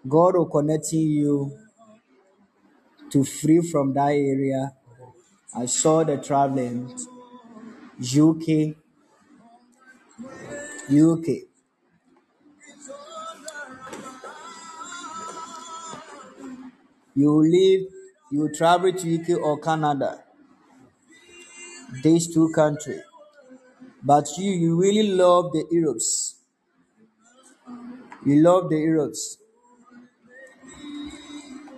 God 0.07 0.35
will 0.35 0.45
connect 0.45 0.93
you 0.93 1.57
to 3.11 3.23
free 3.23 3.61
from 3.61 3.93
that 3.93 4.11
area. 4.11 4.73
I 5.55 5.65
saw 5.65 6.03
the 6.03 6.17
traveling 6.17 6.93
UK, 7.99 8.75
UK. 10.89 11.27
You 17.15 17.41
live, 17.41 17.87
you 18.31 18.49
travel 18.55 18.93
to 18.93 19.15
UK 19.15 19.41
or 19.41 19.59
Canada, 19.59 20.23
these 22.03 22.31
two 22.31 22.51
countries. 22.53 23.01
But 24.03 24.27
you, 24.37 24.51
you 24.51 24.79
really 24.79 25.09
love 25.11 25.51
the 25.51 25.65
Europes. 25.71 26.35
You 28.25 28.41
love 28.43 28.69
the 28.69 28.77
Europe's. 28.77 29.37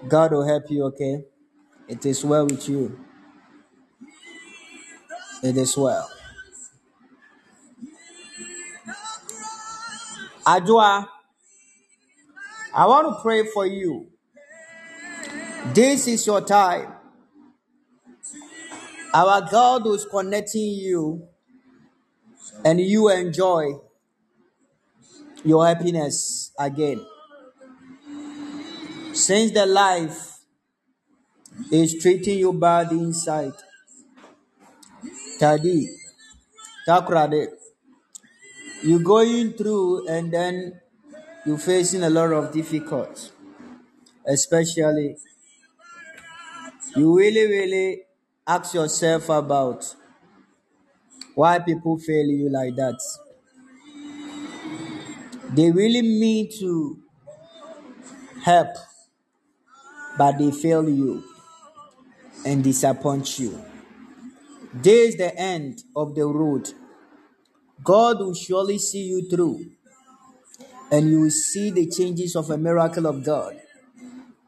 God 0.07 0.31
will 0.31 0.47
help 0.47 0.69
you, 0.69 0.85
okay? 0.85 1.26
It 1.88 2.05
is 2.05 2.23
well 2.23 2.45
with 2.45 2.67
you. 2.69 2.99
It 5.43 5.57
is 5.57 5.76
well. 5.76 6.09
Adwa, 10.45 11.07
I 12.73 12.85
want 12.85 13.07
to 13.07 13.21
pray 13.21 13.45
for 13.45 13.65
you. 13.65 14.07
This 15.73 16.07
is 16.07 16.26
your 16.26 16.41
time. 16.41 16.93
Our 19.13 19.47
God 19.49 19.88
is 19.88 20.05
connecting 20.05 20.73
you 20.76 21.27
and 22.63 22.80
you 22.80 23.09
enjoy 23.09 23.80
your 25.43 25.65
happiness 25.65 26.51
again. 26.59 27.05
Since 29.19 29.51
the 29.51 29.65
life 29.65 30.39
is 31.69 32.01
treating 32.01 32.39
you 32.39 32.53
bad 32.53 32.93
inside, 32.93 33.51
Tadi, 35.37 35.89
Takoradi, 36.87 37.47
you're 38.81 39.01
going 39.01 39.51
through 39.53 40.07
and 40.07 40.31
then 40.31 40.79
you're 41.45 41.57
facing 41.57 42.03
a 42.03 42.09
lot 42.09 42.31
of 42.31 42.53
difficulties, 42.53 43.33
especially 44.25 45.17
you 46.95 47.17
really, 47.17 47.45
really 47.45 48.01
ask 48.47 48.73
yourself 48.73 49.27
about 49.27 49.95
why 51.35 51.59
people 51.59 51.97
fail 51.97 52.25
you 52.25 52.49
like 52.49 52.73
that. 52.77 52.99
They 55.53 55.71
really 55.71 56.03
mean 56.03 56.49
to 56.59 56.99
help, 58.45 58.69
but 60.19 60.37
they 60.37 60.51
fail 60.51 60.89
you 60.89 61.23
and 62.45 62.61
disappoint 62.61 63.39
you. 63.39 63.63
This 64.73 65.11
is 65.11 65.15
the 65.15 65.33
end 65.39 65.81
of 65.95 66.13
the 66.13 66.25
road. 66.25 66.73
God 67.81 68.19
will 68.19 68.33
surely 68.33 68.79
see 68.79 69.05
you 69.05 69.29
through, 69.29 69.71
and 70.91 71.09
you 71.09 71.21
will 71.21 71.31
see 71.31 71.71
the 71.71 71.87
changes 71.89 72.35
of 72.35 72.49
a 72.49 72.57
miracle 72.57 73.07
of 73.07 73.23
God. 73.23 73.61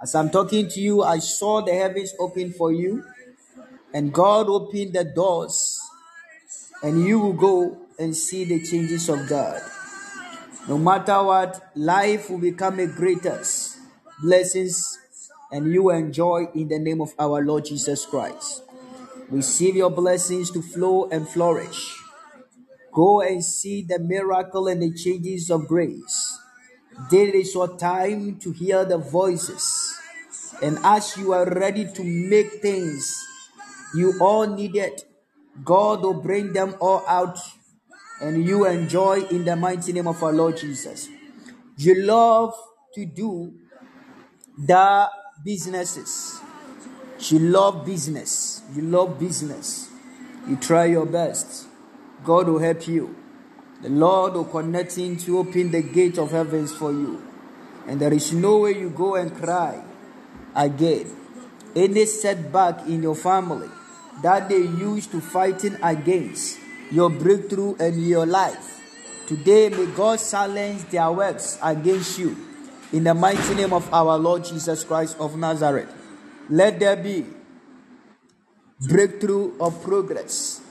As 0.02 0.14
I'm 0.14 0.30
talking 0.30 0.68
to 0.68 0.80
you, 0.82 1.04
I 1.04 1.20
saw 1.20 1.62
the 1.62 1.74
heavens 1.74 2.14
open 2.20 2.52
for 2.52 2.74
you, 2.74 3.06
and 3.94 4.12
God 4.14 4.50
opened 4.50 4.92
the 4.92 5.06
doors, 5.06 5.80
and 6.84 7.08
you 7.08 7.18
will 7.18 7.34
go 7.34 7.78
and 7.98 8.14
see 8.14 8.44
the 8.44 8.62
changes 8.62 9.08
of 9.08 9.30
God. 9.30 9.62
No 10.68 10.78
matter 10.78 11.24
what, 11.24 11.72
life 11.78 12.30
will 12.30 12.40
become 12.40 12.80
a 12.80 12.88
greatest 12.88 13.78
blessings, 14.22 14.98
and 15.52 15.72
you 15.72 15.90
enjoy 15.92 16.48
in 16.56 16.70
the 16.70 16.80
name 16.80 17.02
of 17.02 17.14
our 17.20 17.44
Lord 17.44 17.66
Jesus 17.66 18.06
Christ. 18.06 18.64
Receive 19.30 19.76
your 19.76 19.90
blessings 19.90 20.52
to 20.52 20.62
flow 20.62 21.10
and 21.10 21.28
flourish. 21.28 21.98
Go 22.92 23.22
and 23.22 23.44
see 23.44 23.82
the 23.82 24.00
miracle 24.00 24.68
and 24.68 24.82
the 24.82 24.94
changes 24.94 25.50
of 25.50 25.68
grace. 25.68 26.38
This 27.10 27.34
is 27.34 27.54
your 27.54 27.78
time 27.78 28.38
to 28.40 28.52
hear 28.52 28.84
the 28.84 28.98
voices. 28.98 29.94
And 30.62 30.78
as 30.84 31.18
you 31.18 31.34
are 31.34 31.46
ready 31.46 31.86
to 31.86 32.04
make 32.04 32.62
things 32.62 33.18
you 33.96 34.14
all 34.20 34.48
needed, 34.48 35.04
God 35.64 36.02
will 36.02 36.22
bring 36.22 36.54
them 36.54 36.76
all 36.80 37.04
out 37.08 37.40
and 38.22 38.46
you 38.46 38.68
enjoy 38.68 39.24
in 39.32 39.46
the 39.46 39.56
mighty 39.56 39.94
name 39.94 40.08
of 40.08 40.22
our 40.22 40.32
Lord 40.32 40.58
Jesus. 40.58 41.10
You 41.78 41.96
love 42.04 42.54
to 42.94 43.06
do 43.06 43.54
the 44.58 45.10
businesses. 45.44 46.40
You 47.20 47.40
love 47.40 47.86
business. 47.86 48.62
You 48.74 48.84
love 48.84 49.20
business. 49.20 49.90
You 50.48 50.56
try 50.58 50.86
your 50.86 51.06
best. 51.06 51.68
God 52.24 52.48
will 52.48 52.60
help 52.60 52.88
you. 52.88 53.16
The 53.82 53.90
Lord 53.90 54.34
will 54.34 54.46
connect 54.46 54.98
in 54.98 55.18
to 55.18 55.40
open 55.40 55.72
the 55.72 55.82
gate 55.82 56.18
of 56.18 56.32
heavens 56.32 56.74
for 56.74 56.92
you. 56.92 57.24
And 57.88 58.00
there 58.00 58.14
is 58.14 58.32
no 58.34 58.60
way 58.60 58.78
you 58.78 58.90
go 58.90 59.16
and 59.16 59.36
cry 59.36 59.84
again. 60.56 61.16
Any 61.76 62.06
setback 62.06 62.86
in 62.88 63.02
your 63.02 63.16
family 63.16 63.70
that 64.22 64.50
they 64.50 64.58
use 64.58 65.08
to 65.08 65.22
fighting 65.22 65.78
against 65.82 66.60
your 66.92 67.10
breakthrough 67.10 67.76
and 67.80 68.06
your 68.08 68.26
life. 68.26 68.80
Today, 69.26 69.70
may 69.70 69.86
God 69.88 70.20
silence 70.20 70.84
their 70.86 71.12
works 71.12 71.58
against 71.64 72.20
you. 72.20 72.36
In 72.94 73.06
the 73.06 73.14
mighty 73.14 73.56
name 73.56 73.72
of 73.72 73.92
our 73.94 74.18
Lord 74.18 74.44
Jesus 74.44 74.84
Christ 74.84 75.16
of 75.20 75.38
Nazareth, 75.38 75.90
let 76.50 76.80
there 76.80 76.98
be 76.98 77.26
breakthrough 78.82 79.58
of 79.60 79.82
progress 79.82 80.62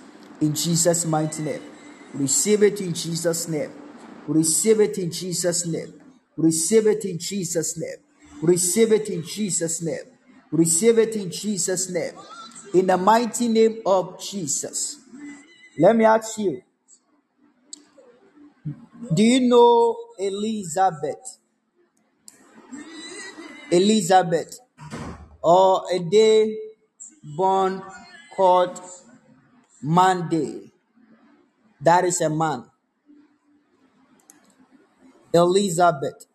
in 0.41 0.55
Jesus' 0.55 1.07
mighty 1.07 1.43
name. 1.43 1.63
Receive 2.13 2.63
it 2.63 2.81
in 2.81 2.93
Jesus' 2.93 3.49
name. 3.49 3.73
Receive 4.27 4.81
it 4.81 4.99
in 4.99 5.11
Jesus' 5.11 5.67
name. 5.67 5.95
Receive 6.37 6.87
it 6.89 7.05
in 7.07 7.19
Jesus' 7.19 7.79
name. 7.79 7.97
Receive 8.43 8.93
it 8.93 9.09
in 9.09 9.23
Jesus' 9.23 9.83
name. 9.83 10.05
Receive 10.51 10.99
it 10.99 11.17
in 11.17 11.31
Jesus' 11.31 11.91
name. 11.91 12.15
In 12.75 12.87
the 12.87 12.97
mighty 12.97 13.49
name 13.49 13.81
of 13.87 14.21
Jesus. 14.21 14.99
Let 15.79 15.97
me 15.97 16.05
ask 16.05 16.37
you 16.39 16.63
Do 19.15 19.23
you 19.23 19.49
know 19.49 19.97
Elizabeth? 20.19 21.40
Elizabeth, 23.71 24.59
or 25.43 25.83
a 25.93 25.99
day 26.01 26.57
born 27.37 27.83
called 28.37 28.81
Monday. 29.83 30.73
That 31.81 32.05
is 32.05 32.21
a 32.21 32.31
man. 32.31 32.65
Elizabeth. 35.35 36.27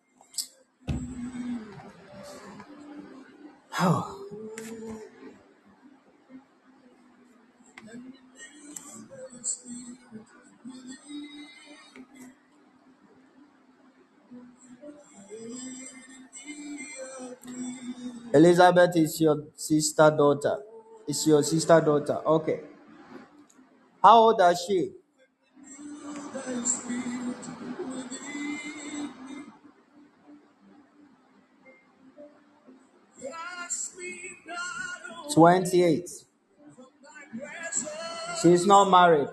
Oh. 3.80 4.15
Elizabeth 18.36 18.96
is 18.96 19.20
your 19.20 19.36
sister 19.56 20.10
daughter. 20.16 20.56
Is 21.08 21.26
your 21.26 21.42
sister 21.42 21.80
daughter. 21.80 22.18
Okay. 22.26 22.60
How 24.02 24.16
old 24.20 24.40
is 24.40 24.58
she? 24.66 24.92
Twenty-eight. 35.32 36.08
She's 38.40 38.66
not 38.66 38.90
married. 38.90 39.28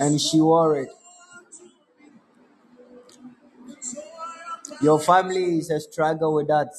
And 0.00 0.20
she 0.20 0.40
wore 0.40 0.76
it. 0.80 0.88
Your 4.82 4.98
family 4.98 5.58
is 5.58 5.70
a 5.70 5.78
struggle 5.78 6.34
with 6.34 6.48
that. 6.48 6.72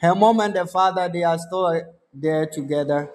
Her 0.00 0.16
mom 0.16 0.40
and 0.40 0.52
the 0.52 0.66
father, 0.66 1.08
they 1.08 1.22
are 1.22 1.38
still 1.38 1.80
there 2.12 2.44
together. 2.46 3.08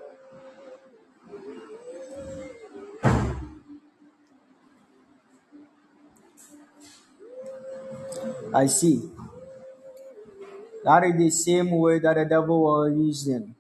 I 8.54 8.66
see. 8.68 9.02
That 10.86 11.04
is 11.04 11.18
the 11.18 11.30
same 11.32 11.72
way 11.72 12.00
that 12.00 12.14
the 12.14 12.24
devil 12.24 12.64
was 12.64 12.94
using 12.96 13.56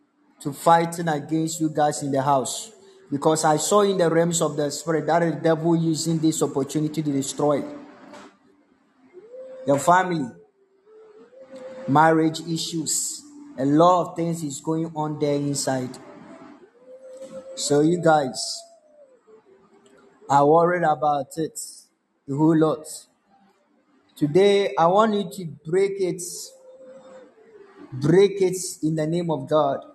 to 0.46 0.54
fighting 0.54 1.08
against 1.08 1.60
you 1.60 1.70
guys 1.70 2.04
in 2.04 2.12
the 2.12 2.22
house. 2.22 2.72
Because 3.10 3.44
I 3.44 3.58
saw 3.58 3.82
in 3.82 3.98
the 3.98 4.08
realms 4.08 4.44
of 4.44 4.56
the 4.56 4.70
spirit 4.70 5.08
that 5.08 5.20
the 5.20 5.32
devil 5.32 5.76
using 5.76 6.20
this 6.20 6.44
opportunity 6.44 7.02
to 7.02 7.12
destroy 7.12 7.64
your 9.66 9.80
family, 9.80 10.30
marriage 11.88 12.42
issues, 12.42 13.24
a 13.58 13.66
lot 13.66 14.02
of 14.02 14.16
things 14.16 14.44
is 14.44 14.62
going 14.62 14.92
on 14.96 15.18
there 15.18 15.34
inside. 15.34 15.98
So 17.56 17.82
you 17.82 18.00
guys 18.00 18.62
are 20.30 20.46
worried 20.46 20.84
about 20.84 21.38
it 21.38 21.60
a 22.30 22.36
whole 22.36 22.56
lot. 22.56 22.86
Today, 24.16 24.76
I 24.78 24.86
want 24.86 25.16
you 25.16 25.28
to 25.38 25.52
break 25.66 25.94
it, 26.00 26.22
break 27.92 28.44
it 28.44 28.58
in 28.84 28.94
the 28.94 29.08
name 29.08 29.32
of 29.32 29.50
God, 29.50 29.95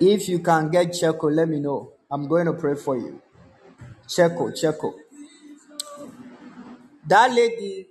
If 0.00 0.28
you 0.28 0.40
can 0.40 0.70
get 0.70 0.92
Chaco, 0.92 1.28
let 1.30 1.48
me 1.48 1.60
know. 1.60 1.92
I'm 2.10 2.28
going 2.28 2.46
to 2.46 2.52
pray 2.52 2.74
for 2.74 2.96
you. 2.96 3.20
Checo, 4.06 4.52
Checo. 4.52 4.94
That 7.06 7.32
lady, 7.32 7.88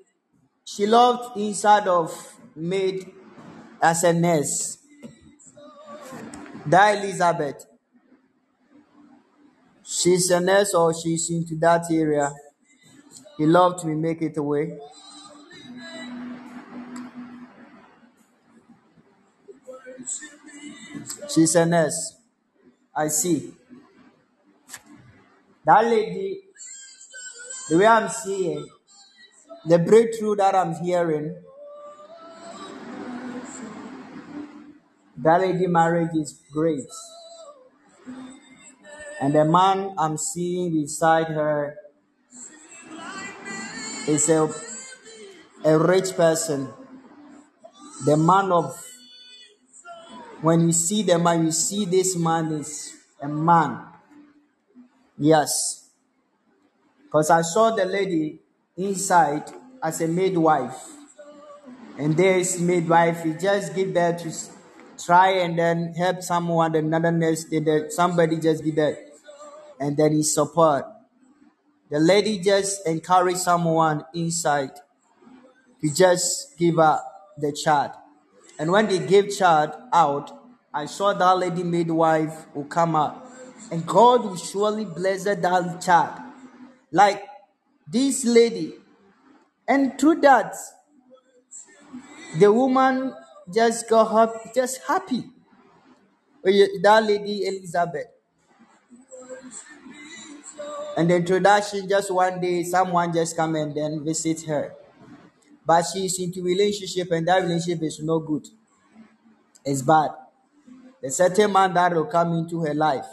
she 0.64 0.86
loved 0.86 1.38
inside 1.38 1.88
of 1.88 2.12
maid 2.56 3.12
as 3.82 4.04
a 4.04 4.14
nurse. 4.14 4.78
That 6.66 6.98
Elizabeth, 7.04 7.66
she's 9.84 10.30
a 10.32 10.40
nurse 10.40 10.74
or 10.74 10.94
she's 10.94 11.30
into 11.30 11.56
that 11.58 11.86
area. 11.92 12.32
He 13.38 13.46
loved 13.46 13.86
me 13.86 13.94
make 13.96 14.22
it 14.22 14.38
away. 14.38 14.78
She's 21.28 21.56
a 21.56 21.66
nurse. 21.66 22.16
I 22.96 23.08
see. 23.08 23.54
That 25.66 25.86
lady, 25.86 26.42
the 27.70 27.78
way 27.78 27.88
I'm 27.88 28.10
seeing, 28.10 28.68
the 29.66 29.80
breakthrough 29.80 30.36
that 30.36 30.54
I'm 30.56 30.76
hearing, 30.76 31.36
that 35.18 35.42
lady 35.42 35.68
marriage 35.68 36.16
is 36.16 36.40
great. 36.52 36.86
And 39.20 39.34
the 39.34 39.46
man 39.46 39.96
I'm 39.98 40.18
seeing 40.18 40.72
beside 40.72 41.28
her 41.28 41.76
is 44.08 44.30
a, 44.30 44.54
a 45.64 45.80
rich 45.80 46.16
person. 46.16 46.68
The 48.06 48.18
man 48.18 48.52
of, 48.52 48.78
when 50.46 50.68
you 50.68 50.72
see 50.72 51.02
the 51.02 51.18
man, 51.18 51.46
you 51.46 51.52
see 51.52 51.86
this 51.86 52.16
man 52.16 52.52
is 52.52 52.94
a 53.20 53.28
man. 53.28 53.80
Yes. 55.18 55.90
Because 57.04 57.32
I 57.32 57.42
saw 57.42 57.72
the 57.72 57.84
lady 57.84 58.38
inside 58.78 59.52
as 59.82 60.02
a 60.02 60.08
midwife. 60.08 60.78
And 61.98 62.16
this 62.16 62.60
midwife, 62.60 63.24
he 63.24 63.34
just 63.34 63.74
give 63.74 63.92
birth 63.92 64.22
to 64.22 65.04
try 65.04 65.30
and 65.32 65.58
then 65.58 65.96
help 65.98 66.22
someone, 66.22 66.76
another 66.76 67.12
nurse, 67.12 67.46
then 67.46 67.90
somebody 67.90 68.38
just 68.38 68.64
give 68.64 68.76
birth. 68.76 69.00
And 69.80 69.98
then 69.98 70.12
he 70.12 70.22
support. 70.22 70.86
The 71.90 72.00
lady 72.00 72.38
just 72.38 72.86
encourage 72.86 73.38
someone 73.38 74.06
inside 74.14 74.74
to 75.82 75.92
just 75.92 76.56
give 76.60 76.76
her 76.76 77.00
the 77.36 77.52
child. 77.52 77.94
And 78.58 78.72
when 78.72 78.88
they 78.88 79.00
give 79.00 79.36
child 79.36 79.72
out, 79.92 80.32
I 80.76 80.88
saw 80.88 81.14
that 81.14 81.38
lady 81.38 81.64
midwife 81.64 82.54
will 82.54 82.66
come 82.66 82.98
out. 82.98 83.26
And 83.72 83.88
God 83.88 84.26
will 84.26 84.36
surely 84.36 84.84
bless 84.84 85.24
that 85.24 85.82
child. 85.82 86.22
Like 86.92 87.24
this 87.88 88.26
lady. 88.26 88.74
And 89.66 89.98
through 89.98 90.20
that, 90.22 90.54
the 92.38 92.52
woman 92.52 93.14
just 93.54 93.90
got 93.90 94.12
happy, 94.12 94.50
just 94.54 94.82
happy. 94.86 95.24
That 96.44 97.04
lady 97.08 97.46
Elizabeth. 97.48 98.08
And 100.98 101.10
the 101.10 101.16
introduction, 101.16 101.88
just 101.88 102.14
one 102.14 102.42
day, 102.42 102.64
someone 102.64 103.14
just 103.14 103.38
come 103.38 103.56
and 103.56 103.74
then 103.74 104.04
visit 104.04 104.44
her. 104.44 104.74
But 105.66 105.86
she's 105.92 106.20
into 106.20 106.44
relationship 106.44 107.12
and 107.12 107.26
that 107.30 107.44
relationship 107.44 107.82
is 107.84 108.02
no 108.02 108.20
good. 108.20 108.48
It's 109.64 109.82
bad. 109.82 110.12
The 111.06 111.12
certain 111.12 111.54
man 111.54 111.72
that 111.76 111.94
will 111.94 112.06
come 112.06 112.34
into 112.34 112.62
her 112.62 112.74
life 112.74 113.06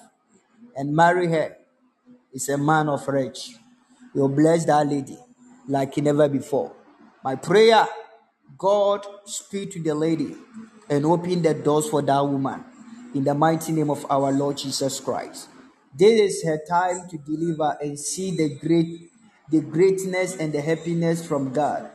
and 0.75 0.97
marry 0.97 1.27
her 1.27 1.55
is 2.33 2.49
a 2.49 2.57
man 2.57 2.89
of 2.89 3.07
rich. 3.07 3.55
You'll 4.15 4.31
bless 4.31 4.65
that 4.65 4.87
lady 4.87 5.19
like 5.69 5.95
never 5.99 6.27
before. 6.27 6.73
My 7.23 7.35
prayer, 7.35 7.87
God 8.57 9.07
speak 9.27 9.73
to 9.73 9.83
the 9.83 9.95
lady 9.95 10.35
and 10.89 11.05
open 11.05 11.43
the 11.43 11.53
doors 11.53 11.87
for 11.87 12.01
that 12.01 12.21
woman 12.21 12.65
in 13.15 13.25
the 13.25 13.35
mighty 13.35 13.73
name 13.73 13.91
of 13.91 14.07
our 14.11 14.33
Lord 14.33 14.57
Jesus 14.57 14.99
Christ. 14.99 15.51
This 15.95 16.19
is 16.19 16.45
her 16.47 16.63
time 16.67 17.11
to 17.11 17.19
deliver 17.19 17.77
and 17.79 17.99
see 17.99 18.35
the 18.35 18.57
great 18.57 19.11
the 19.51 19.61
greatness 19.61 20.37
and 20.37 20.51
the 20.51 20.63
happiness 20.63 21.27
from 21.27 21.53
God. 21.53 21.91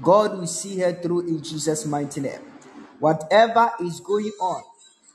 God 0.00 0.38
will 0.38 0.46
see 0.46 0.78
her 0.78 0.94
through 0.94 1.28
in 1.28 1.42
Jesus' 1.42 1.84
mighty 1.84 2.22
name. 2.22 2.40
Whatever 3.00 3.70
is 3.80 4.00
going 4.00 4.32
on, 4.40 4.62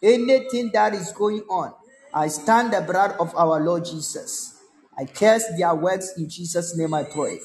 anything 0.01 0.71
that 0.73 0.93
is 0.93 1.11
going 1.11 1.41
on, 1.49 1.73
I 2.13 2.27
stand 2.27 2.73
the 2.73 2.81
blood 2.81 3.15
of 3.19 3.35
our 3.35 3.59
Lord 3.59 3.85
Jesus. 3.85 4.59
I 4.97 5.05
curse 5.05 5.43
their 5.57 5.75
works 5.75 6.13
in 6.17 6.29
Jesus' 6.29 6.75
name 6.75 6.93
I 6.93 7.03
pray. 7.03 7.39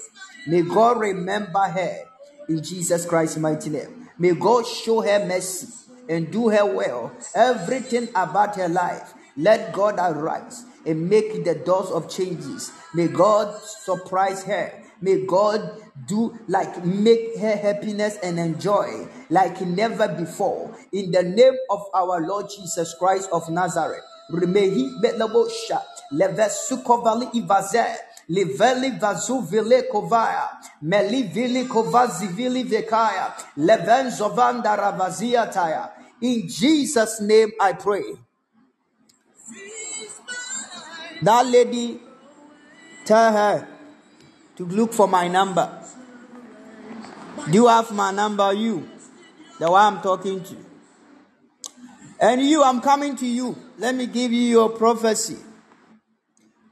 May 0.46 0.62
God 0.62 0.98
remember 1.00 1.60
her 1.60 2.04
in 2.48 2.62
Jesus 2.62 3.04
Christ's 3.06 3.36
mighty 3.36 3.70
name. 3.70 4.08
May 4.18 4.34
God 4.34 4.66
show 4.66 5.00
her 5.00 5.26
mercy 5.26 5.68
and 6.08 6.30
do 6.30 6.48
her 6.48 6.64
well. 6.64 7.12
Everything 7.34 8.08
about 8.14 8.56
her 8.56 8.68
life, 8.68 9.14
let 9.36 9.72
God 9.72 9.96
arise 9.98 10.64
and 10.86 11.08
make 11.08 11.44
the 11.44 11.54
doors 11.54 11.90
of 11.90 12.10
changes. 12.10 12.72
May 12.94 13.08
God 13.08 13.60
surprise 13.62 14.42
her. 14.44 14.81
May 15.02 15.26
God 15.26 15.82
do 16.06 16.38
like 16.46 16.84
make 16.84 17.36
her 17.38 17.56
happiness 17.56 18.18
and 18.22 18.38
enjoy 18.38 19.08
like 19.30 19.60
never 19.60 20.06
before. 20.08 20.74
In 20.92 21.10
the 21.10 21.24
name 21.24 21.56
of 21.70 21.82
our 21.92 22.20
Lord 22.20 22.46
Jesus 22.48 22.94
Christ 22.98 23.28
of 23.32 23.50
Nazareth. 23.50 24.04
Remehi 24.30 25.00
belabosha 25.02 25.82
levesukovali 26.12 27.28
ivaze 27.34 27.84
liveli 28.30 28.90
vazuvile 29.00 29.82
kovaya 29.90 30.48
melivili 30.82 31.64
kovazivili 31.64 32.62
vekaya 32.62 33.32
levenzovanda 33.56 34.76
ravazia 34.76 35.46
taya. 35.52 35.90
In 36.20 36.48
Jesus' 36.48 37.20
name 37.20 37.50
I 37.60 37.72
pray. 37.72 38.04
That 41.22 41.46
lady, 41.46 42.00
tell 43.04 43.32
her 43.32 43.71
to 44.56 44.64
look 44.66 44.92
for 44.92 45.08
my 45.08 45.28
number. 45.28 45.70
Do 47.50 47.52
you 47.52 47.66
have 47.68 47.90
my 47.92 48.10
number? 48.10 48.52
You, 48.52 48.88
the 49.58 49.70
one 49.70 49.94
I'm 49.94 50.02
talking 50.02 50.42
to. 50.42 50.56
And 52.20 52.40
you, 52.42 52.62
I'm 52.62 52.80
coming 52.80 53.16
to 53.16 53.26
you. 53.26 53.56
Let 53.78 53.94
me 53.94 54.06
give 54.06 54.32
you 54.32 54.42
your 54.42 54.70
prophecy. 54.70 55.38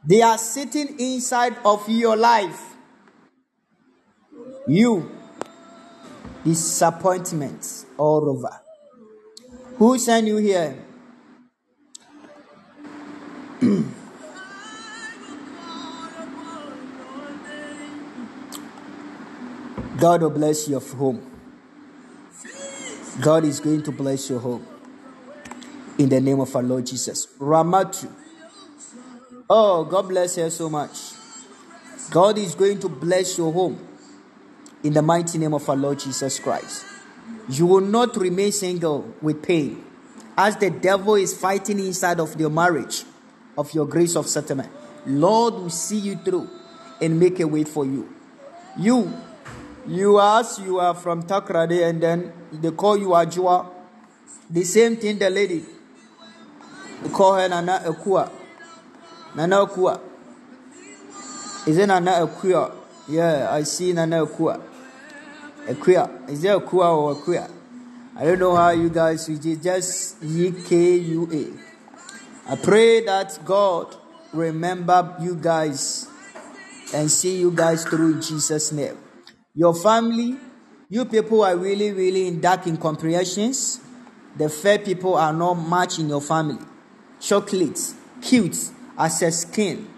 They 0.04 0.22
are 0.22 0.38
sitting 0.38 0.98
inside 1.00 1.56
of 1.64 1.88
your 1.88 2.16
life. 2.16 2.60
You, 4.66 5.10
disappointments 6.44 7.86
all 7.98 8.28
over. 8.30 8.60
Who 9.76 9.98
sent 9.98 10.26
you 10.26 10.36
here? 10.36 10.76
God 20.00 20.22
will 20.22 20.30
bless 20.30 20.66
your 20.66 20.80
home. 20.80 21.20
God 23.20 23.44
is 23.44 23.60
going 23.60 23.82
to 23.82 23.92
bless 23.92 24.30
your 24.30 24.40
home. 24.40 24.66
In 25.98 26.08
the 26.08 26.22
name 26.22 26.40
of 26.40 26.56
our 26.56 26.62
Lord 26.62 26.86
Jesus. 26.86 27.26
Ramatu. 27.38 28.10
Oh, 29.50 29.84
God 29.84 30.08
bless 30.08 30.36
her 30.36 30.48
so 30.48 30.70
much. 30.70 30.96
God 32.10 32.38
is 32.38 32.54
going 32.54 32.78
to 32.80 32.88
bless 32.88 33.36
your 33.36 33.52
home. 33.52 33.86
In 34.82 34.94
the 34.94 35.02
mighty 35.02 35.36
name 35.36 35.52
of 35.52 35.68
our 35.68 35.76
Lord 35.76 35.98
Jesus 35.98 36.38
Christ. 36.38 36.86
You 37.50 37.66
will 37.66 37.82
not 37.82 38.16
remain 38.16 38.52
single 38.52 39.14
with 39.20 39.42
pain. 39.42 39.84
As 40.34 40.56
the 40.56 40.70
devil 40.70 41.16
is 41.16 41.36
fighting 41.36 41.78
inside 41.78 42.20
of 42.20 42.40
your 42.40 42.48
marriage, 42.48 43.04
of 43.58 43.74
your 43.74 43.84
grace 43.84 44.16
of 44.16 44.26
settlement, 44.26 44.70
Lord 45.04 45.54
will 45.54 45.68
see 45.68 45.98
you 45.98 46.16
through 46.16 46.48
and 47.02 47.20
make 47.20 47.38
a 47.40 47.46
way 47.46 47.64
for 47.64 47.84
you. 47.84 48.08
You, 48.78 49.12
You 49.86 50.20
ask 50.20 50.60
you 50.60 50.78
are 50.78 50.94
from 50.94 51.22
Takoradi 51.22 51.88
and 51.88 52.02
then 52.02 52.32
they 52.52 52.70
call 52.70 52.96
you 52.96 53.08
Ajua. 53.08 53.66
The 54.48 54.64
same 54.64 54.96
thing 54.96 55.18
the 55.18 55.30
lady. 55.30 55.64
They 57.02 57.08
call 57.08 57.34
her 57.34 57.48
Nana 57.48 57.82
Akua. 57.84 58.30
Nana 59.34 59.66
Akua. 59.66 60.00
Is 61.66 61.78
it 61.78 61.86
Nana 61.86 62.26
Akua? 62.26 62.72
Yeah, 63.08 63.48
I 63.50 63.62
see 63.62 63.92
Nana 63.92 64.26
Akua. 64.26 64.60
Akua. 65.66 66.28
Is 66.28 66.44
it 66.44 66.48
Akua 66.48 66.96
or 66.96 67.14
Akua? 67.16 67.50
I 68.16 68.24
don't 68.24 68.38
know 68.38 68.54
how 68.54 68.70
you 68.70 68.90
guys, 68.90 69.28
is 69.28 69.58
just 69.58 70.22
E-K-U-A. 70.22 71.46
I 72.52 72.56
pray 72.56 73.04
that 73.04 73.38
God 73.44 73.96
remember 74.32 75.16
you 75.20 75.36
guys 75.36 76.06
and 76.92 77.10
see 77.10 77.38
you 77.40 77.50
guys 77.50 77.84
through 77.84 78.20
Jesus' 78.20 78.72
name. 78.72 78.98
Your 79.54 79.74
family, 79.74 80.36
you 80.88 81.04
people 81.04 81.42
are 81.42 81.56
really, 81.56 81.90
really 81.92 82.28
in 82.28 82.40
dark 82.40 82.68
incomprehensions. 82.68 83.80
The 84.36 84.48
fair 84.48 84.78
people 84.78 85.16
are 85.16 85.32
not 85.32 85.54
much 85.54 85.98
in 85.98 86.08
your 86.08 86.20
family. 86.20 86.64
Chocolates, 87.18 87.94
cute 88.22 88.56
as 88.96 89.22
a 89.22 89.32
skin, 89.32 89.88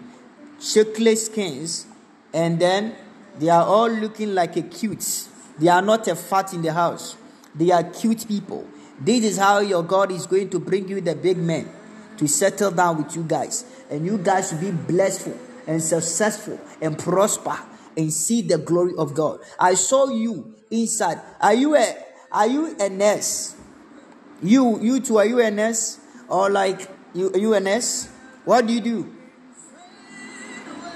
chocolate 0.59 1.19
skins, 1.19 1.85
and 2.33 2.59
then 2.59 2.95
they 3.37 3.49
are 3.49 3.63
all 3.63 3.89
looking 3.89 4.33
like 4.33 4.57
a 4.57 4.63
cute. 4.63 5.27
They 5.59 5.67
are 5.67 5.83
not 5.83 6.07
a 6.07 6.15
fat 6.15 6.53
in 6.53 6.63
the 6.63 6.73
house. 6.73 7.15
They 7.53 7.69
are 7.69 7.83
cute 7.83 8.27
people. 8.27 8.67
This 8.99 9.23
is 9.23 9.37
how 9.37 9.59
your 9.59 9.83
God 9.83 10.11
is 10.11 10.25
going 10.25 10.49
to 10.49 10.59
bring 10.59 10.87
you 10.87 10.99
the 10.99 11.15
big 11.15 11.37
men 11.37 11.69
to 12.17 12.27
settle 12.27 12.71
down 12.71 13.03
with 13.03 13.15
you 13.15 13.23
guys. 13.23 13.65
And 13.91 14.03
you 14.03 14.17
guys 14.17 14.51
will 14.51 14.61
be 14.61 14.71
blessed 14.71 15.29
and 15.67 15.81
successful 15.81 16.59
and 16.81 16.97
prosper 16.97 17.57
and 17.97 18.11
see 18.11 18.41
the 18.41 18.57
glory 18.57 18.93
of 18.97 19.13
God. 19.13 19.39
I 19.59 19.75
saw 19.75 20.09
you 20.09 20.55
inside. 20.71 21.19
Are 21.41 21.53
you 21.53 21.75
a 21.75 21.95
are 22.31 22.47
you 22.47 22.75
a 22.79 22.89
nurse? 22.89 23.55
You 24.41 24.79
you 24.81 24.99
two 24.99 25.17
are 25.17 25.25
you 25.25 25.39
a 25.39 25.51
nurse? 25.51 25.99
Or 26.27 26.49
like 26.49 26.89
you 27.13 27.31
you 27.35 27.53
a 27.53 27.59
nurse? 27.59 28.09
What 28.45 28.67
do 28.67 28.73
you 28.73 28.81
do? 28.81 29.15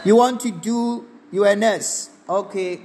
You 0.04 0.16
want 0.16 0.42
to 0.42 0.52
do 0.52 1.06
you 1.32 1.46
a 1.46 1.56
nurse. 1.56 2.10
Okay. 2.30 2.82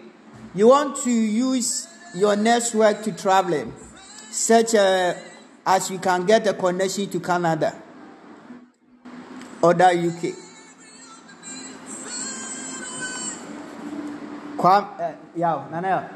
You 0.54 0.68
want 0.68 0.96
to 1.04 1.10
use 1.10 1.88
your 2.14 2.36
nurse 2.36 2.74
work 2.74 3.02
to 3.04 3.12
traveling 3.12 3.72
such 4.30 4.74
a, 4.74 5.16
as 5.64 5.90
you 5.90 5.98
can 5.98 6.26
get 6.26 6.46
a 6.46 6.54
connection 6.54 7.08
to 7.10 7.20
Canada 7.20 7.74
or 9.62 9.74
the 9.74 9.84
UK. 9.86 10.41
Kwam, 14.62 14.84
uh, 15.00 15.12
yeah, 15.34 15.66
Nana, 15.72 16.08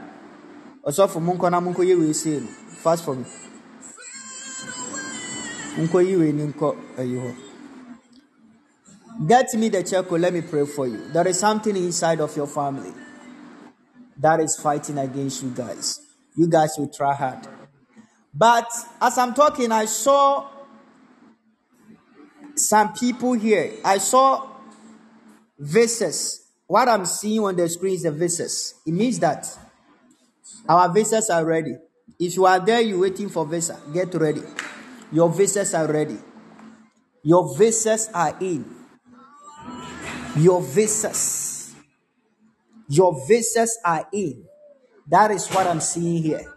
ɔsɔfo 0.86 1.18
nkɔ 1.18 1.50
na 1.50 1.60
mo 1.60 1.72
nkɔ 1.72 1.82
yɛ 1.82 1.98
wei 1.98 2.12
sei 2.12 2.38
no. 2.38 2.46
Fast 2.80 3.04
for 3.04 3.16
me 3.16 3.24
nkɔ 5.78 6.06
yi 6.06 6.16
wei 6.16 6.30
ni 6.32 6.46
nkɔ 6.52 6.76
ayi 6.96 7.16
hɔ. 7.18 7.34
Get 9.26 9.52
me 9.54 9.68
the 9.68 9.82
check 9.82 10.08
let 10.12 10.32
me 10.32 10.42
pray 10.42 10.64
for 10.64 10.86
you. 10.86 11.08
There 11.08 11.26
is 11.26 11.40
something 11.40 11.74
inside 11.76 12.20
of 12.20 12.36
your 12.36 12.46
family 12.46 12.92
that 14.18 14.38
is 14.38 14.56
fighting 14.56 14.98
against 14.98 15.42
you 15.42 15.50
guys. 15.50 15.98
You 16.36 16.46
guys 16.46 16.70
will 16.78 16.88
try 16.88 17.14
hard. 17.14 17.48
But 18.32 18.70
as 19.00 19.18
i'm 19.18 19.34
talking 19.34 19.72
i 19.72 19.86
saw 19.86 20.48
some 22.54 22.92
people 22.92 23.32
here. 23.32 23.72
I 23.84 23.98
saw 23.98 24.46
visas 25.58 26.45
what 26.66 26.88
i'm 26.88 27.06
seeing 27.06 27.40
on 27.40 27.56
the 27.56 27.68
screen 27.68 27.94
is 27.94 28.02
the 28.02 28.12
visas 28.12 28.74
it 28.86 28.92
means 28.92 29.18
that 29.18 29.46
our 30.68 30.92
visas 30.92 31.30
are 31.30 31.44
ready. 31.44 31.76
If 32.18 32.36
you 32.36 32.46
are 32.46 32.58
there, 32.58 32.80
you're 32.80 33.00
waiting 33.00 33.28
for 33.28 33.46
visa, 33.46 33.80
get 33.92 34.14
ready. 34.14 34.42
Your 35.12 35.30
visas 35.30 35.74
are 35.74 35.86
ready. 35.90 36.18
Your 37.22 37.56
visas 37.56 38.08
are 38.12 38.36
in. 38.40 38.64
Your 40.36 40.62
visas. 40.62 41.74
Your 42.88 43.26
visas 43.26 43.78
are 43.84 44.06
in. 44.12 44.44
That 45.08 45.30
is 45.30 45.48
what 45.48 45.66
I'm 45.66 45.80
seeing 45.80 46.22
here. 46.22 46.52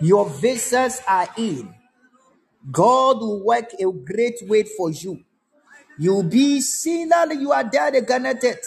Your 0.00 0.28
visas 0.28 1.00
are 1.08 1.28
in. 1.36 1.74
God 2.70 3.20
will 3.20 3.44
work 3.44 3.72
a 3.78 3.90
great 3.90 4.38
way 4.42 4.64
for 4.64 4.90
you. 4.90 5.24
You'll 5.98 6.24
be 6.24 6.60
seen 6.60 7.08
that 7.08 7.34
you 7.34 7.52
are 7.52 7.64
there, 7.64 7.90
the 7.90 8.02
connected. 8.02 8.58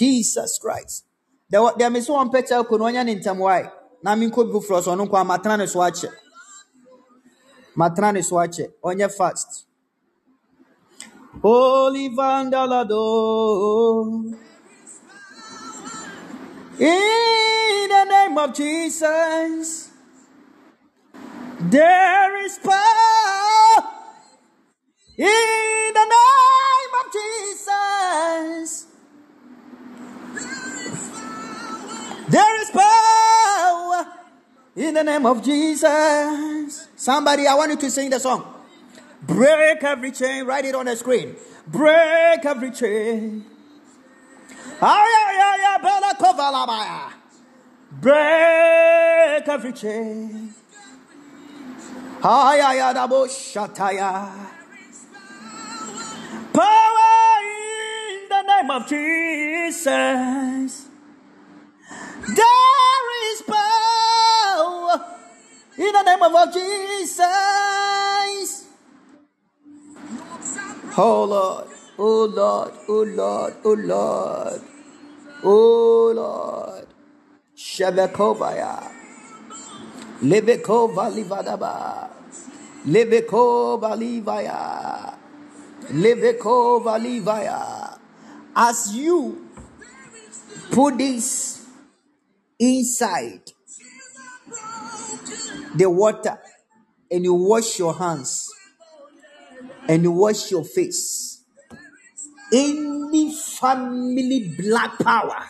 Jesus 0.00 0.58
Christ. 0.58 1.04
There, 1.50 1.62
wa- 1.62 1.74
there 1.76 1.90
may 1.90 2.00
so 2.00 2.14
one 2.14 2.30
picture 2.30 2.64
could 2.64 2.80
one 2.80 2.96
in 2.96 3.20
Tamwai. 3.20 3.70
Na 4.02 4.16
min 4.16 4.30
ko 4.32 4.44
bi 4.44 4.60
frost 4.66 4.88
on 4.88 5.06
kwa 5.08 5.24
matrane 5.24 5.68
so 5.68 5.84
ache. 5.84 6.08
Matrane 7.76 8.24
so 8.24 8.40
ache. 8.40 8.70
Onye 8.84 9.10
fast. 9.14 9.66
Holy 11.42 12.10
Vandalado. 12.10 12.96
In 16.78 17.88
the 17.90 18.04
name 18.08 18.38
of 18.38 18.54
Jesus, 18.54 19.90
there 21.60 22.44
is 22.46 22.58
power. 22.58 23.84
In 25.18 25.92
the 25.94 26.06
name 26.16 26.94
of 27.00 27.12
Jesus, 27.12 28.79
there 32.28 32.62
is 32.62 32.70
power. 32.70 34.06
In 34.76 34.94
the 34.94 35.02
name 35.02 35.26
of 35.26 35.42
Jesus. 35.42 36.88
Somebody, 36.96 37.46
I 37.46 37.54
want 37.54 37.70
you 37.72 37.76
to 37.76 37.90
sing 37.90 38.10
the 38.10 38.20
song. 38.20 38.54
Break 39.22 39.82
every 39.82 40.12
chain. 40.12 40.46
Write 40.46 40.64
it 40.64 40.74
on 40.74 40.86
the 40.86 40.96
screen. 40.96 41.36
Break 41.66 42.44
every 42.44 42.70
chain. 42.70 43.44
Break 47.92 49.48
every 49.48 49.72
chain. 49.72 50.54
Power 56.52 56.99
name 58.60 58.70
of 58.70 58.86
Jesus. 58.88 59.88
There 62.36 63.32
is 63.32 63.42
power 63.42 65.04
in 65.78 65.92
the 65.92 66.02
name 66.02 66.22
of 66.22 66.52
Jesus. 66.52 67.28
Oh 70.98 71.24
Lord, 71.24 71.68
oh 71.98 72.24
Lord, 72.26 72.72
oh 72.88 73.02
Lord, 73.02 73.54
oh 73.64 73.72
Lord, 73.72 74.62
oh 75.44 76.12
Lord. 76.14 76.86
Shebekovaya. 77.56 78.90
Lebekova 80.22 81.08
livadaba. 81.10 82.10
Lebekova 82.86 83.96
livaya. 83.96 85.14
Lebekova 85.92 86.98
livaya. 86.98 87.99
As 88.54 88.94
you 88.94 89.48
put 90.70 90.98
this 90.98 91.66
inside 92.58 93.40
the 95.74 95.88
water 95.88 96.38
and 97.10 97.24
you 97.24 97.34
wash 97.34 97.78
your 97.78 97.94
hands 97.94 98.48
and 99.88 100.02
you 100.02 100.12
wash 100.12 100.50
your 100.50 100.64
face. 100.64 101.42
Any 102.52 103.32
family 103.34 104.54
black 104.58 104.98
power 104.98 105.44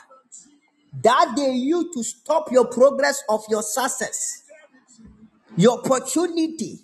that 1.03 1.33
they 1.37 1.53
use 1.53 1.87
to 1.95 2.03
stop 2.03 2.53
your 2.53 2.67
progress 2.67 3.23
of 3.29 3.43
your 3.49 3.63
success, 3.63 4.43
your 5.57 5.79
opportunity, 5.79 6.81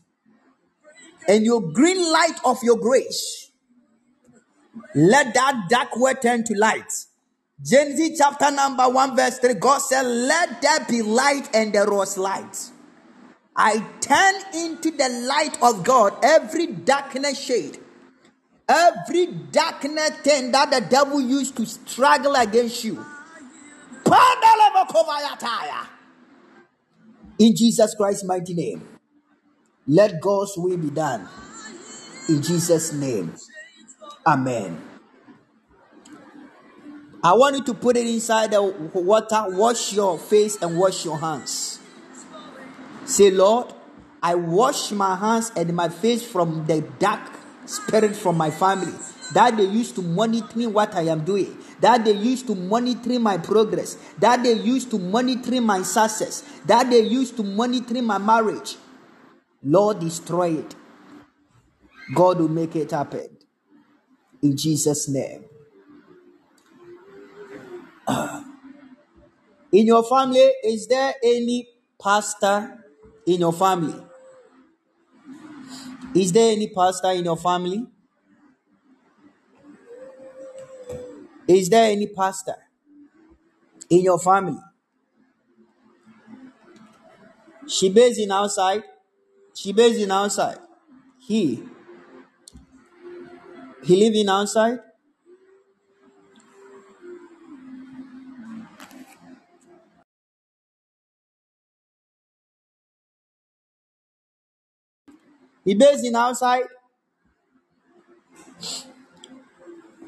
and 1.28 1.44
your 1.44 1.60
green 1.60 2.10
light 2.10 2.38
of 2.44 2.62
your 2.62 2.76
grace, 2.76 3.45
let 4.94 5.34
that 5.34 5.66
dark 5.68 5.96
word 5.96 6.22
turn 6.22 6.44
to 6.44 6.54
light. 6.54 6.92
Genesis 7.62 8.18
chapter 8.18 8.50
number 8.50 8.88
1, 8.88 9.16
verse 9.16 9.38
3 9.38 9.54
God 9.54 9.78
said, 9.78 10.02
Let 10.02 10.60
there 10.60 10.84
be 10.88 11.02
light, 11.02 11.48
and 11.54 11.72
there 11.72 11.90
was 11.90 12.18
light. 12.18 12.70
I 13.56 13.78
turn 14.00 14.34
into 14.54 14.90
the 14.90 15.08
light 15.08 15.56
of 15.62 15.82
God 15.82 16.14
every 16.22 16.66
darkness 16.66 17.40
shade, 17.40 17.78
every 18.68 19.26
darkness 19.26 20.10
thing 20.22 20.52
that 20.52 20.70
the 20.70 20.82
devil 20.82 21.20
used 21.20 21.56
to 21.56 21.64
struggle 21.64 22.34
against 22.34 22.84
you. 22.84 23.02
In 27.38 27.56
Jesus 27.56 27.94
Christ's 27.94 28.24
mighty 28.24 28.54
name, 28.54 28.86
let 29.86 30.20
God's 30.20 30.52
will 30.56 30.76
be 30.76 30.90
done. 30.90 31.26
In 32.28 32.42
Jesus' 32.42 32.92
name, 32.92 33.34
Amen. 34.26 34.82
I 37.22 37.32
want 37.32 37.56
you 37.56 37.64
to 37.64 37.74
put 37.74 37.96
it 37.96 38.06
inside 38.06 38.50
the 38.50 38.62
water, 38.62 39.44
wash 39.48 39.92
your 39.92 40.18
face 40.18 40.60
and 40.60 40.78
wash 40.78 41.04
your 41.04 41.18
hands. 41.18 41.80
Say, 43.04 43.30
Lord, 43.30 43.72
I 44.22 44.34
wash 44.34 44.90
my 44.92 45.16
hands 45.16 45.52
and 45.56 45.74
my 45.74 45.88
face 45.88 46.26
from 46.26 46.66
the 46.66 46.82
dark 46.98 47.20
spirit 47.66 48.16
from 48.16 48.36
my 48.36 48.50
family 48.50 48.94
that 49.32 49.56
they 49.56 49.64
used 49.64 49.94
to 49.96 50.02
monitor 50.02 50.68
what 50.70 50.94
I 50.94 51.02
am 51.02 51.24
doing, 51.24 51.56
that 51.80 52.04
they 52.04 52.12
used 52.12 52.46
to 52.46 52.54
monitor 52.54 53.18
my 53.18 53.38
progress, 53.38 53.96
that 54.18 54.42
they 54.42 54.52
used 54.52 54.90
to 54.90 54.98
monitor 54.98 55.60
my 55.60 55.82
success, 55.82 56.44
that 56.66 56.90
they 56.90 57.00
used 57.00 57.36
to 57.36 57.42
monitor 57.42 58.00
my 58.02 58.18
marriage. 58.18 58.76
Lord, 59.62 60.00
destroy 60.00 60.58
it. 60.58 60.74
God 62.14 62.38
will 62.40 62.48
make 62.48 62.76
it 62.76 62.92
happen. 62.92 63.35
In 64.46 64.56
Jesus' 64.56 65.08
name. 65.08 65.44
In 69.72 69.86
your 69.88 70.04
family, 70.04 70.38
is 70.62 70.86
there 70.86 71.14
any 71.20 71.68
pastor 72.00 72.84
in 73.26 73.40
your 73.40 73.52
family? 73.52 74.00
Is 76.14 76.30
there 76.30 76.52
any 76.52 76.68
pastor 76.68 77.10
in 77.10 77.24
your 77.24 77.36
family? 77.36 77.86
Is 81.48 81.68
there 81.68 81.90
any 81.90 82.06
pastor 82.06 82.54
in 83.90 84.02
your 84.02 84.20
family? 84.20 84.60
She 87.66 87.88
based 87.90 88.20
in 88.20 88.30
outside. 88.30 88.84
She 89.54 89.72
based 89.72 89.98
in 89.98 90.12
outside. 90.12 90.58
He. 91.26 91.64
He 93.86 93.94
live 93.94 94.14
in 94.16 94.28
outside. 94.28 94.80
He 105.64 105.74
based 105.74 106.04
in 106.04 106.16
outside 106.16 106.64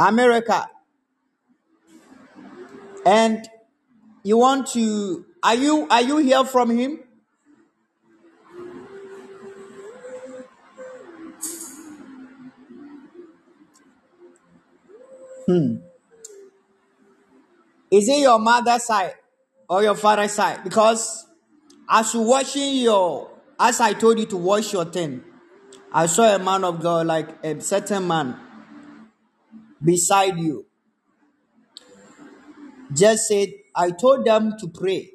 America. 0.01 0.69
And 3.07 3.49
you 4.25 4.39
want 4.39 4.67
to 4.73 5.25
are 5.41 5.55
you 5.55 5.87
are 5.89 6.03
you 6.03 6.19
here 6.19 6.45
from 6.45 6.77
him? 6.77 7.08
Hmm. 15.49 15.77
Is 17.91 18.07
it 18.07 18.19
your 18.19 18.39
mother's 18.39 18.85
side 18.85 19.15
or 19.67 19.83
your 19.83 19.95
father's 19.95 20.33
side? 20.33 20.63
Because 20.63 21.27
as 21.89 22.13
you 22.13 22.21
washing 22.21 22.77
your 22.77 23.31
as 23.59 23.81
I 23.81 23.95
told 23.95 24.19
you 24.19 24.27
to 24.27 24.37
wash 24.37 24.75
your 24.75 24.85
thing, 24.85 25.25
I 25.91 26.05
saw 26.05 26.35
a 26.35 26.39
man 26.39 26.65
of 26.65 26.83
God, 26.83 27.07
like 27.07 27.43
a 27.43 27.59
certain 27.63 28.07
man 28.07 28.39
beside 29.83 30.39
you. 30.39 30.67
Just 32.93 33.29
said, 33.29 33.49
I 33.75 33.93
told 33.93 34.27
them 34.27 34.53
to 34.61 34.69
pray 34.69 35.13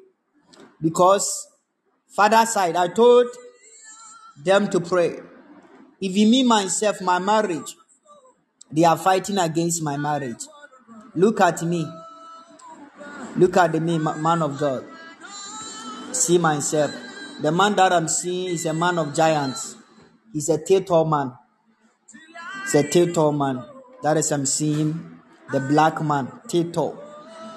because 0.82 1.46
father 2.08 2.44
side, 2.44 2.74
I 2.74 2.88
told 2.88 3.28
them 4.42 4.68
to 4.70 4.80
pray. 4.80 5.20
If 6.00 6.16
you 6.16 6.26
mean 6.26 6.48
myself, 6.48 7.00
my 7.00 7.20
marriage, 7.20 7.76
they 8.74 8.84
are 8.84 8.98
fighting 8.98 9.38
against 9.38 9.82
my 9.82 9.96
marriage. 9.96 10.44
Look 11.14 11.40
at 11.40 11.62
me. 11.62 11.86
Look 13.36 13.56
at 13.56 13.80
me, 13.80 13.98
man 13.98 14.42
of 14.42 14.58
God. 14.58 14.84
See 16.10 16.38
myself. 16.38 16.90
The 17.40 17.52
man 17.52 17.76
that 17.76 17.92
I'm 17.92 18.08
seeing 18.08 18.48
is 18.54 18.66
a 18.66 18.74
man 18.74 18.98
of 18.98 19.14
giants. 19.14 19.76
He's 20.32 20.48
a 20.48 20.58
tall 20.80 21.04
man. 21.04 21.32
He's 22.64 22.74
a 22.74 23.12
tall 23.12 23.30
man. 23.30 23.64
That 24.02 24.16
is 24.16 24.32
I'm 24.32 24.44
seeing 24.44 25.20
the 25.52 25.60
black 25.60 26.02
man, 26.02 26.32
tall. 26.72 27.00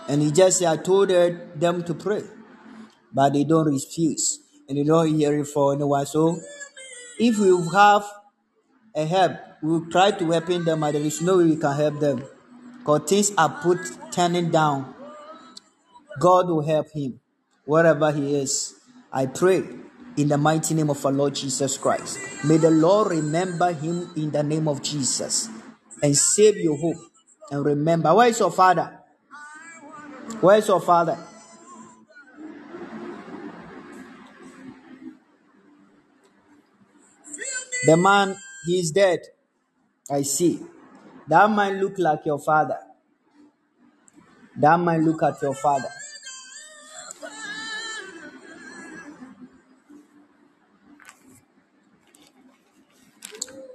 And 0.08 0.22
he 0.22 0.32
just 0.32 0.60
said, 0.60 0.68
I 0.68 0.78
told 0.78 1.10
them 1.10 1.84
to 1.84 1.94
pray, 1.96 2.24
but 3.12 3.34
they 3.34 3.44
don't 3.44 3.68
refuse 3.68 4.40
and 4.70 4.78
they 4.78 4.84
don't 4.84 5.14
hear 5.16 5.34
it 5.34 5.48
for 5.48 5.74
anyone. 5.74 6.06
So 6.06 6.40
if 7.20 7.38
you 7.40 7.70
have 7.70 8.06
a 8.96 9.06
help, 9.06 9.32
we 9.62 9.70
will 9.70 9.90
try 9.90 10.12
to 10.12 10.32
help 10.32 10.46
them, 10.46 10.80
but 10.80 10.92
there 10.92 11.02
is 11.02 11.22
no 11.22 11.38
way 11.38 11.46
we 11.46 11.56
can 11.58 11.76
help 11.76 12.00
them. 12.00 12.24
Because 12.80 13.10
things 13.10 13.32
are 13.38 13.50
put 13.62 13.80
turning 14.12 14.50
down. 14.50 14.94
God 16.20 16.48
will 16.48 16.66
help 16.66 16.88
him 16.94 17.20
wherever 17.66 18.12
he 18.12 18.36
is. 18.36 18.76
I 19.12 19.26
pray 19.26 19.64
in 20.16 20.28
the 20.30 20.38
mighty 20.38 20.74
name 20.74 20.90
of 20.90 21.06
our 21.06 21.12
Lord 21.12 21.36
Jesus 21.36 21.78
Christ. 21.78 22.20
May 22.46 22.58
the 22.58 22.72
Lord 22.72 23.12
remember 23.12 23.72
him 23.72 24.10
in 24.16 24.32
the 24.32 24.44
name 24.44 24.68
of 24.68 24.82
Jesus 24.82 25.50
and 26.02 26.16
save 26.16 26.58
your 26.58 26.78
hope. 26.78 26.98
And 27.52 27.64
remember, 27.64 28.14
where 28.14 28.28
is 28.28 28.40
your 28.40 28.52
father? 28.52 29.00
Where 30.42 30.58
is 30.58 30.68
your 30.68 30.82
father? 30.82 31.18
The 37.86 37.96
man, 37.96 38.36
he 38.66 38.80
is 38.80 38.92
dead. 38.92 39.20
I 40.10 40.22
see. 40.24 40.62
That 41.28 41.50
might 41.50 41.76
look 41.76 41.98
like 41.98 42.26
your 42.26 42.40
father. 42.40 42.78
That 44.58 44.78
might 44.80 45.02
look 45.02 45.22
at 45.24 45.42
your 45.42 45.54
father. 45.56 45.90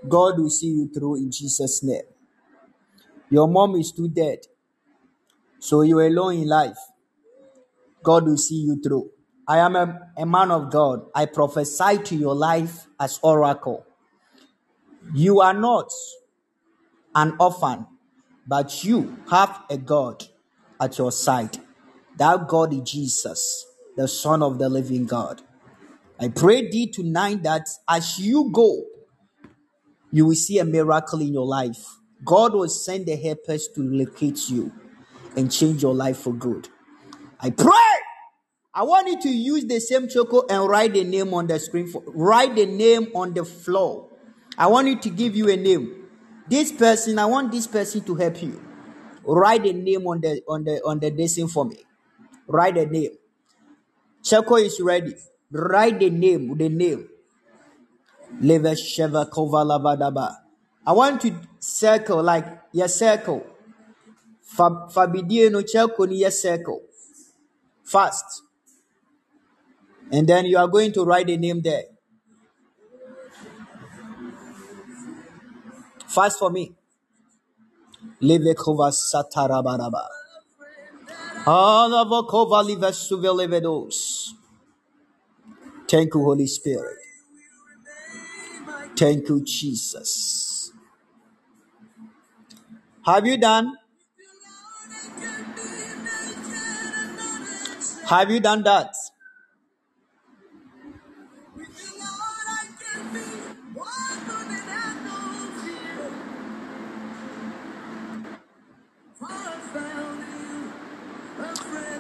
God 0.09 0.38
will 0.38 0.50
see 0.50 0.68
you 0.68 0.90
through 0.92 1.16
in 1.16 1.30
Jesus' 1.30 1.82
name. 1.82 2.02
Your 3.30 3.48
mom 3.48 3.76
is 3.76 3.92
too 3.92 4.09
dead, 4.09 4.40
so 5.59 5.82
you're 5.82 6.06
alone 6.06 6.34
in 6.34 6.48
life. 6.48 6.76
God 8.02 8.26
will 8.26 8.36
see 8.36 8.56
you 8.56 8.80
through. 8.82 9.10
I 9.46 9.59
am 9.59 9.76
a, 9.76 10.10
a 10.18 10.26
man 10.26 10.50
of 10.50 10.70
God. 10.70 11.06
I 11.14 11.26
prophesy 11.26 11.98
to 12.04 12.16
your 12.16 12.34
life 12.34 12.86
as 12.98 13.18
oracle. 13.22 13.86
You 15.14 15.40
are 15.40 15.54
not 15.54 15.90
an 17.14 17.36
orphan, 17.39 17.86
but 18.47 18.84
you 18.84 19.18
have 19.30 19.62
a 19.70 19.76
God 19.78 20.24
at 20.80 20.98
your 20.98 21.12
side. 21.12 21.59
That 22.16 22.48
God 22.48 22.72
is 22.74 22.80
Jesus, 22.82 23.66
the 23.97 24.06
Son 24.06 24.43
of 24.43 24.59
the 24.59 24.68
living 24.68 25.06
God. 25.06 25.43
I 26.20 26.28
pray 26.28 26.70
thee 26.70 26.86
tonight 26.86 27.43
that 27.43 27.68
as 27.89 28.18
you 28.18 28.51
go, 28.52 28.84
you 30.10 30.26
will 30.26 30.34
see 30.34 30.59
a 30.59 30.64
miracle 30.64 31.20
in 31.20 31.32
your 31.32 31.47
life. 31.47 31.84
God 32.24 32.55
will 32.55 32.68
send 32.68 33.06
the 33.06 33.16
helpers 33.16 33.68
to 33.74 33.82
locate 33.82 34.48
you 34.48 34.72
and 35.36 35.51
change 35.51 35.82
your 35.82 35.94
life 35.94 36.18
for 36.18 36.32
good. 36.32 36.68
I 37.40 37.51
pray. 37.51 37.72
I 38.74 38.84
want 38.84 39.09
you 39.09 39.20
to 39.22 39.28
use 39.28 39.64
the 39.66 39.80
same 39.80 40.09
choco 40.09 40.47
and 40.48 40.68
write 40.68 40.94
the 40.94 41.05
name 41.05 41.34
on 41.34 41.47
the 41.47 41.59
screen. 41.59 41.89
For, 41.89 42.02
write 42.06 42.55
the 42.55 42.66
name 42.66 43.09
on 43.14 43.34
the 43.34 43.44
floor. 43.44 44.09
I 44.56 44.66
want 44.68 44.89
you 44.89 44.98
to 45.01 45.10
give 45.10 45.34
you 45.34 45.51
a 45.51 45.56
name. 45.56 46.01
This 46.48 46.73
person, 46.73 47.19
I 47.19 47.27
want 47.27 47.52
this 47.52 47.66
person 47.66 48.02
to 48.02 48.14
help 48.14 48.43
you. 48.43 48.60
Write 49.24 49.62
the 49.64 49.73
name 49.73 50.06
on 50.06 50.20
the 50.20 50.43
on 50.48 50.64
the 50.64 50.82
on 50.85 50.98
the 50.98 51.10
desing 51.10 51.51
for 51.51 51.64
me. 51.64 51.78
Write 52.47 52.74
the 52.74 52.86
name. 52.86 53.12
Choco 54.23 54.56
is 54.56 54.81
ready. 54.81 55.14
Write 55.51 56.01
the 56.01 56.10
name. 56.10 56.56
The 56.56 56.69
name. 56.69 57.09
I 60.86 60.93
want 60.93 61.20
to 61.23 61.35
circle 61.60 62.23
like 62.23 62.47
your 62.73 62.89
circle. 62.89 63.47
Fa- 64.43 64.89
Fabidie 64.93 65.51
no 65.51 65.62
Choco 65.62 66.06
ni 66.06 66.16
your 66.16 66.31
circle. 66.31 66.82
Fast. 67.85 68.43
And 70.10 70.28
then 70.28 70.47
you 70.47 70.59
are 70.59 70.69
going 70.69 70.93
to 70.93 71.05
write 71.05 71.27
the 71.28 71.36
name 71.36 71.62
there. 71.62 71.85
Fast 76.14 76.39
for 76.39 76.51
me. 76.51 76.74
Levekova 78.20 78.93
Satarabaraba. 78.93 80.06
Alavokova 81.47 82.62
Livesuvelevedos. 82.62 84.34
Thank 85.89 86.14
you, 86.14 86.22
Holy 86.22 86.47
Spirit. 86.47 86.98
Thank 88.97 89.28
you, 89.28 89.43
Jesus. 89.43 90.70
Have 93.06 93.26
you 93.26 93.39
done? 93.39 93.76
Have 98.09 98.30
you 98.30 98.40
done 98.40 98.62
that? 98.64 98.94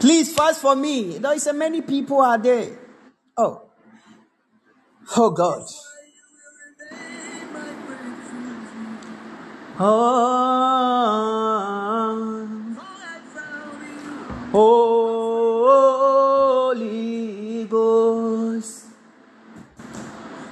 Please 0.02 0.34
fast 0.34 0.60
for 0.60 0.74
me. 0.74 1.18
There 1.18 1.32
is 1.32 1.46
many 1.54 1.80
people 1.80 2.20
are 2.20 2.36
there. 2.36 2.76
Oh, 3.36 3.70
oh 5.16 5.30
God. 5.30 5.62
Oh, 14.54 15.04
Holy 16.74 17.64
Ghost. 17.66 18.86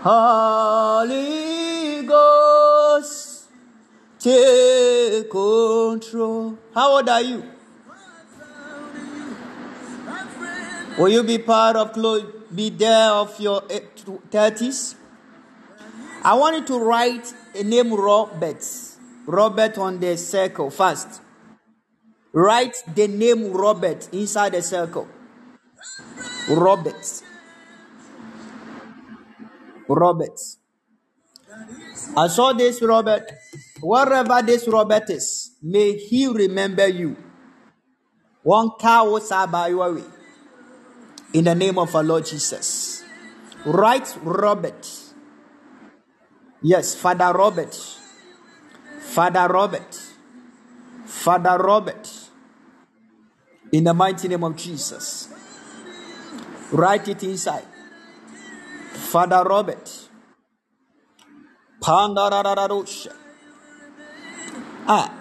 Holy 0.02 1.27
Ghost. 2.06 3.48
Take 4.20 5.28
control. 5.28 6.56
How 6.72 6.98
old 6.98 7.09
are 7.09 7.20
you? 7.20 7.60
Will 11.01 11.09
you 11.09 11.22
be 11.22 11.39
part 11.39 11.77
of 11.77 11.94
be 12.55 12.68
there 12.68 13.09
of 13.12 13.40
your 13.40 13.62
eh, 13.70 13.81
thirties? 14.31 14.97
I 16.22 16.35
want 16.35 16.56
you 16.56 16.64
to 16.66 16.85
write 16.85 17.32
a 17.55 17.62
name 17.64 17.94
Robert. 17.94 18.62
Robert 19.24 19.78
on 19.78 19.98
the 19.98 20.18
circle 20.18 20.68
first. 20.68 21.22
Write 22.35 22.77
the 22.94 23.09
name 23.09 23.51
Robert 23.51 24.10
inside 24.12 24.52
the 24.52 24.60
circle. 24.60 25.09
Robert. 26.51 27.22
Robert. 29.89 30.39
I 32.14 32.28
saw 32.28 32.52
this 32.52 32.82
Robert. 32.82 33.24
Wherever 33.81 34.43
this 34.43 34.68
Robert 34.68 35.09
is, 35.09 35.52
may 35.62 35.94
he 35.97 36.27
remember 36.27 36.89
you. 36.89 37.16
One 38.43 38.72
cow 38.78 39.12
was 39.12 39.32
way. 39.93 40.19
In 41.32 41.44
the 41.44 41.55
name 41.55 41.78
of 41.78 41.94
our 41.94 42.02
Lord 42.02 42.27
Jesus. 42.27 43.05
Right, 43.65 44.07
Robert. 44.23 44.89
Yes, 46.62 46.94
Father 46.94 47.32
Robert. 47.32 47.74
Father 49.01 49.47
Robert. 49.48 49.94
Father 51.05 51.57
Robert. 51.59 52.11
In 53.73 53.85
the 53.85 53.94
mighty 53.94 54.27
name 54.28 54.43
of 54.43 54.57
Jesus. 54.57 55.28
Write 56.73 57.07
it 57.09 57.23
inside. 57.23 57.66
Father 58.93 59.44
Robert. 59.44 60.09
Pandarararosha. 61.81 63.15
Ah, 64.86 65.12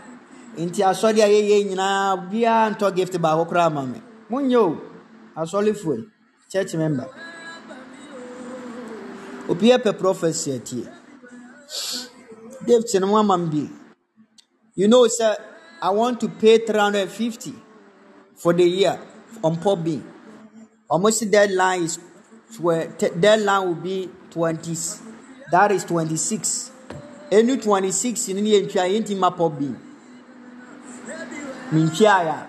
nti 0.57 0.81
asɔre 0.83 1.21
a 1.21 1.27
yɛyɛ 1.29 1.69
nyinaa 1.69 2.17
biara 2.29 2.73
ntɔ 2.73 2.95
gift 2.95 3.15
baako 3.21 3.45
koraa 3.47 3.69
ma 3.71 3.85
me 3.85 4.01
monyɛ 4.29 4.88
asɔrefoɔ 5.41 5.95
yi 5.97 6.05
church 6.51 6.73
member. 6.75 7.07
Obiara 9.49 9.81
pɛ 9.83 9.97
prophecy 9.97 10.51
atie 10.51 10.87
gift 12.65 12.93
no 12.99 13.07
mo 13.07 13.17
ama 13.17 13.37
me 13.37 13.47
bi. 13.49 13.69
You 14.75 14.87
know 14.87 15.07
sir 15.07 15.35
i 15.81 15.89
want 15.89 16.19
to 16.19 16.27
pay 16.29 16.57
350 16.59 17.53
for 18.35 18.53
the 18.53 18.63
year 18.63 18.99
on 19.43 19.57
pop 19.57 19.83
bean 19.83 20.03
almost 20.89 21.29
deadline 21.31 21.83
is 21.83 21.99
deadline 23.19 23.67
will 23.67 23.75
be 23.75 24.09
20 24.31 24.75
that 25.51 25.71
is 25.71 25.83
26 25.85 26.71
any 27.31 27.57
26 27.57 28.29
in 28.29 28.43
the 28.43 28.55
entry 28.57 28.95
into 28.95 29.15
my 29.15 29.29
pop 29.29 29.57
bean 29.57 29.75
mentwaa 31.71 32.19
a 32.35 32.47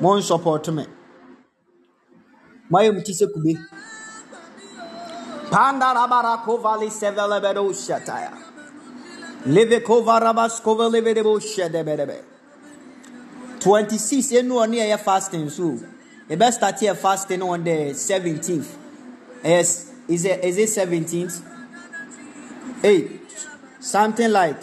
mon 0.00 0.22
support 0.22 0.68
me 0.68 0.84
moayɛ 0.84 0.86
mu 0.86 0.86
ti 0.86 0.88
sɛ 0.88 0.88
kube 0.88 0.90
pandarabarakova 0.90 1.03
sevelebedo 6.90 7.72
shataya. 7.72 8.32
Levekovarabascova 9.46 10.88
levedebo 10.90 11.38
shedebedebe 11.40 12.22
26 13.60 14.32
ɛnu 14.40 14.54
ɔne 14.62 14.76
ɛyɛ 14.84 14.98
fasting 14.98 15.48
so 15.50 15.78
yɛbɛ 16.30 16.52
start 16.52 16.76
yɛ 16.80 16.96
fasting 16.96 17.42
on 17.42 17.62
the 17.64 17.92
17th 17.92 18.66
yes 19.42 19.90
is 20.08 20.24
it, 20.24 20.44
is 20.44 20.56
it 20.58 20.68
17th 20.68 21.42
8 22.82 23.20
something 23.80 24.30
like 24.30 24.62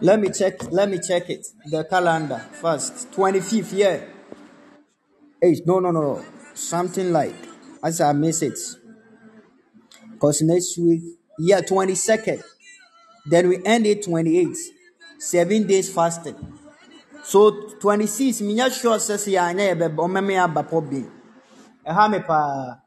let 0.00 0.20
me 0.20 0.28
check 0.30 0.70
let 0.72 0.88
me 0.88 0.98
check 0.98 1.30
it 1.30 1.46
the 1.70 1.84
calendar 1.84 2.40
first. 2.60 3.10
25th 3.12 3.72
yeah 3.72 4.00
Eight. 5.42 5.66
No, 5.66 5.80
no, 5.80 5.90
no. 5.90 6.24
Something 6.54 7.12
like 7.12 7.34
as 7.82 8.00
I 8.00 8.12
miss 8.12 8.42
it. 8.42 8.58
Because 10.12 10.42
next 10.42 10.78
week, 10.78 11.02
yeah, 11.38 11.60
22nd. 11.60 12.42
Then 13.26 13.48
we 13.48 13.64
end 13.64 13.86
it 13.86 14.04
28. 14.04 14.56
Seven 15.18 15.66
days 15.66 15.92
fasting. 15.92 16.36
So 17.24 17.70
26, 17.80 18.40
me 18.42 18.54
not 18.54 18.72
sure 18.72 18.98
says 18.98 19.26
ebe 19.28 19.98
o 19.98 20.08
meme 20.08 20.36
aba 20.36 20.62
pobi. 20.62 21.04
Eha 21.84 22.10
me 22.10 22.20
pa. 22.20 22.78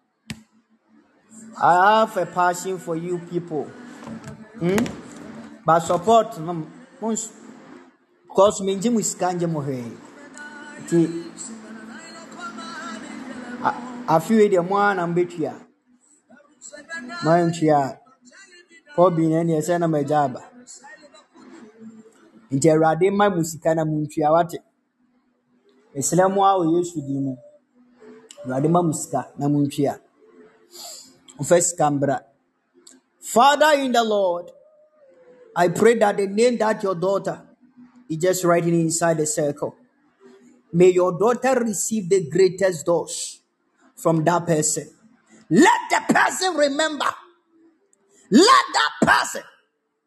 I 1.62 2.00
have 2.00 2.18
a 2.18 2.26
passion 2.26 2.78
for 2.78 2.96
you 2.96 3.20
people. 3.30 3.66
Hmm? 4.60 4.78
But 5.66 5.80
support 5.80 6.38
because 8.30 8.62
me 8.62 8.76
nje 8.76 8.90
mu 8.92 9.02
sika 9.04 9.34
nje 9.34 9.48
mo 9.48 9.62
hwe. 9.62 9.84
Afe 14.14 14.32
wei 14.38 14.50
deɛ 14.52 14.62
mo 14.68 14.76
ara 14.78 14.94
na 14.96 15.04
mbɛtua 15.12 15.54
moantua 17.24 17.78
a 17.88 18.00
pɔbi 18.96 19.24
no 19.30 19.36
ɛneɛ 19.42 19.60
sɛ 19.68 19.76
na 19.80 19.88
magya 19.94 20.18
aba. 20.26 20.42
Nti 22.54 22.68
awurade 22.72 23.06
mma 23.12 23.26
mu 23.36 23.42
sika 23.50 23.70
na 23.76 23.84
montua 23.86 24.28
wate. 24.36 24.58
Mesrɛ 25.94 26.26
mo 26.34 26.42
a 26.44 26.52
wɔ 26.60 26.66
yesu 26.74 26.98
din 27.06 27.20
mu. 27.26 27.34
Ma 28.46 28.60
mu 28.60 29.68
na 31.40 31.60
sika 31.62 31.86
mbra. 31.92 32.18
Father 33.20 33.74
in 33.84 33.92
the 33.92 34.04
lord 34.04 34.50
i 35.56 35.68
pray 35.68 35.94
that 35.96 36.18
the 36.18 36.26
name 36.26 36.58
that 36.58 36.82
your 36.82 36.96
daughter 36.96 37.42
is 38.10 38.18
just 38.18 38.44
writing 38.44 38.74
inside 38.80 39.18
the 39.18 39.26
circle. 39.26 39.76
May 40.74 40.90
your 40.92 41.12
daughter 41.20 41.60
receive 41.60 42.10
the 42.10 42.28
greatest 42.30 42.86
dose 42.86 43.39
from 44.02 44.24
that 44.24 44.46
person. 44.46 44.90
Let 45.50 45.80
the 45.90 46.14
person 46.14 46.56
remember. 46.56 47.10
Let 48.32 48.66
that 48.74 48.92
person 49.02 49.44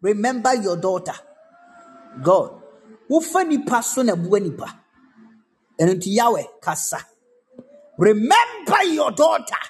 remember 0.01 0.55
your 0.55 0.77
daughter. 0.77 1.15
God. 2.23 2.63
Wofa 3.11 3.47
nipa 3.47 3.83
so 3.83 4.03
na 4.03 4.15
bua 4.15 4.41
nipa. 4.41 4.79
Yahweh 5.79 6.45
kasa. 6.61 6.99
Remember 7.99 8.85
your 8.85 9.11
daughter 9.11 9.63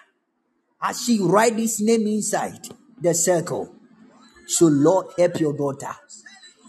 as 0.81 1.05
she 1.05 1.19
write 1.21 1.57
this 1.57 1.81
name 1.81 2.07
inside 2.07 2.69
the 3.01 3.15
circle. 3.15 3.75
So 4.47 4.67
Lord 4.67 5.07
help 5.17 5.41
your 5.41 5.55
daughter. 5.57 5.95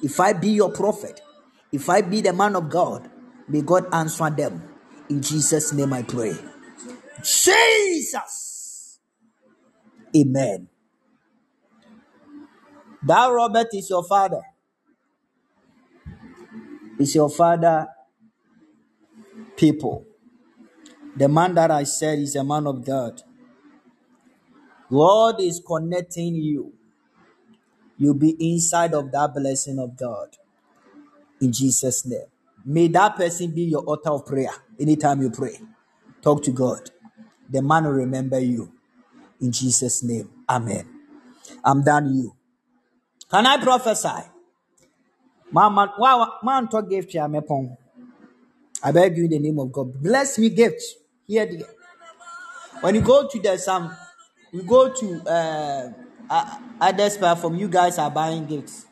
If 0.02 0.20
I 0.20 0.34
be 0.34 0.50
your 0.50 0.72
prophet, 0.72 1.22
if 1.72 1.90
I 1.90 2.02
be 2.02 2.22
the 2.22 2.34
man 2.34 2.56
of 2.56 2.70
God, 2.70 3.10
may 3.48 3.62
God 3.62 3.88
answer 3.94 4.30
them. 4.30 4.62
In 5.10 5.22
Jesus' 5.22 5.74
name 5.74 5.94
I 5.94 6.04
pray. 6.04 6.34
Jesus. 7.24 9.00
Amen. 10.16 10.68
That 13.04 13.28
Robert 13.28 13.68
is 13.74 13.90
your 13.90 14.04
father. 14.04 14.42
Is 17.00 17.16
your 17.16 17.30
father 17.30 17.88
people. 19.58 20.06
The 21.16 21.28
man 21.28 21.56
that 21.56 21.72
I 21.72 21.84
said 21.84 22.20
is 22.20 22.36
a 22.36 22.44
man 22.44 22.68
of 22.68 22.86
God. 22.86 23.22
God 24.90 25.42
is 25.42 25.62
connecting 25.66 26.36
you. 26.36 26.74
You'll 27.98 28.16
be 28.16 28.36
inside 28.40 28.94
of 28.94 29.12
that 29.12 29.34
blessing 29.34 29.80
of 29.80 29.96
God. 29.98 30.38
In 31.42 31.52
Jesus' 31.52 32.06
name. 32.06 32.28
May 32.66 32.88
that 32.90 33.16
person 33.16 33.54
be 33.54 33.64
your 33.64 33.84
altar 33.84 34.12
of 34.12 34.26
prayer 34.26 34.52
anytime 34.80 35.22
you 35.22 35.30
pray. 35.30 35.60
Talk 36.22 36.44
to 36.44 36.52
God. 36.52 36.90
The 37.50 37.62
man 37.62 37.86
will 37.86 37.92
remember 37.92 38.40
you. 38.40 38.72
In 39.42 39.52
Jesus' 39.52 40.04
name. 40.04 40.30
Amen. 40.50 40.88
I'm 41.64 41.84
done 41.84 42.14
you. 42.16 42.36
Can 43.30 43.46
I 43.46 43.58
prophesy? 43.58 44.30
Man, 45.52 46.68
talk 46.68 46.90
gift 46.90 47.14
pong. 47.48 47.78
I 48.84 48.92
beg 48.92 49.18
you 49.18 49.26
in 49.26 49.30
the 49.30 49.40
name 49.40 49.60
of 49.60 49.72
God. 49.72 50.02
Bless 50.02 50.38
me 50.40 50.50
gift. 50.50 50.82
Here 51.26 51.46
the 51.46 51.66
when 52.82 52.96
you 52.96 53.02
go 53.02 53.28
to 53.28 53.40
the 53.40 53.58
some 53.58 53.96
you 54.52 54.64
go 54.64 54.94
to 54.94 55.22
uh, 55.26 55.90
others 56.82 57.18
platform, 57.18 57.56
you 57.56 57.68
guys 57.68 57.98
are 57.98 58.12
buying 58.12 58.46
gifts. 58.46 58.86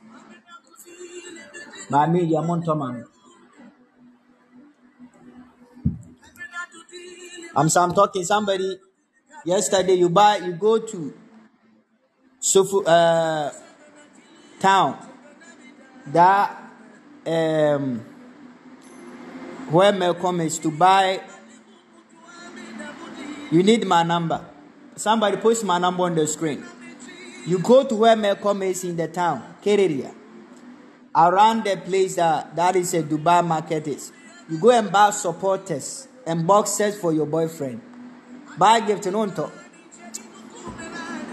But 1.90 1.98
I 1.98 2.08
mean, 2.08 2.30
man. 2.76 3.06
I'm, 7.56 7.68
I'm 7.76 7.94
talking 7.94 8.24
somebody 8.24 8.80
yesterday 9.46 9.94
you 9.96 10.10
buy 10.10 10.38
you 10.38 10.54
go 10.54 10.80
to 10.80 11.14
Sofu 12.42 12.84
uh 12.88 13.52
town 14.60 14.98
that 16.08 16.58
um 17.26 18.00
where 19.70 19.92
Malcolm 19.92 20.40
is 20.42 20.60
to 20.60 20.72
buy 20.72 21.22
you 23.52 23.64
need 23.64 23.86
my 23.86 24.04
number. 24.04 24.46
Somebody 24.96 25.36
post 25.38 25.66
my 25.66 25.78
number 25.78 26.04
on 26.04 26.16
the 26.16 26.26
screen. 26.26 26.64
You 27.46 27.60
go 27.60 27.84
to 27.84 27.96
where 27.96 28.16
Malcolm 28.16 28.62
is 28.64 28.84
in 28.86 28.96
the 28.96 29.10
town, 29.10 29.44
Kereria. 29.62 30.14
Around 31.14 31.66
the 31.66 31.76
place 31.76 32.16
that 32.16 32.56
that 32.56 32.78
is 32.78 32.94
a 32.94 33.04
Dubai 33.04 33.46
market 33.46 33.88
is. 33.88 34.14
You 34.50 34.58
go 34.58 34.70
and 34.72 34.90
buy 34.90 35.10
supporters 35.10 36.08
and 36.26 36.46
boxes 36.48 36.98
for 36.98 37.14
your 37.14 37.26
boyfriend. 37.26 37.82
Buy 38.58 38.80
gift 38.82 39.06
no 39.08 39.26
nto. 39.26 39.52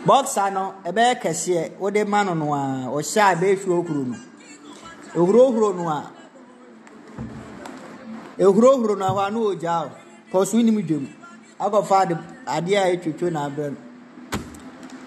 Boxer 0.06 0.50
no 0.50 0.74
ɛbɛyɛ 0.84 1.20
kɛseɛ 1.20 1.78
wode 1.78 2.06
ma 2.08 2.22
no 2.22 2.34
no 2.34 2.54
a 2.54 2.88
ɔhyɛ 2.88 3.32
a 3.32 3.56
fi 3.56 3.68
okuro 3.68 4.06
no. 4.06 4.16
Ohurohuro 5.14 5.74
no 5.76 5.88
a 5.88 6.12
ehurohuro 8.38 8.96
no 8.98 9.06
a 9.06 9.10
hɔ 9.10 9.28
a 9.28 9.30
na 9.30 9.38
ogya 9.38 9.84
o. 9.86 9.90
Kɔsu 10.32 10.62
nim 10.64 10.82
dwom. 10.86 11.08
Akɔfa 11.60 12.02
ade 12.02 12.16
adeɛ 12.46 12.76
a 12.76 12.96
etwitwo 12.96 13.32
na 13.32 13.48
abrɛ 13.50 13.70
no. 13.70 13.76